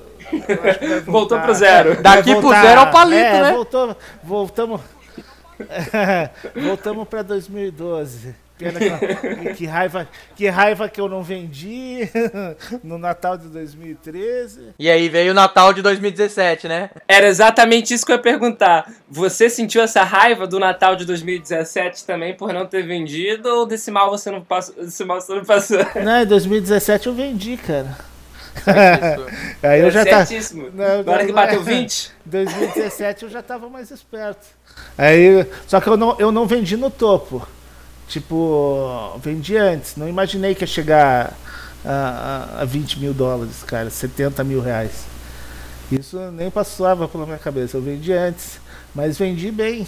voltou 1.07 1.41
pro 1.41 1.55
zero. 1.55 2.03
Daqui 2.03 2.35
pro 2.35 2.51
zero 2.51 2.81
ao 2.81 2.91
palito, 2.91 3.23
é, 3.23 3.43
né? 3.43 3.53
Voltou, 3.53 3.97
voltamos 4.23 4.81
voltamos 6.55 7.09
para 7.09 7.23
2012. 7.23 8.35
Pena 8.61 8.79
que, 8.79 9.55
que, 9.55 9.67
raiva, 9.67 10.09
que 10.37 10.49
raiva 10.49 10.87
que 10.87 11.01
eu 11.01 11.09
não 11.09 11.23
vendi 11.23 12.07
no 12.85 12.99
Natal 12.99 13.39
de 13.39 13.49
2013. 13.49 14.75
E 14.79 14.91
aí 14.91 15.09
veio 15.09 15.31
o 15.33 15.35
Natal 15.35 15.73
de 15.73 15.81
2017, 15.81 16.69
né? 16.69 16.91
Era 17.09 17.27
exatamente 17.27 17.95
isso 17.95 18.05
que 18.05 18.13
eu 18.13 18.17
ia 18.17 18.23
perguntar. 18.23 18.93
Você 19.09 19.49
sentiu 19.49 19.81
essa 19.81 20.05
raiva 20.05 20.47
do 20.47 20.59
Natal 20.59 20.95
de 20.95 21.07
2017 21.07 22.05
também 22.05 22.37
por 22.37 22.53
não 22.53 22.67
ter 22.67 22.83
vendido 22.87 23.49
ou 23.49 23.65
desse 23.65 23.91
mal 23.91 24.11
você 24.11 24.31
não 24.31 24.43
passou? 24.43 24.75
Desse 24.75 25.05
mal 25.07 25.21
você 25.21 25.35
não 25.35 25.45
passou? 25.45 25.79
Não, 26.05 26.23
em 26.23 26.27
2017 26.27 27.07
eu 27.07 27.15
vendi, 27.15 27.57
cara. 27.57 27.97
aí 29.63 29.81
eu 29.81 29.91
já 29.91 30.03
certíssimo. 30.03 30.71
Tá... 30.71 30.99
Agora 30.99 31.25
que 31.25 31.33
bateu 31.33 31.63
20? 31.63 32.13
2017 32.25 33.25
eu 33.25 33.31
já 33.31 33.43
tava 33.43 33.69
mais 33.69 33.91
esperto. 33.91 34.47
Aí, 34.99 35.47
só 35.67 35.81
que 35.81 35.89
eu 35.89 35.97
não, 35.97 36.17
eu 36.19 36.33
não 36.33 36.47
vendi 36.47 36.77
no 36.77 36.91
topo. 36.91 37.47
Tipo, 38.11 39.17
vendi 39.23 39.57
antes. 39.57 39.95
Não 39.95 40.09
imaginei 40.09 40.53
que 40.53 40.65
ia 40.65 40.67
chegar 40.67 41.33
a, 41.85 42.57
a, 42.59 42.63
a 42.63 42.65
20 42.65 42.99
mil 42.99 43.15
dólares, 43.15 43.63
cara. 43.63 43.89
70 43.89 44.43
mil 44.43 44.61
reais. 44.61 45.07
Isso 45.93 46.19
nem 46.33 46.51
passava 46.51 47.07
pela 47.07 47.25
minha 47.25 47.39
cabeça. 47.39 47.77
Eu 47.77 47.83
vendi 47.83 48.13
antes. 48.13 48.59
Mas 48.93 49.17
vendi 49.17 49.53
bem. 49.53 49.87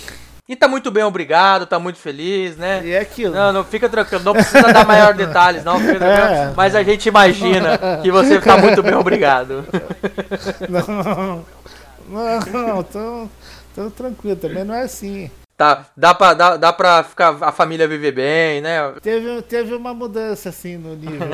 E 0.48 0.54
tá 0.54 0.68
muito 0.68 0.90
bem, 0.90 1.02
obrigado, 1.02 1.66
tá 1.66 1.80
muito 1.80 1.98
feliz, 1.98 2.56
né? 2.56 2.82
E 2.84 2.92
é 2.92 3.00
aquilo. 3.00 3.34
Não, 3.34 3.52
não 3.52 3.64
fica 3.64 3.88
tranquilo, 3.88 4.22
não 4.22 4.34
precisa 4.34 4.72
dar 4.72 4.86
maior 4.86 5.14
detalhes, 5.14 5.64
não. 5.64 5.80
É. 5.80 6.52
Mas 6.56 6.76
a 6.76 6.82
gente 6.84 7.08
imagina 7.08 7.78
que 8.02 8.10
você 8.10 8.40
tá 8.40 8.56
muito 8.56 8.82
bem, 8.82 8.94
obrigado. 8.94 9.64
Não, 10.68 11.44
não, 12.08 12.40
não, 12.52 12.82
tão, 12.82 13.30
tão 13.74 13.90
tranquilo, 13.90 14.36
também 14.36 14.64
não 14.64 14.74
é 14.74 14.82
assim. 14.82 15.30
Tá, 15.62 15.86
dá, 15.96 16.12
pra, 16.12 16.34
dá, 16.34 16.56
dá 16.56 16.72
pra 16.72 17.04
ficar, 17.04 17.40
a 17.40 17.52
família 17.52 17.86
viver 17.86 18.10
bem, 18.10 18.60
né? 18.60 18.78
Teve, 19.00 19.42
teve 19.42 19.72
uma 19.76 19.94
mudança, 19.94 20.48
assim, 20.48 20.76
no 20.76 20.96
nível. 20.96 21.28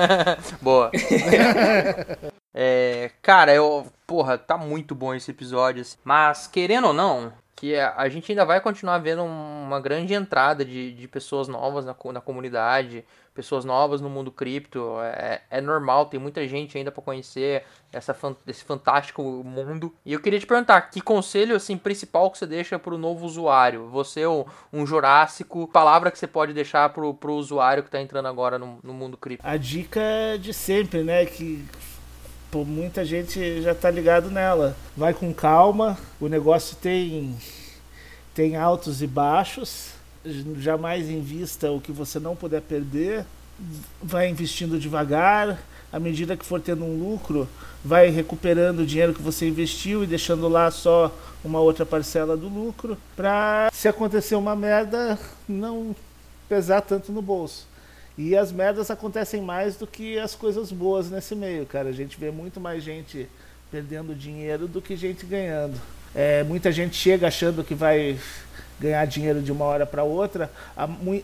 Boa. 0.62 0.90
é, 2.56 3.10
cara, 3.20 3.54
eu. 3.54 3.86
Porra, 4.06 4.38
tá 4.38 4.56
muito 4.56 4.94
bom 4.94 5.12
esse 5.12 5.30
episódio. 5.30 5.82
Assim. 5.82 5.98
Mas, 6.02 6.46
querendo 6.46 6.86
ou 6.86 6.94
não, 6.94 7.30
que 7.54 7.76
a 7.76 8.08
gente 8.08 8.32
ainda 8.32 8.46
vai 8.46 8.62
continuar 8.62 8.96
vendo 8.96 9.22
uma 9.22 9.78
grande 9.78 10.14
entrada 10.14 10.64
de, 10.64 10.94
de 10.94 11.06
pessoas 11.06 11.46
novas 11.46 11.84
na, 11.84 11.94
na 12.14 12.20
comunidade, 12.22 13.04
pessoas 13.36 13.64
novas 13.64 14.00
no 14.00 14.08
mundo 14.08 14.32
cripto. 14.32 14.96
É, 15.02 15.42
é 15.50 15.60
normal, 15.60 16.06
tem 16.06 16.18
muita 16.18 16.46
gente 16.48 16.76
ainda 16.76 16.90
para 16.90 17.02
conhecer 17.02 17.62
essa, 17.92 18.16
esse 18.46 18.64
fantástico 18.64 19.22
mundo. 19.22 19.94
E 20.04 20.14
eu 20.14 20.20
queria 20.20 20.40
te 20.40 20.46
perguntar, 20.46 20.80
que 20.90 21.00
conselho 21.00 21.54
assim 21.54 21.76
principal 21.76 22.30
que 22.30 22.38
você 22.38 22.46
deixa 22.46 22.78
para 22.78 22.94
o 22.94 22.98
novo 22.98 23.26
usuário? 23.26 23.88
Você, 23.90 24.26
um, 24.26 24.44
um 24.72 24.86
jurássico, 24.86 25.68
palavra 25.68 26.10
que 26.10 26.18
você 26.18 26.26
pode 26.26 26.52
deixar 26.52 26.88
para 26.88 27.04
o 27.04 27.34
usuário 27.34 27.82
que 27.82 27.88
está 27.88 28.00
entrando 28.00 28.26
agora 28.26 28.58
no, 28.58 28.78
no 28.82 28.94
mundo 28.94 29.16
cripto? 29.16 29.46
A 29.46 29.56
dica 29.56 30.00
é 30.00 30.38
de 30.38 30.52
sempre, 30.54 31.02
né? 31.02 31.26
Que 31.26 31.64
muita 32.54 33.04
gente 33.04 33.60
já 33.60 33.74
tá 33.74 33.90
ligado 33.90 34.30
nela. 34.30 34.74
Vai 34.96 35.12
com 35.12 35.34
calma, 35.34 35.98
o 36.18 36.26
negócio 36.26 36.74
tem 36.76 37.36
tem 38.34 38.56
altos 38.56 39.02
e 39.02 39.06
baixos. 39.06 39.95
Jamais 40.58 41.08
invista 41.08 41.70
o 41.70 41.80
que 41.80 41.92
você 41.92 42.18
não 42.18 42.34
puder 42.34 42.62
perder. 42.62 43.24
Vai 44.02 44.28
investindo 44.28 44.78
devagar. 44.78 45.58
À 45.92 46.00
medida 46.00 46.36
que 46.36 46.44
for 46.44 46.60
tendo 46.60 46.84
um 46.84 46.98
lucro, 46.98 47.48
vai 47.84 48.10
recuperando 48.10 48.80
o 48.80 48.86
dinheiro 48.86 49.14
que 49.14 49.22
você 49.22 49.48
investiu 49.48 50.02
e 50.02 50.06
deixando 50.06 50.48
lá 50.48 50.70
só 50.70 51.16
uma 51.44 51.60
outra 51.60 51.86
parcela 51.86 52.36
do 52.36 52.48
lucro, 52.48 52.98
para 53.14 53.70
se 53.72 53.86
acontecer 53.86 54.34
uma 54.34 54.56
merda 54.56 55.18
não 55.48 55.94
pesar 56.48 56.80
tanto 56.80 57.12
no 57.12 57.22
bolso. 57.22 57.66
E 58.18 58.36
as 58.36 58.50
merdas 58.50 58.90
acontecem 58.90 59.40
mais 59.40 59.76
do 59.76 59.86
que 59.86 60.18
as 60.18 60.34
coisas 60.34 60.72
boas 60.72 61.10
nesse 61.10 61.34
meio, 61.34 61.66
cara. 61.66 61.88
A 61.90 61.92
gente 61.92 62.18
vê 62.18 62.30
muito 62.30 62.60
mais 62.60 62.82
gente 62.82 63.28
perdendo 63.70 64.14
dinheiro 64.14 64.66
do 64.66 64.80
que 64.80 64.96
gente 64.96 65.26
ganhando. 65.26 65.78
É, 66.14 66.42
muita 66.42 66.72
gente 66.72 66.96
chega 66.96 67.28
achando 67.28 67.62
que 67.62 67.74
vai 67.74 68.18
ganhar 68.80 69.04
dinheiro 69.06 69.42
de 69.42 69.52
uma 69.52 69.64
hora 69.64 69.86
para 69.86 70.04
outra. 70.04 70.50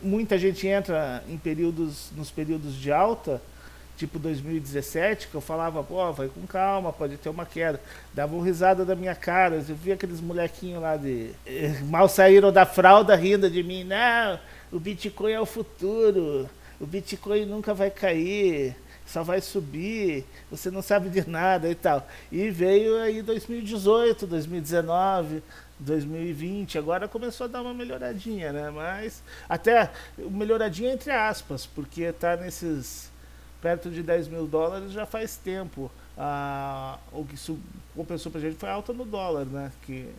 muita 0.01 0.37
gente 0.37 0.67
entra 0.67 1.23
em 1.27 1.37
períodos, 1.37 2.11
nos 2.15 2.31
períodos 2.31 2.75
de 2.75 2.91
alta, 2.91 3.41
tipo 3.97 4.17
2017, 4.17 5.27
que 5.27 5.35
eu 5.35 5.41
falava, 5.41 5.83
pô, 5.83 6.11
vai 6.11 6.27
com 6.27 6.45
calma, 6.47 6.91
pode 6.91 7.17
ter 7.17 7.29
uma 7.29 7.45
queda. 7.45 7.79
Dava 8.13 8.35
uma 8.35 8.43
risada 8.43 8.83
da 8.83 8.95
minha 8.95 9.15
cara. 9.15 9.63
Eu 9.67 9.75
via 9.75 9.93
aqueles 9.93 10.19
molequinhos 10.19 10.81
lá 10.81 10.97
de. 10.97 11.31
Eh, 11.45 11.79
mal 11.83 12.09
saíram 12.09 12.51
da 12.51 12.65
fralda 12.65 13.15
rindo 13.15 13.49
de 13.49 13.63
mim. 13.63 13.83
Não, 13.83 14.39
o 14.71 14.79
Bitcoin 14.79 15.31
é 15.31 15.39
o 15.39 15.45
futuro 15.45 16.49
o 16.83 16.85
Bitcoin 16.85 17.45
nunca 17.45 17.73
vai 17.73 17.89
cair, 17.89 18.75
só 19.05 19.23
vai 19.23 19.39
subir, 19.39 20.25
você 20.51 20.69
não 20.69 20.81
sabe 20.81 21.09
de 21.09 21.27
nada 21.29 21.69
e 21.69 21.75
tal. 21.75 22.05
E 22.29 22.49
veio 22.49 22.97
aí 22.97 23.21
2018, 23.21 24.27
2019, 24.27 25.41
2020, 25.83 26.77
agora 26.77 27.07
começou 27.07 27.45
a 27.45 27.47
dar 27.47 27.61
uma 27.61 27.73
melhoradinha, 27.73 28.51
né? 28.51 28.69
Mas 28.69 29.21
até 29.47 29.91
melhoradinha 30.17 30.93
entre 30.93 31.11
aspas, 31.11 31.65
porque 31.65 32.11
tá 32.11 32.35
nesses 32.35 33.11
perto 33.61 33.89
de 33.89 34.03
10 34.03 34.27
mil 34.27 34.45
dólares 34.45 34.91
já 34.91 35.05
faz 35.05 35.37
tempo. 35.37 35.89
Ah, 36.17 36.97
o 37.11 37.23
que 37.23 37.35
compensou 37.95 38.31
pra 38.31 38.41
gente 38.41 38.57
foi 38.57 38.69
alta 38.69 38.91
no 38.91 39.05
dólar, 39.05 39.45
né? 39.45 39.71
Que 39.83 40.09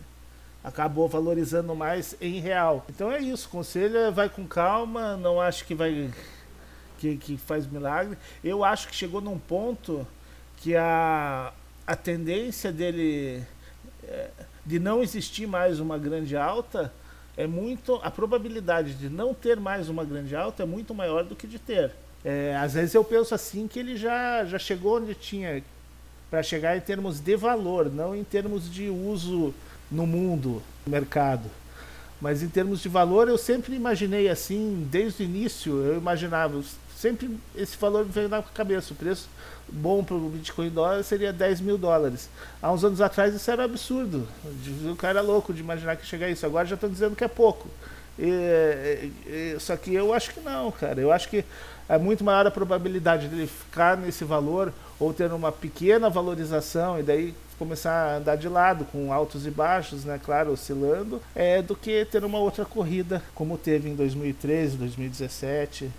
acabou 0.63 1.07
valorizando 1.07 1.75
mais 1.75 2.15
em 2.19 2.39
real. 2.39 2.85
Então 2.89 3.11
é 3.11 3.19
isso, 3.19 3.47
conselho 3.49 3.97
é 3.97 4.11
vai 4.11 4.27
com 4.27 4.47
calma, 4.47 5.15
não 5.15 5.39
acho 5.39 5.63
que 5.65 5.75
vai 5.75 6.11
que, 6.97 7.17
que 7.17 7.37
faz 7.37 7.67
milagre. 7.67 8.17
Eu 8.43 8.63
acho 8.63 8.87
que 8.87 8.95
chegou 8.95 9.21
num 9.21 9.37
ponto 9.37 10.05
que 10.57 10.75
a, 10.75 11.53
a 11.85 11.95
tendência 11.95 12.71
dele 12.71 13.43
é, 14.03 14.29
de 14.65 14.79
não 14.79 15.01
existir 15.01 15.47
mais 15.47 15.79
uma 15.79 15.97
grande 15.97 16.35
alta 16.35 16.91
é 17.37 17.45
muito. 17.45 17.99
A 18.03 18.09
probabilidade 18.09 18.93
de 18.95 19.09
não 19.09 19.33
ter 19.33 19.59
mais 19.59 19.89
uma 19.89 20.03
grande 20.03 20.35
alta 20.35 20.63
é 20.63 20.65
muito 20.65 20.93
maior 20.93 21.23
do 21.23 21.35
que 21.35 21.45
de 21.45 21.59
ter. 21.59 21.91
É, 22.23 22.55
às 22.57 22.73
vezes 22.73 22.95
eu 22.95 23.03
penso 23.03 23.35
assim 23.35 23.67
que 23.67 23.77
ele 23.77 23.95
já, 23.95 24.43
já 24.45 24.57
chegou 24.57 24.97
onde 24.97 25.13
tinha 25.13 25.61
para 26.29 26.41
chegar 26.41 26.75
em 26.75 26.81
termos 26.81 27.19
de 27.19 27.35
valor, 27.35 27.91
não 27.91 28.15
em 28.15 28.23
termos 28.23 28.69
de 28.71 28.89
uso 28.89 29.53
no 29.91 30.07
mundo, 30.07 30.61
no 30.85 30.91
mercado. 30.91 31.49
Mas 32.19 32.41
em 32.41 32.49
termos 32.49 32.81
de 32.81 32.89
valor, 32.89 33.27
eu 33.27 33.37
sempre 33.37 33.75
imaginei 33.75 34.27
assim, 34.27 34.87
desde 34.89 35.21
o 35.21 35.25
início, 35.25 35.83
eu 35.83 35.97
imaginava 35.97 36.57
sempre 37.05 37.37
esse 37.55 37.77
valor 37.77 38.03
veio 38.03 38.27
na 38.27 38.41
cabeça. 38.41 38.93
O 38.93 38.95
preço 38.95 39.29
bom 39.69 40.03
para 40.03 40.15
o 40.15 40.29
Bitcoin 40.29 40.69
dólar 40.69 41.03
seria 41.03 41.31
10 41.31 41.61
mil 41.61 41.77
dólares. 41.77 42.29
Há 42.59 42.71
uns 42.71 42.83
anos 42.83 42.99
atrás 42.99 43.35
isso 43.35 43.49
era 43.51 43.63
absurdo. 43.63 44.27
O 44.91 44.95
cara 44.95 45.19
era 45.19 45.27
louco 45.27 45.53
de 45.53 45.61
imaginar 45.61 45.95
que 45.97 46.05
chegar 46.05 46.29
isso. 46.29 46.45
Agora 46.45 46.65
já 46.65 46.73
estão 46.73 46.89
dizendo 46.89 47.15
que 47.15 47.23
é 47.23 47.27
pouco. 47.27 47.69
E, 48.17 49.11
e, 49.27 49.57
só 49.59 49.77
que 49.77 49.93
eu 49.93 50.13
acho 50.13 50.33
que 50.33 50.39
não, 50.39 50.71
cara. 50.71 50.99
Eu 50.99 51.11
acho 51.11 51.29
que 51.29 51.45
é 51.87 51.97
muito 51.99 52.23
maior 52.23 52.47
a 52.47 52.51
probabilidade 52.51 53.27
dele 53.27 53.45
ficar 53.45 53.95
nesse 53.95 54.23
valor 54.23 54.73
ou 54.99 55.13
ter 55.13 55.31
uma 55.31 55.51
pequena 55.51 56.09
valorização 56.09 56.99
e 56.99 57.03
daí 57.03 57.35
começar 57.59 57.91
a 57.91 58.17
andar 58.17 58.35
de 58.35 58.49
lado 58.49 58.83
com 58.85 59.13
altos 59.13 59.45
e 59.45 59.51
baixos, 59.51 60.03
né, 60.03 60.19
claro, 60.21 60.51
oscilando, 60.51 61.21
é 61.33 61.61
do 61.61 61.73
que 61.73 62.03
ter 62.03 62.25
uma 62.25 62.37
outra 62.37 62.65
corrida 62.65 63.21
como 63.33 63.57
teve 63.57 63.89
em 63.89 63.95
2013, 63.95 64.75
2017. 64.75 65.89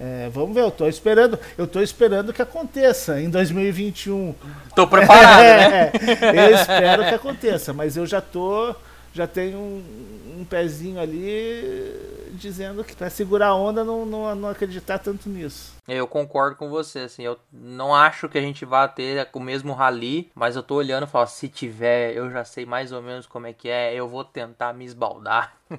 É, 0.00 0.28
vamos 0.32 0.54
ver, 0.54 0.62
eu 0.62 0.70
tô 0.70 0.86
esperando, 0.86 1.38
eu 1.56 1.66
tô 1.66 1.80
esperando 1.80 2.32
que 2.32 2.40
aconteça 2.40 3.20
em 3.20 3.28
2021. 3.28 4.34
Tô 4.74 4.86
preparado, 4.86 5.40
né? 5.40 5.92
É, 6.22 6.46
eu 6.50 6.54
espero 6.54 7.04
que 7.04 7.14
aconteça, 7.14 7.72
mas 7.72 7.96
eu 7.96 8.06
já 8.06 8.20
tô, 8.20 8.74
já 9.12 9.26
tenho 9.26 9.58
um, 9.58 10.40
um 10.40 10.44
pezinho 10.44 11.00
ali 11.00 12.18
dizendo 12.32 12.84
que 12.84 12.94
para 12.94 13.10
segurar 13.10 13.48
a 13.48 13.54
onda 13.56 13.82
não, 13.82 14.06
não, 14.06 14.32
não 14.36 14.48
acreditar 14.48 14.98
tanto 14.98 15.28
nisso. 15.28 15.76
Eu 15.88 16.06
concordo 16.06 16.54
com 16.54 16.68
você, 16.68 17.00
assim, 17.00 17.24
eu 17.24 17.36
não 17.52 17.92
acho 17.92 18.28
que 18.28 18.38
a 18.38 18.40
gente 18.40 18.64
vá 18.64 18.86
ter 18.86 19.28
o 19.32 19.40
mesmo 19.40 19.72
rally, 19.72 20.30
mas 20.34 20.54
eu 20.54 20.62
tô 20.62 20.76
olhando 20.76 21.04
e 21.04 21.10
falo, 21.10 21.26
se 21.26 21.48
tiver, 21.48 22.14
eu 22.14 22.30
já 22.30 22.44
sei 22.44 22.64
mais 22.64 22.92
ou 22.92 23.02
menos 23.02 23.26
como 23.26 23.48
é 23.48 23.52
que 23.52 23.68
é, 23.68 23.92
eu 23.94 24.08
vou 24.08 24.22
tentar 24.22 24.72
me 24.72 24.84
esbaldar. 24.84 25.56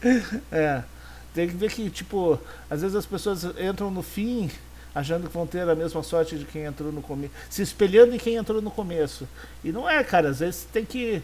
é. 0.52 0.84
Tem 1.34 1.48
que 1.48 1.54
ver 1.54 1.70
que, 1.70 1.88
tipo, 1.90 2.38
às 2.68 2.82
vezes 2.82 2.96
as 2.96 3.06
pessoas 3.06 3.44
entram 3.58 3.90
no 3.90 4.02
fim 4.02 4.50
achando 4.94 5.28
que 5.28 5.34
vão 5.34 5.46
ter 5.46 5.68
a 5.68 5.74
mesma 5.74 6.02
sorte 6.02 6.36
de 6.36 6.44
quem 6.44 6.64
entrou 6.64 6.90
no 6.90 7.00
começo, 7.00 7.32
se 7.48 7.62
espelhando 7.62 8.14
em 8.14 8.18
quem 8.18 8.34
entrou 8.34 8.60
no 8.60 8.70
começo. 8.70 9.26
E 9.62 9.70
não 9.70 9.88
é, 9.88 10.02
cara, 10.02 10.30
às 10.30 10.40
vezes 10.40 10.66
tem 10.72 10.84
que 10.84 11.22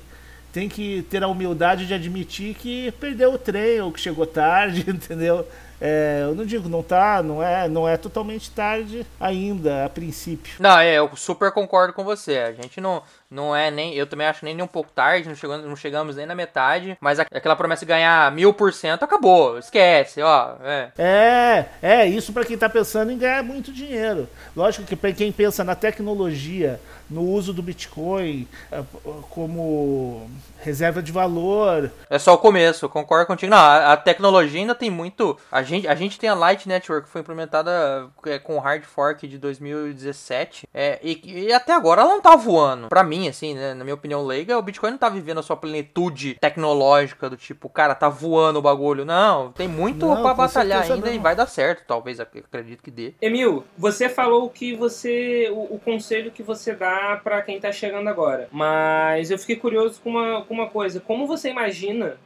tem 0.52 0.70
que 0.70 1.02
ter 1.11 1.22
a 1.22 1.28
humildade 1.28 1.86
de 1.86 1.92
admitir 1.92 2.54
que 2.54 2.90
perdeu 2.92 3.34
o 3.34 3.38
trem 3.38 3.78
ou 3.82 3.92
que 3.92 4.00
chegou 4.00 4.26
tarde, 4.26 4.84
entendeu? 4.88 5.46
É, 5.78 6.20
eu 6.22 6.34
não 6.34 6.46
digo, 6.46 6.66
não 6.66 6.82
tá, 6.82 7.22
não 7.22 7.42
é, 7.42 7.68
não 7.68 7.86
é 7.86 7.98
totalmente 7.98 8.50
tarde 8.50 9.07
ainda, 9.20 9.84
a 9.84 9.90
princípio. 9.90 10.54
Não, 10.59 10.78
é, 10.78 10.94
eu 10.94 11.14
super 11.14 11.52
concordo 11.52 11.92
com 11.92 12.02
você. 12.02 12.38
A 12.38 12.52
gente 12.52 12.80
não, 12.80 13.02
não 13.31 13.55
é 13.55 13.70
nem, 13.70 13.95
eu 13.95 14.07
também 14.07 14.27
acho 14.27 14.45
nem, 14.45 14.55
nem 14.55 14.64
um 14.64 14.68
pouco 14.68 14.91
tarde, 14.93 15.29
não 15.29 15.35
chegamos, 15.35 15.66
não 15.66 15.77
chegamos 15.77 16.16
nem 16.16 16.27
na 16.27 16.35
metade, 16.35 16.97
mas 17.01 17.18
aquela 17.18 17.57
promessa 17.57 17.85
de 17.85 17.89
ganhar 17.89 18.31
mil 18.33 18.53
por 18.53 18.72
cento 18.72 19.03
acabou, 19.03 19.59
esquece, 19.59 20.22
ó. 20.22 20.57
É, 20.62 20.91
é, 20.99 21.66
é 21.83 22.07
isso 22.07 22.33
para 22.33 22.45
quem 22.45 22.57
tá 22.57 22.68
pensando 22.68 23.11
em 23.11 23.18
ganhar 23.18 23.43
muito 23.43 23.72
dinheiro. 23.72 24.29
Lógico 24.55 24.87
que 24.87 24.97
para 24.97 25.12
quem 25.12 25.33
pensa 25.33 25.64
na 25.64 25.74
tecnologia, 25.74 26.81
no 27.09 27.22
uso 27.22 27.53
do 27.53 27.62
Bitcoin 27.62 28.49
é, 28.70 28.83
como 29.31 30.29
reserva 30.61 31.03
de 31.03 31.12
valor. 31.12 31.91
É 32.11 32.18
só 32.18 32.35
o 32.35 32.39
começo, 32.39 32.89
concordo 32.89 33.27
contigo. 33.27 33.51
Não, 33.51 33.59
a, 33.59 33.93
a, 33.93 33.97
tecnologia 33.97 34.61
ainda 34.61 34.74
tem 34.74 34.91
muito. 34.91 35.39
A 35.51 35.62
gente, 35.62 35.87
a 35.87 35.95
gente 35.95 36.18
tem 36.18 36.29
a 36.29 36.35
Light 36.35 36.68
Network, 36.68 37.07
que 37.07 37.12
foi 37.12 37.20
implementada 37.20 38.09
é, 38.24 38.39
com 38.39 38.57
o 38.57 38.61
hard 38.61 38.83
fork 38.83 39.27
de 39.29 39.39
2017. 39.39 40.68
É, 40.74 40.99
e, 41.03 41.47
e, 41.47 41.53
até 41.53 41.72
agora 41.72 42.03
ela 42.03 42.11
não 42.11 42.20
tá 42.20 42.35
voando. 42.35 42.89
Pra 42.89 43.05
mim, 43.05 43.16
assim, 43.29 43.55
né, 43.55 43.75
na 43.75 43.85
minha 43.85 43.95
opinião 43.95 44.25
leiga, 44.25 44.59
o 44.59 44.62
Bitcoin 44.62 44.91
não 44.91 44.99
tá 44.99 45.09
vivendo 45.09 45.39
a 45.39 45.43
sua 45.43 45.57
plenitude 45.57 46.35
tecnológica 46.41 47.31
do 47.31 47.37
tipo, 47.37 47.69
cara, 47.69 47.95
tá 47.95 48.09
voando 48.09 48.59
o 48.59 48.62
bagulho. 48.62 49.05
Não, 49.05 49.53
tem 49.53 49.69
muito 49.69 50.07
não, 50.07 50.23
pra 50.23 50.35
batalhar 50.35 50.83
ainda 50.83 51.07
não. 51.07 51.14
e 51.14 51.19
vai 51.19 51.35
dar 51.35 51.47
certo, 51.47 51.85
talvez, 51.87 52.21
acredito 52.21 52.83
que 52.83 52.91
dê. 52.91 53.14
Emil, 53.21 53.64
você 53.79 54.09
falou 54.09 54.49
que 54.51 54.75
você. 54.75 55.49
O, 55.51 55.77
o 55.77 55.81
conselho 55.83 56.31
que 56.31 56.43
você 56.43 56.75
dá 56.75 57.21
para 57.23 57.43
quem 57.43 57.59
tá 57.59 57.73
chegando 57.73 58.09
agora. 58.09 58.49
Mas 58.53 59.31
eu 59.31 59.39
fiquei 59.39 59.57
curioso 59.57 60.01
com 60.03 60.11
uma, 60.11 60.43
com 60.45 60.55
uma 60.55 60.69
coisa. 60.69 61.01
Como 61.01 61.27
você 61.27 61.51
imagina 61.51 62.17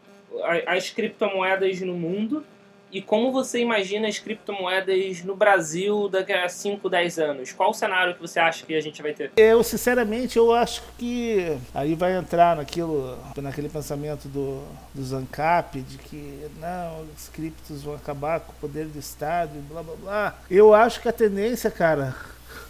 as 0.67 0.91
criptomoedas 0.91 1.81
no 1.81 1.95
mundo 1.95 2.45
e 2.93 3.01
como 3.01 3.33
você 3.33 3.61
imagina 3.61 4.09
as 4.09 4.19
criptomoedas 4.19 5.23
no 5.23 5.37
Brasil 5.37 6.09
daqui 6.09 6.33
a 6.33 6.49
5, 6.49 6.89
10 6.89 7.19
anos? 7.19 7.53
Qual 7.53 7.71
o 7.71 7.75
cenário 7.75 8.15
que 8.15 8.21
você 8.21 8.41
acha 8.41 8.67
que 8.67 8.75
a 8.75 8.81
gente 8.81 9.01
vai 9.03 9.13
ter? 9.13 9.31
Eu, 9.37 9.63
sinceramente, 9.63 10.37
eu 10.37 10.53
acho 10.53 10.83
que 10.99 11.57
aí 11.75 11.95
vai 11.95 12.17
entrar 12.17 12.57
naquilo, 12.57 13.19
naquele 13.37 13.69
pensamento 13.69 14.29
do, 14.29 14.63
do 14.95 15.03
Zancap, 15.05 15.81
de 15.81 15.99
que 15.99 16.47
não, 16.59 17.07
os 17.17 17.29
criptos 17.29 17.83
vão 17.83 17.95
acabar 17.95 18.41
com 18.41 18.53
o 18.53 18.55
poder 18.57 18.87
do 18.87 18.99
Estado 18.99 19.53
e 19.57 19.61
blá 19.61 19.83
blá 19.83 19.95
blá. 19.97 20.39
Eu 20.51 20.75
acho 20.75 21.01
que 21.01 21.09
a 21.09 21.13
tendência, 21.13 21.71
cara, 21.71 22.15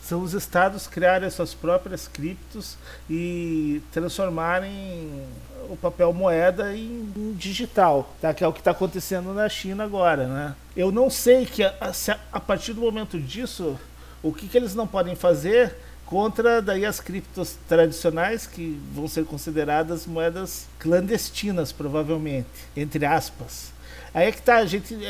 são 0.03 0.23
os 0.23 0.35
estados 0.35 0.87
criarem 0.87 1.31
suas 1.31 1.55
próprias 1.55 2.09
criptos 2.09 2.77
e 3.09 3.81
transformarem 3.93 5.25
o 5.69 5.77
papel 5.77 6.13
moeda 6.13 6.75
em, 6.75 7.13
em 7.17 7.33
digital, 7.35 8.15
tá? 8.21 8.33
que 8.33 8.43
é 8.43 8.49
o 8.49 8.53
que 8.53 8.61
está 8.61 8.71
acontecendo 8.71 9.33
na 9.35 9.49
China 9.49 9.85
agora. 9.85 10.27
Né? 10.27 10.55
Eu 10.77 10.91
não 10.91 11.11
sei 11.11 11.47
que 11.47 11.63
a, 11.63 11.75
a, 11.81 11.93
a 12.33 12.41
partir 12.41 12.73
do 12.73 12.81
momento 12.81 13.19
disso, 13.19 13.79
o 14.23 14.33
que, 14.33 14.49
que 14.49 14.57
eles 14.57 14.75
não 14.75 14.87
podem 14.87 15.15
fazer 15.15 15.75
contra 16.07 16.61
daí 16.61 16.85
as 16.85 17.01
criptos 17.01 17.57
tradicionais 17.69 18.47
que 18.47 18.81
vão 18.93 19.07
ser 19.07 19.25
consideradas 19.25 20.07
moedas 20.07 20.67
clandestinas 20.81 21.71
provavelmente 21.71 22.49
entre 22.77 23.07
aspas 23.07 23.73
Aí 24.13 24.27
é 24.27 24.33
que 24.33 24.43
tá, 24.43 24.57
a 24.57 24.67
gente. 24.67 24.95
É, 25.05 25.09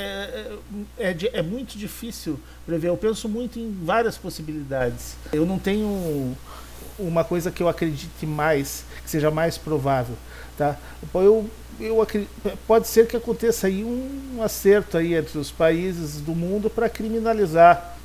é, 0.98 1.10
é, 1.10 1.16
é, 1.32 1.42
muito 1.42 1.78
difícil 1.78 2.38
prever. 2.66 2.88
Eu 2.88 2.96
penso 2.96 3.28
muito 3.28 3.58
em 3.58 3.72
várias 3.82 4.18
possibilidades. 4.18 5.16
Eu 5.32 5.46
não 5.46 5.58
tenho 5.58 6.36
uma 7.00 7.24
coisa 7.24 7.50
que 7.50 7.62
eu 7.62 7.68
acredite 7.68 8.26
mais, 8.26 8.84
que 9.02 9.10
seja 9.10 9.30
mais 9.30 9.56
provável. 9.58 10.14
Tá? 10.56 10.76
Eu, 11.14 11.48
eu 11.80 12.02
acredito, 12.02 12.30
pode 12.66 12.86
ser 12.86 13.06
que 13.06 13.16
aconteça 13.16 13.66
aí 13.66 13.84
um 13.84 14.42
acerto 14.42 14.96
aí 14.96 15.14
entre 15.14 15.38
os 15.38 15.50
países 15.50 16.20
do 16.20 16.34
mundo 16.34 16.68
para 16.68 16.88
criminalizar 16.88 17.96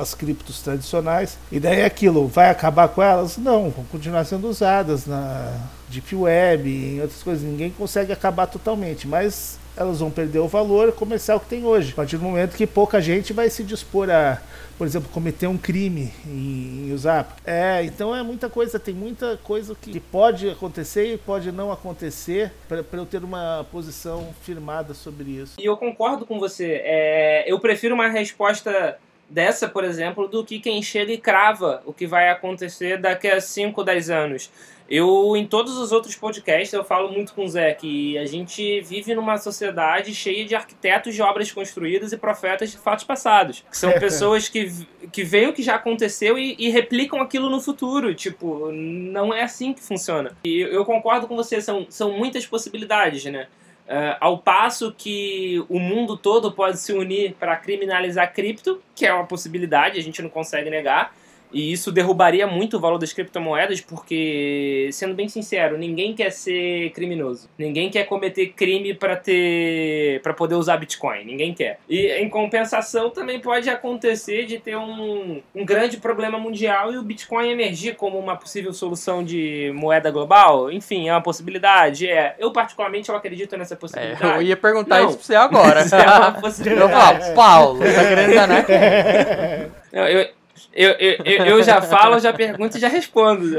as 0.00 0.14
criptos 0.14 0.60
tradicionais. 0.60 1.36
E 1.52 1.60
daí 1.60 1.80
é 1.80 1.84
aquilo, 1.84 2.26
vai 2.26 2.50
acabar 2.50 2.88
com 2.88 3.02
elas? 3.02 3.36
Não, 3.36 3.70
vão 3.70 3.84
continuar 3.84 4.24
sendo 4.24 4.48
usadas 4.48 5.06
na 5.06 5.52
Deep 5.88 6.14
Web 6.14 6.68
em 6.68 7.00
outras 7.00 7.22
coisas. 7.22 7.44
Ninguém 7.44 7.70
consegue 7.70 8.12
acabar 8.12 8.46
totalmente, 8.46 9.06
mas 9.06 9.58
elas 9.76 10.00
vão 10.00 10.10
perder 10.10 10.38
o 10.38 10.48
valor 10.48 10.92
comercial 10.92 11.40
que 11.40 11.46
tem 11.46 11.64
hoje. 11.64 11.92
A 11.92 11.96
partir 11.96 12.16
do 12.16 12.24
momento 12.24 12.56
que 12.56 12.66
pouca 12.66 13.00
gente 13.00 13.32
vai 13.32 13.50
se 13.50 13.62
dispor 13.64 14.10
a, 14.10 14.40
por 14.78 14.86
exemplo, 14.86 15.08
cometer 15.10 15.46
um 15.46 15.56
crime 15.56 16.12
em, 16.26 16.88
em 16.88 16.92
usar. 16.92 17.36
É, 17.44 17.82
então 17.84 18.14
é 18.14 18.22
muita 18.22 18.48
coisa, 18.48 18.78
tem 18.78 18.94
muita 18.94 19.36
coisa 19.38 19.74
que 19.74 19.98
pode 20.00 20.50
acontecer 20.50 21.14
e 21.14 21.18
pode 21.18 21.50
não 21.52 21.72
acontecer 21.72 22.52
para 22.68 22.84
eu 22.92 23.06
ter 23.06 23.22
uma 23.24 23.66
posição 23.70 24.34
firmada 24.42 24.94
sobre 24.94 25.30
isso. 25.30 25.54
E 25.58 25.64
eu 25.64 25.76
concordo 25.76 26.24
com 26.26 26.38
você. 26.38 26.80
É, 26.84 27.44
eu 27.50 27.58
prefiro 27.58 27.94
uma 27.94 28.08
resposta 28.08 28.98
dessa, 29.28 29.68
por 29.68 29.84
exemplo, 29.84 30.28
do 30.28 30.44
que 30.44 30.60
quem 30.60 30.82
chega 30.82 31.12
e 31.12 31.18
crava 31.18 31.82
o 31.84 31.92
que 31.92 32.06
vai 32.06 32.28
acontecer 32.28 32.98
daqui 32.98 33.28
a 33.28 33.40
5, 33.40 33.82
10 33.82 34.10
anos. 34.10 34.50
Eu, 34.88 35.34
em 35.36 35.46
todos 35.46 35.78
os 35.78 35.92
outros 35.92 36.14
podcasts, 36.14 36.72
eu 36.72 36.84
falo 36.84 37.10
muito 37.10 37.32
com 37.32 37.44
o 37.44 37.48
Zé 37.48 37.72
que 37.72 38.18
a 38.18 38.26
gente 38.26 38.80
vive 38.82 39.14
numa 39.14 39.38
sociedade 39.38 40.14
cheia 40.14 40.44
de 40.44 40.54
arquitetos 40.54 41.14
de 41.14 41.22
obras 41.22 41.50
construídas 41.50 42.12
e 42.12 42.18
profetas 42.18 42.70
de 42.70 42.76
fatos 42.76 43.04
passados. 43.04 43.64
São 43.70 43.92
pessoas 43.98 44.48
que, 44.48 44.86
que 45.10 45.24
veem 45.24 45.48
o 45.48 45.52
que 45.52 45.62
já 45.62 45.76
aconteceu 45.76 46.38
e, 46.38 46.54
e, 46.58 46.68
replicam 46.68 47.20
aquilo 47.20 47.48
no 47.48 47.60
futuro. 47.60 48.14
Tipo, 48.14 48.70
não 48.72 49.32
é 49.32 49.42
assim 49.42 49.72
que 49.72 49.82
funciona. 49.82 50.36
E 50.44 50.60
eu 50.60 50.84
concordo 50.84 51.26
com 51.26 51.34
você, 51.34 51.60
são, 51.62 51.86
são 51.88 52.12
muitas 52.12 52.46
possibilidades, 52.46 53.24
né? 53.24 53.48
Uh, 53.86 54.16
ao 54.18 54.38
passo 54.38 54.94
que 54.96 55.62
o 55.68 55.78
mundo 55.78 56.16
todo 56.16 56.50
pode 56.50 56.78
se 56.78 56.92
unir 56.92 57.34
para 57.34 57.54
criminalizar 57.56 58.32
cripto, 58.32 58.80
que 58.94 59.04
é 59.04 59.12
uma 59.12 59.26
possibilidade, 59.26 59.98
a 59.98 60.02
gente 60.02 60.22
não 60.22 60.30
consegue 60.30 60.70
negar, 60.70 61.14
e 61.54 61.72
isso 61.72 61.92
derrubaria 61.92 62.48
muito 62.48 62.76
o 62.76 62.80
valor 62.80 62.98
das 62.98 63.12
criptomoedas, 63.12 63.80
porque, 63.80 64.88
sendo 64.92 65.14
bem 65.14 65.28
sincero, 65.28 65.78
ninguém 65.78 66.12
quer 66.12 66.30
ser 66.30 66.90
criminoso. 66.90 67.48
Ninguém 67.56 67.88
quer 67.88 68.04
cometer 68.04 68.48
crime 68.48 68.92
para 68.92 69.14
ter 69.14 70.20
para 70.20 70.34
poder 70.34 70.56
usar 70.56 70.76
Bitcoin. 70.76 71.24
Ninguém 71.24 71.54
quer. 71.54 71.78
E 71.88 72.08
em 72.08 72.28
compensação 72.28 73.08
também 73.10 73.38
pode 73.38 73.70
acontecer 73.70 74.46
de 74.46 74.58
ter 74.58 74.76
um, 74.76 75.40
um 75.54 75.64
grande 75.64 75.98
problema 75.98 76.38
mundial 76.38 76.92
e 76.92 76.98
o 76.98 77.02
Bitcoin 77.02 77.50
emergir 77.50 77.94
como 77.94 78.18
uma 78.18 78.36
possível 78.36 78.72
solução 78.72 79.22
de 79.22 79.72
moeda 79.76 80.10
global. 80.10 80.72
Enfim, 80.72 81.08
é 81.08 81.12
uma 81.12 81.22
possibilidade. 81.22 82.08
É. 82.08 82.34
Eu 82.36 82.52
particularmente 82.52 83.08
eu 83.08 83.16
acredito 83.16 83.56
nessa 83.56 83.76
possibilidade. 83.76 84.24
É, 84.24 84.36
eu 84.38 84.42
ia 84.42 84.56
perguntar 84.56 85.00
Não. 85.00 85.08
isso 85.08 85.18
pra 85.18 85.26
você 85.26 85.34
agora. 85.36 85.84
Isso 85.84 85.94
é 85.94 86.04
uma 86.04 86.32
possibilidade. 86.32 86.82
Eu 86.82 86.88
falo, 86.88 87.34
Paulo, 87.34 87.78
tá 87.80 88.08
querendo 88.08 88.32
enganar 88.32 88.64
eu, 89.92 90.04
eu 90.04 90.43
eu, 90.72 90.92
eu, 90.92 91.46
eu 91.46 91.62
já 91.62 91.80
falo, 91.82 92.18
já 92.18 92.32
pergunto 92.32 92.76
e 92.76 92.80
já 92.80 92.88
respondo. 92.88 93.50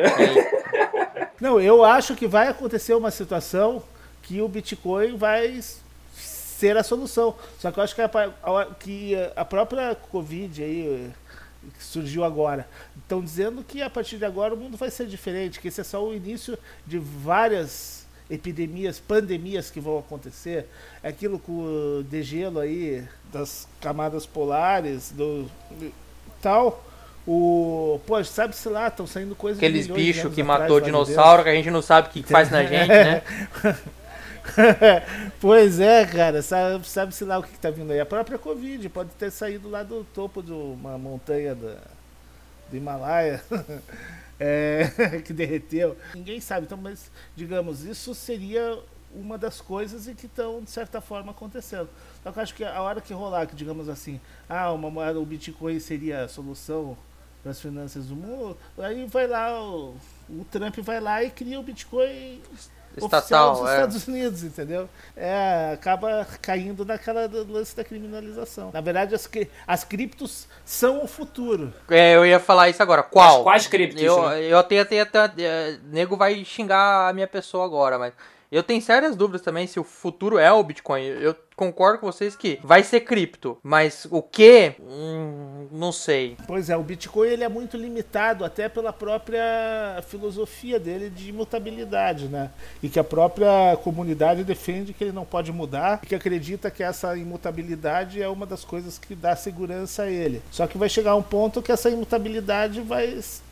Não, 1.39 1.59
eu 1.59 1.83
acho 1.83 2.15
que 2.15 2.27
vai 2.27 2.47
acontecer 2.47 2.93
uma 2.93 3.11
situação 3.11 3.83
que 4.21 4.41
o 4.41 4.47
Bitcoin 4.47 5.17
vai 5.17 5.59
ser 6.13 6.77
a 6.77 6.83
solução. 6.83 7.35
Só 7.59 7.71
que 7.71 7.79
eu 7.79 7.83
acho 7.83 7.93
que 7.93 8.01
a, 8.01 8.05
a, 8.05 8.65
que 8.79 9.13
a 9.35 9.45
própria 9.45 9.95
Covid 9.95 10.63
aí 10.63 11.11
que 11.71 11.83
surgiu 11.83 12.23
agora. 12.23 12.67
Estão 12.97 13.21
dizendo 13.21 13.63
que 13.63 13.81
a 13.81 13.89
partir 13.89 14.17
de 14.17 14.25
agora 14.25 14.53
o 14.53 14.57
mundo 14.57 14.77
vai 14.77 14.89
ser 14.89 15.07
diferente, 15.07 15.59
que 15.59 15.67
esse 15.67 15.81
é 15.81 15.83
só 15.83 16.03
o 16.03 16.13
início 16.13 16.57
de 16.85 16.97
várias 16.99 18.05
epidemias, 18.29 18.99
pandemias 18.99 19.69
que 19.69 19.79
vão 19.79 19.99
acontecer. 19.99 20.67
É 21.03 21.09
aquilo 21.09 21.39
com 21.39 21.99
o 21.99 22.03
degelo 22.03 22.59
aí 22.59 23.03
das 23.31 23.67
camadas 23.79 24.25
polares, 24.25 25.11
do 25.11 25.49
tal. 26.41 26.83
O. 27.27 27.99
Pô, 28.05 28.23
sabe-se 28.23 28.69
lá, 28.69 28.87
estão 28.87 29.07
saindo 29.07 29.35
coisas 29.35 29.57
Aqueles 29.57 29.87
bichos 29.87 30.33
que 30.33 30.43
matou 30.43 30.79
dinossauro 30.79 31.43
que 31.43 31.49
a 31.49 31.55
gente 31.55 31.71
não 31.71 31.81
sabe 31.81 32.07
o 32.07 32.11
que, 32.11 32.21
que 32.21 32.31
faz 32.31 32.51
na 32.51 32.63
gente, 32.63 32.87
né? 32.87 33.21
pois 35.41 35.79
é, 35.79 36.05
cara, 36.05 36.41
sabe-se 36.41 36.89
sabe 36.89 37.13
lá 37.23 37.39
o 37.39 37.43
que, 37.43 37.51
está 37.53 37.71
vindo 37.71 37.91
aí. 37.91 37.99
A 37.99 38.05
própria 38.05 38.37
Covid 38.37 38.87
pode 38.89 39.09
ter 39.11 39.31
saído 39.31 39.69
lá 39.69 39.81
do 39.81 40.03
topo 40.13 40.43
de 40.43 40.51
uma 40.51 40.97
montanha 40.99 41.55
da, 41.55 41.77
do 42.69 42.77
Himalaia. 42.77 43.41
é, 44.39 45.21
que 45.23 45.33
derreteu. 45.33 45.97
Ninguém 46.13 46.39
sabe, 46.39 46.65
então, 46.65 46.77
mas 46.77 47.11
digamos, 47.35 47.83
isso 47.83 48.13
seria 48.13 48.77
uma 49.13 49.37
das 49.37 49.61
coisas 49.61 50.07
e 50.07 50.13
que 50.13 50.25
estão, 50.25 50.61
de 50.61 50.69
certa 50.69 50.99
forma, 50.99 51.31
acontecendo. 51.31 51.89
Só 52.21 52.31
que 52.31 52.37
eu 52.37 52.43
acho 52.43 52.55
que 52.55 52.63
a 52.63 52.81
hora 52.81 52.99
que 52.99 53.13
rolar, 53.13 53.47
que 53.47 53.55
digamos 53.55 53.87
assim, 53.87 54.19
ah, 54.49 54.71
uma 54.71 54.89
moeda, 54.89 55.19
o 55.19 55.25
Bitcoin 55.25 55.79
seria 55.79 56.23
a 56.23 56.27
solução 56.27 56.97
das 57.45 57.61
finanças 57.61 58.07
do 58.07 58.15
mundo, 58.15 58.57
aí 58.79 59.05
vai 59.05 59.27
lá, 59.27 59.61
o, 59.61 59.95
o 60.27 60.43
Trump 60.49 60.79
vai 60.79 60.99
lá 60.99 61.23
e 61.23 61.29
cria 61.29 61.59
o 61.59 61.63
Bitcoin 61.63 62.41
estatal 62.97 63.55
dos 63.55 63.69
é. 63.69 63.73
Estados 63.73 64.07
Unidos, 64.07 64.43
entendeu? 64.43 64.89
É, 65.15 65.71
acaba 65.73 66.25
caindo 66.41 66.83
naquela 66.83 67.29
lance 67.47 67.75
da 67.75 67.83
criminalização. 67.83 68.71
Na 68.73 68.81
verdade, 68.81 69.13
as, 69.13 69.29
as 69.67 69.83
criptos 69.83 70.47
são 70.63 71.03
o 71.03 71.07
futuro. 71.07 71.71
É, 71.89 72.15
eu 72.15 72.25
ia 72.25 72.39
falar 72.39 72.69
isso 72.69 72.81
agora. 72.81 73.03
Qual? 73.03 73.35
Mas 73.35 73.43
quais 73.43 73.67
criptos? 73.67 74.01
Eu, 74.01 74.29
né? 74.29 74.41
eu 74.41 74.57
até, 74.57 74.79
até, 74.79 75.01
até, 75.01 75.31
é, 75.37 75.77
nego 75.91 76.17
vai 76.17 76.43
xingar 76.43 77.09
a 77.09 77.13
minha 77.13 77.27
pessoa 77.27 77.63
agora, 77.63 77.99
mas 77.99 78.13
eu 78.51 78.63
tenho 78.63 78.81
sérias 78.81 79.15
dúvidas 79.15 79.41
também 79.41 79.67
se 79.67 79.79
o 79.79 79.83
futuro 79.83 80.39
é 80.39 80.51
o 80.51 80.63
Bitcoin. 80.63 81.03
Eu 81.03 81.35
concordo 81.55 81.99
com 81.99 82.11
vocês 82.11 82.35
que 82.35 82.59
vai 82.63 82.83
ser 82.83 83.01
cripto, 83.01 83.57
mas 83.63 84.07
o 84.11 84.21
que? 84.21 84.75
Hum, 84.79 85.67
não 85.71 85.91
sei. 85.91 86.37
Pois 86.47 86.69
é, 86.69 86.77
o 86.77 86.83
Bitcoin 86.83 87.29
ele 87.29 87.43
é 87.43 87.49
muito 87.49 87.77
limitado 87.77 88.43
até 88.43 88.67
pela 88.67 88.91
própria 88.91 90.01
filosofia 90.07 90.79
dele 90.79 91.09
de 91.09 91.29
imutabilidade, 91.29 92.27
né? 92.27 92.51
E 92.83 92.89
que 92.89 92.99
a 92.99 93.03
própria 93.03 93.77
comunidade 93.83 94.43
defende 94.43 94.93
que 94.93 95.03
ele 95.03 95.13
não 95.13 95.25
pode 95.25 95.51
mudar, 95.51 95.99
e 96.03 96.07
que 96.07 96.15
acredita 96.15 96.69
que 96.69 96.83
essa 96.83 97.15
imutabilidade 97.17 98.21
é 98.21 98.27
uma 98.27 98.45
das 98.45 98.63
coisas 98.63 98.97
que 98.97 99.15
dá 99.15 99.35
segurança 99.35 100.03
a 100.03 100.09
ele. 100.09 100.41
Só 100.51 100.67
que 100.67 100.77
vai 100.77 100.89
chegar 100.89 101.15
um 101.15 101.23
ponto 101.23 101.61
que 101.61 101.71
essa 101.71 101.89
imutabilidade 101.89 102.81
vai 102.81 103.05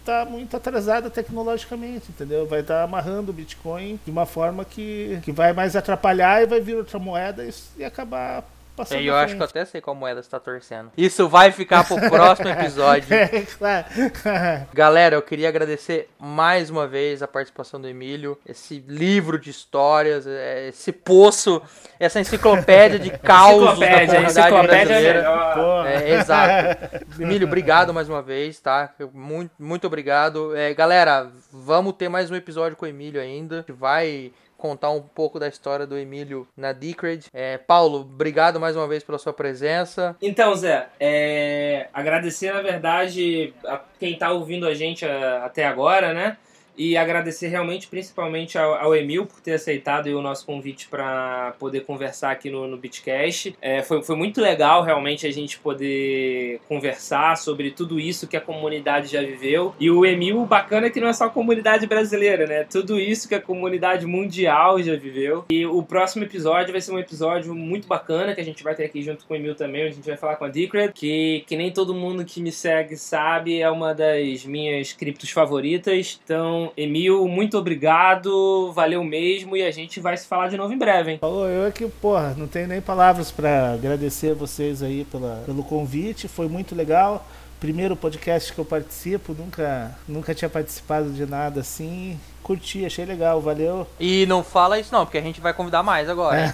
estar 0.04 0.26
muito 0.26 0.56
atrasada 0.56 1.10
tecnologicamente, 1.10 2.10
entendeu? 2.10 2.46
Vai 2.46 2.60
estar 2.60 2.84
amarrando 2.84 3.32
o 3.32 3.34
Bitcoin 3.34 4.00
de 4.04 4.12
uma 4.12 4.26
forma 4.26 4.66
que, 4.66 5.20
que 5.24 5.32
vai 5.32 5.54
mais 5.54 5.76
atrapalhar 5.76 6.44
e 6.44 6.46
vai 6.46 6.60
vir 6.60 6.76
outra 6.76 7.00
moeda 7.00 7.46
e, 7.46 7.54
e 7.78 7.86
acabar 7.94 8.44
passando. 8.76 9.02
E 9.02 9.08
eu 9.08 9.16
acho 9.16 9.36
que 9.36 9.42
eu 9.42 9.46
até 9.46 9.66
sei 9.66 9.82
qual 9.82 9.96
moeda 9.96 10.20
está 10.20 10.40
torcendo. 10.40 10.92
Isso 10.98 11.28
vai 11.30 11.52
ficar 11.52 11.84
pro 11.86 11.98
próximo 12.10 12.50
episódio. 12.50 13.14
é, 13.14 13.28
claro. 13.58 13.86
Galera, 14.74 15.16
eu 15.16 15.22
queria 15.22 15.48
agradecer 15.48 16.10
mais 16.20 16.70
uma 16.70 16.88
vez 16.88 17.22
a 17.22 17.28
participação 17.28 17.80
do 17.80 17.88
Emílio, 17.88 18.38
esse 18.46 18.84
livro 18.88 19.40
de 19.40 19.50
histórias, 19.50 20.26
é, 20.26 20.70
esse 20.70 20.92
poço, 20.92 21.62
essa 22.00 22.20
enciclopédia 22.20 23.00
de 23.00 23.12
causos 23.20 23.80
da 23.80 23.88
comunidade 23.88 24.26
enciclopédia 24.26 24.86
brasileira. 24.86 25.84
É, 25.86 25.94
é, 25.94 26.20
exato. 26.20 27.22
Emílio, 27.22 27.48
obrigado 27.48 27.94
mais 27.94 28.10
uma 28.10 28.22
vez, 28.22 28.60
tá? 28.60 28.92
Muito, 29.14 29.52
muito 29.60 29.88
obrigado. 29.88 30.56
É, 30.56 30.74
galera, 30.74 31.32
vamos 31.52 31.94
ter 31.94 32.10
mais 32.10 32.32
um 32.32 32.36
episódio 32.36 32.76
com 32.76 32.86
o 32.86 32.90
Emílio 32.90 33.22
ainda. 33.22 33.66
Vai 33.70 34.32
contar 34.64 34.92
um 34.92 35.02
pouco 35.02 35.38
da 35.42 35.50
história 35.50 35.86
do 35.86 35.98
Emílio 35.98 36.48
na 36.56 36.72
Decred. 36.72 37.26
É, 37.34 37.58
Paulo, 37.58 38.00
obrigado 38.00 38.62
mais 38.62 38.78
uma 38.78 38.88
vez 38.88 39.04
pela 39.04 39.18
sua 39.18 39.34
presença. 39.34 40.16
Então, 40.22 40.56
Zé, 40.56 40.88
é, 40.98 41.90
agradecer, 41.94 42.54
na 42.54 42.62
verdade, 42.62 43.54
a 43.66 43.82
quem 44.00 44.14
está 44.14 44.32
ouvindo 44.32 44.66
a 44.66 44.74
gente 44.74 45.04
até 45.04 45.66
agora, 45.66 46.14
né? 46.14 46.38
E 46.78 46.98
agradecer 46.98 47.48
realmente, 47.48 47.88
principalmente 47.88 48.58
ao, 48.58 48.74
ao, 48.74 48.96
Emil 48.96 49.26
por 49.26 49.40
ter 49.42 49.54
aceitado 49.54 50.08
o 50.08 50.22
nosso 50.22 50.46
convite 50.46 50.88
para 50.88 51.56
poder 51.60 51.82
conversar 51.82 52.32
aqui 52.32 52.50
no, 52.50 52.68
no 52.68 52.78
Bitcast. 52.78 53.56
É, 53.62 53.82
foi, 53.82 54.02
foi 54.04 54.16
muito 54.16 54.42
legal 54.42 54.84
realmente 54.84 55.26
a 55.26 55.32
gente 55.32 55.60
poder 55.60 56.60
conversar 56.68 57.38
sobre 57.38 57.72
tudo 57.72 58.00
isso 58.00 58.28
que 58.28 58.38
a 58.38 58.42
comunidade 58.42 59.08
já 59.08 59.22
viveu. 59.22 59.74
E 59.80 59.90
o 59.90 60.06
Emil, 60.06 60.46
bacana 60.46 60.88
é 60.88 60.90
que 60.90 61.00
não 61.00 61.08
é 61.08 61.14
só 61.14 61.26
a 61.26 61.30
comunidade 61.30 61.88
brasileira, 61.88 62.46
né? 62.46 62.64
Tudo 62.64 63.00
isso 63.00 63.28
que 63.28 63.36
a 63.36 63.42
comunidade 63.42 64.06
mundial 64.06 64.82
já 64.82 64.96
viveu. 64.96 65.46
E 65.50 65.66
o 65.66 65.82
próximo 65.84 66.24
episódio 66.24 66.72
vai 66.72 66.82
ser 66.82 66.92
um 66.92 67.00
episódio 67.00 67.54
muito 67.56 67.88
bacana 67.88 68.34
que 68.34 68.42
a 68.42 68.46
gente 68.46 68.64
vai 68.64 68.76
ter 68.76 68.86
aqui 68.86 69.02
junto 69.02 69.26
com 69.26 69.34
o 69.34 69.38
Emil 69.38 69.56
também. 69.56 69.84
A 69.84 69.92
gente 69.92 70.08
vai 70.08 70.18
falar 70.18 70.36
com 70.36 70.46
a 70.46 70.50
Decred, 70.50 70.94
que, 70.94 71.44
que 71.48 71.56
nem 71.56 71.72
todo 71.72 71.94
mundo 71.94 72.26
que 72.26 72.42
me 72.42 72.52
segue 72.52 72.96
sabe, 72.96 73.60
é 73.60 73.70
uma 73.70 73.94
das 73.94 74.46
minhas 74.46 74.94
criptos 74.94 75.30
favoritas. 75.32 76.20
Então, 76.24 76.63
Emil, 76.78 77.28
muito 77.28 77.58
obrigado, 77.58 78.72
valeu 78.74 79.04
mesmo 79.04 79.58
e 79.58 79.64
a 79.64 79.72
gente 79.72 80.00
vai 80.00 80.16
se 80.16 80.28
falar 80.28 80.50
de 80.50 80.58
novo 80.58 80.74
em 80.74 80.78
breve, 80.78 81.12
hein? 81.12 81.18
Falou, 81.20 81.48
eu 81.48 81.66
é 81.66 81.72
que, 81.72 81.86
porra, 81.88 82.34
não 82.38 82.48
tenho 82.48 82.68
nem 82.68 82.82
palavras 82.82 83.32
para 83.32 83.74
agradecer 83.74 84.34
vocês 84.34 84.82
aí 84.82 85.06
pela, 85.06 85.44
pelo 85.46 85.64
convite, 85.64 86.28
foi 86.28 86.48
muito 86.48 86.76
legal. 86.76 87.26
Primeiro 87.60 87.96
podcast 87.96 88.52
que 88.52 88.60
eu 88.60 88.66
participo, 88.66 89.34
nunca, 89.34 89.96
nunca 90.08 90.36
tinha 90.36 90.50
participado 90.50 91.10
de 91.12 91.26
nada 91.26 91.62
assim. 91.62 92.20
Curti, 92.42 92.86
achei 92.86 93.06
legal, 93.06 93.40
valeu. 93.40 93.88
E 93.98 94.26
não 94.26 94.44
fala 94.44 94.78
isso 94.78 94.94
não, 94.94 95.06
porque 95.06 95.18
a 95.18 95.22
gente 95.22 95.40
vai 95.40 95.54
convidar 95.54 95.82
mais 95.82 96.10
agora. 96.10 96.54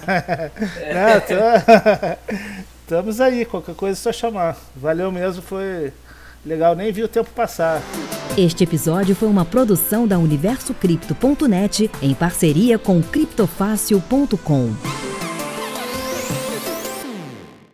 não, 0.94 1.20
tô... 1.20 2.54
Estamos 2.82 3.20
aí, 3.20 3.44
qualquer 3.44 3.74
coisa 3.74 3.98
é 3.98 4.02
só 4.02 4.12
chamar. 4.12 4.56
Valeu 4.74 5.10
mesmo, 5.10 5.42
foi 5.42 5.92
legal, 6.44 6.74
nem 6.74 6.92
vi 6.92 7.02
o 7.02 7.08
tempo 7.08 7.30
passar. 7.30 7.82
Este 8.36 8.64
episódio 8.64 9.14
foi 9.14 9.28
uma 9.28 9.44
produção 9.44 10.06
da 10.06 10.18
UniversoCripto.net 10.18 11.90
em 12.00 12.14
parceria 12.14 12.78
com 12.78 13.02
criptofácil.com. 13.02 15.09